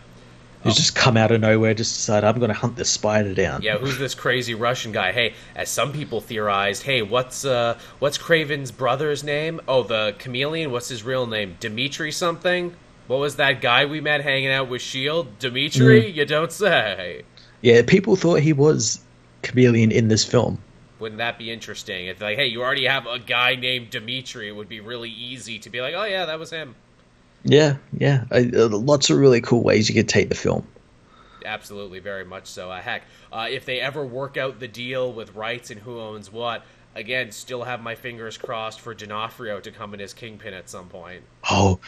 [0.64, 3.62] who's just come out of nowhere, just decided I'm going to hunt this spider down.
[3.62, 5.12] Yeah, who's this crazy Russian guy?
[5.12, 9.62] Hey, as some people theorized, hey, what's uh, what's Kraven's brother's name?
[9.68, 10.72] Oh, the chameleon.
[10.72, 11.58] What's his real name?
[11.60, 12.76] Dimitri something.
[13.08, 15.40] What was that guy we met hanging out with Shield?
[15.40, 16.04] Dimitri?
[16.04, 16.16] Mm.
[16.16, 17.24] You don't say.
[17.62, 19.00] Yeah, people thought he was
[19.42, 20.60] chameleon in this film.
[21.00, 22.08] Wouldn't that be interesting?
[22.08, 25.58] If like, hey, you already have a guy named Dimitri, it would be really easy
[25.60, 26.76] to be like, oh yeah, that was him.
[27.44, 28.26] Yeah, yeah.
[28.32, 30.68] I, uh, lots of really cool ways you could take the film.
[31.46, 32.70] Absolutely, very much so.
[32.70, 36.32] Uh, heck, uh, if they ever work out the deal with rights and who owns
[36.32, 40.70] what, again, still have my fingers crossed for D'Onofrio to come in as Kingpin at
[40.70, 41.24] some point.
[41.50, 41.80] Oh,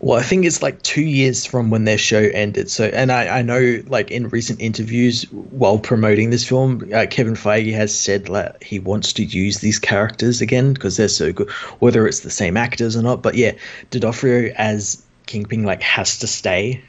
[0.00, 2.70] well, I think it's like two years from when their show ended.
[2.70, 7.34] So, and I, I know, like in recent interviews while promoting this film, uh, Kevin
[7.34, 11.50] Feige has said that he wants to use these characters again because they're so good,
[11.78, 13.22] whether it's the same actors or not.
[13.22, 13.52] But yeah,
[13.90, 16.82] D'Onofrio as Kingpin like has to stay.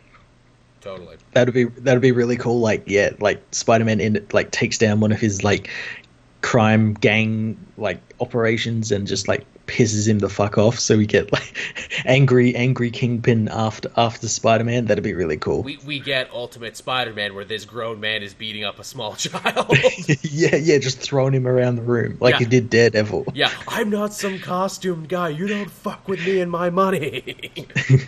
[0.81, 1.17] Totally.
[1.31, 2.59] That'd be that'd be really cool.
[2.59, 5.69] Like yeah, like Spider Man in like takes down one of his like
[6.41, 10.79] crime gang like operations and just like pisses him the fuck off.
[10.79, 11.57] So we get like
[12.05, 14.85] angry, angry Kingpin after after Spider Man.
[14.85, 15.63] That'd be really cool.
[15.63, 19.15] We we get Ultimate Spider Man where this grown man is beating up a small
[19.15, 19.67] child.
[20.21, 22.39] yeah, yeah, just throwing him around the room like yeah.
[22.39, 23.25] he did Daredevil.
[23.33, 25.29] Yeah, I'm not some costumed guy.
[25.29, 27.35] You don't fuck with me and my money.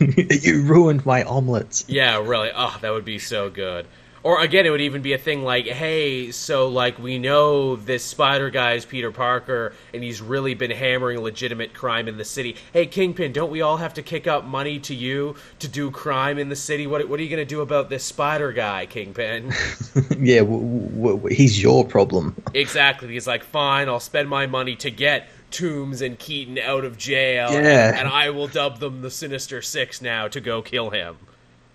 [0.10, 1.86] you ruined my omelets.
[1.88, 2.52] Yeah, really.
[2.56, 3.88] Oh, that would be so good.
[4.28, 8.04] Or again, it would even be a thing like, hey, so like we know this
[8.04, 12.58] spider guy is Peter Parker, and he's really been hammering legitimate crime in the city.
[12.74, 16.38] Hey, Kingpin, don't we all have to kick up money to you to do crime
[16.40, 16.88] in the city?
[16.88, 19.54] What what are you going to do about this spider guy, Kingpin?
[20.20, 22.36] yeah, w- w- he's your problem.
[22.54, 23.08] Exactly.
[23.08, 27.50] He's like, fine, I'll spend my money to get Toomes and Keaton out of jail,
[27.54, 27.98] yeah.
[27.98, 31.16] and I will dub them the Sinister Six now to go kill him.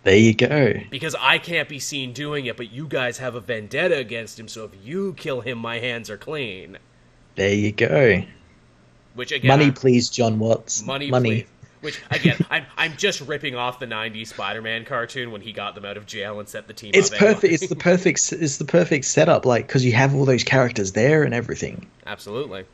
[0.04, 0.74] There you go.
[0.90, 4.48] Because I can't be seen doing it, but you guys have a vendetta against him,
[4.48, 6.78] so if you kill him, my hands are clean.
[7.36, 8.24] There you go.
[9.14, 10.84] Which again, money, please, Jon Watts.
[10.84, 11.30] Money, money.
[11.30, 11.46] Please.
[11.82, 15.84] Which again, I'm I'm just ripping off the '90s Spider-Man cartoon when he got them
[15.84, 16.92] out of jail and set the team.
[16.94, 17.52] It's perfect.
[17.52, 18.32] It's the perfect.
[18.32, 21.86] It's the perfect setup, like because you have all those characters there and everything.
[22.06, 22.64] Absolutely.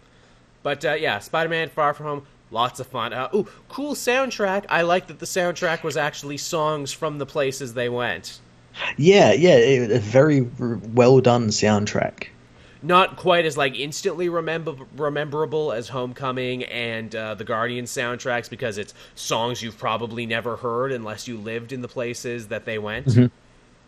[0.62, 3.12] But uh, yeah, Spider-Man: Far From Home Lots of fun.
[3.12, 4.64] Uh, ooh, cool soundtrack.
[4.68, 8.40] I like that the soundtrack was actually songs from the places they went.
[8.96, 12.28] Yeah, yeah, it, a very well done soundtrack.
[12.80, 18.78] Not quite as like instantly remember rememberable as Homecoming and uh, the Guardian soundtracks because
[18.78, 23.06] it's songs you've probably never heard unless you lived in the places that they went.
[23.06, 23.26] Mm-hmm.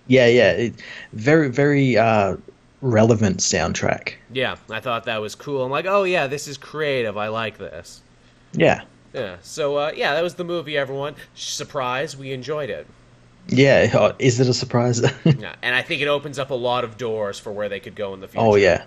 [0.08, 0.74] Yeah, yeah, it,
[1.12, 2.36] very very uh,
[2.82, 4.14] relevant soundtrack.
[4.32, 5.64] Yeah, I thought that was cool.
[5.64, 7.16] I'm like, oh yeah, this is creative.
[7.16, 8.02] I like this.
[8.52, 8.82] Yeah.
[9.12, 9.36] Yeah.
[9.42, 10.76] So uh, yeah, that was the movie.
[10.76, 12.16] Everyone, surprise!
[12.16, 12.86] We enjoyed it.
[13.48, 13.90] Yeah.
[13.92, 15.00] Uh, is it a surprise?
[15.24, 17.94] yeah, and I think it opens up a lot of doors for where they could
[17.94, 18.44] go in the future.
[18.44, 18.84] Oh yeah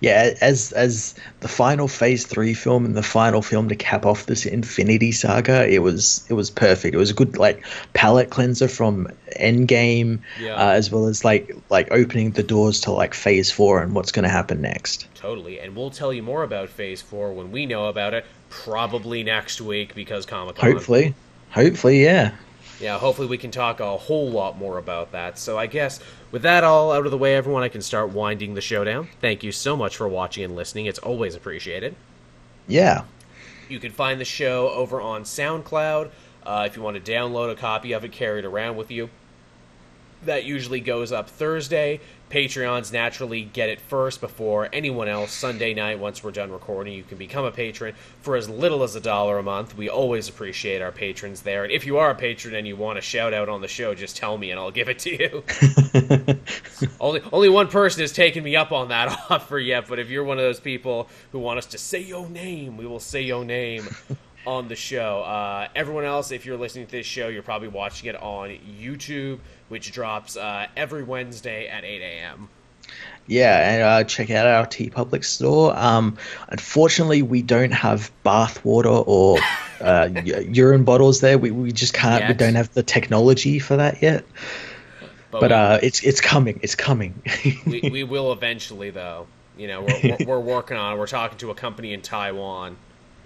[0.00, 4.26] yeah, as as the final Phase Three film and the final film to cap off
[4.26, 6.94] this Infinity Saga, it was it was perfect.
[6.94, 9.08] It was a good like palate cleanser from
[9.38, 10.54] Endgame, yeah.
[10.54, 14.12] uh, as well as like like opening the doors to like Phase Four and what's
[14.12, 15.08] going to happen next.
[15.14, 19.22] Totally, and we'll tell you more about Phase Four when we know about it, probably
[19.22, 20.72] next week because Comic Con.
[20.72, 21.14] Hopefully,
[21.50, 22.32] hopefully, yeah
[22.80, 25.38] yeah, hopefully we can talk a whole lot more about that.
[25.38, 26.00] So I guess
[26.34, 29.06] with that all out of the way, everyone, I can start winding the show down.
[29.20, 30.86] Thank you so much for watching and listening.
[30.86, 31.94] It's always appreciated.
[32.66, 33.04] Yeah.
[33.68, 36.10] You can find the show over on SoundCloud.
[36.44, 39.10] Uh, if you want to download a copy of it, carry it around with you.
[40.24, 42.00] That usually goes up Thursday.
[42.30, 45.30] Patreons naturally get it first before anyone else.
[45.30, 48.96] Sunday night, once we're done recording, you can become a patron for as little as
[48.96, 49.76] a dollar a month.
[49.76, 51.62] We always appreciate our patrons there.
[51.62, 53.94] And if you are a patron and you want a shout out on the show,
[53.94, 55.44] just tell me and I'll give it to you.
[57.00, 60.24] only only one person has taken me up on that offer yet, but if you're
[60.24, 63.44] one of those people who want us to say your name, we will say your
[63.44, 63.88] name
[64.46, 65.22] on the show.
[65.22, 69.38] Uh, everyone else, if you're listening to this show, you're probably watching it on YouTube
[69.68, 72.48] which drops uh, every Wednesday at 8 a.m.
[73.26, 75.76] Yeah, and uh, check out our T TeePublic store.
[75.76, 76.18] Um,
[76.48, 79.38] unfortunately, we don't have bath water or
[79.80, 81.38] uh, urine bottles there.
[81.38, 82.20] We, we just can't.
[82.20, 82.28] Yet.
[82.28, 84.24] We don't have the technology for that yet.
[85.30, 86.60] But, but we, uh, it's it's coming.
[86.62, 87.22] It's coming.
[87.66, 89.26] we, we will eventually, though.
[89.56, 90.94] You know, we're, we're, we're working on.
[90.94, 90.98] it.
[90.98, 92.76] We're talking to a company in Taiwan.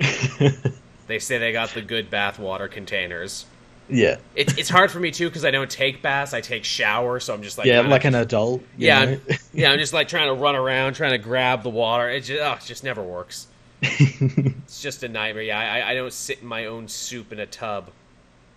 [1.08, 3.46] they say they got the good bath water containers.
[3.88, 6.34] Yeah, it's it's hard for me too because I don't take baths.
[6.34, 8.62] I take showers, so I'm just like yeah, like an adult.
[8.76, 9.20] Yeah, I'm,
[9.52, 9.70] yeah.
[9.70, 12.08] I'm just like trying to run around, trying to grab the water.
[12.10, 13.46] It just, oh, it just never works.
[13.82, 15.44] it's just a nightmare.
[15.44, 17.90] Yeah, I, I don't sit in my own soup in a tub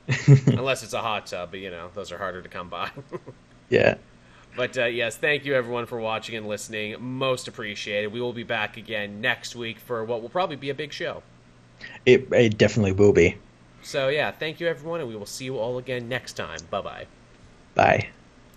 [0.28, 1.52] unless it's a hot tub.
[1.52, 2.90] But you know, those are harder to come by.
[3.70, 3.96] yeah.
[4.56, 6.96] But uh, yes, thank you everyone for watching and listening.
[7.00, 8.12] Most appreciated.
[8.12, 11.24] We will be back again next week for what will probably be a big show.
[12.06, 13.38] It, it definitely will be.
[13.84, 16.60] So yeah, thank you everyone, and we will see you all again next time.
[16.70, 17.06] Bye-bye.
[17.76, 18.10] Bye.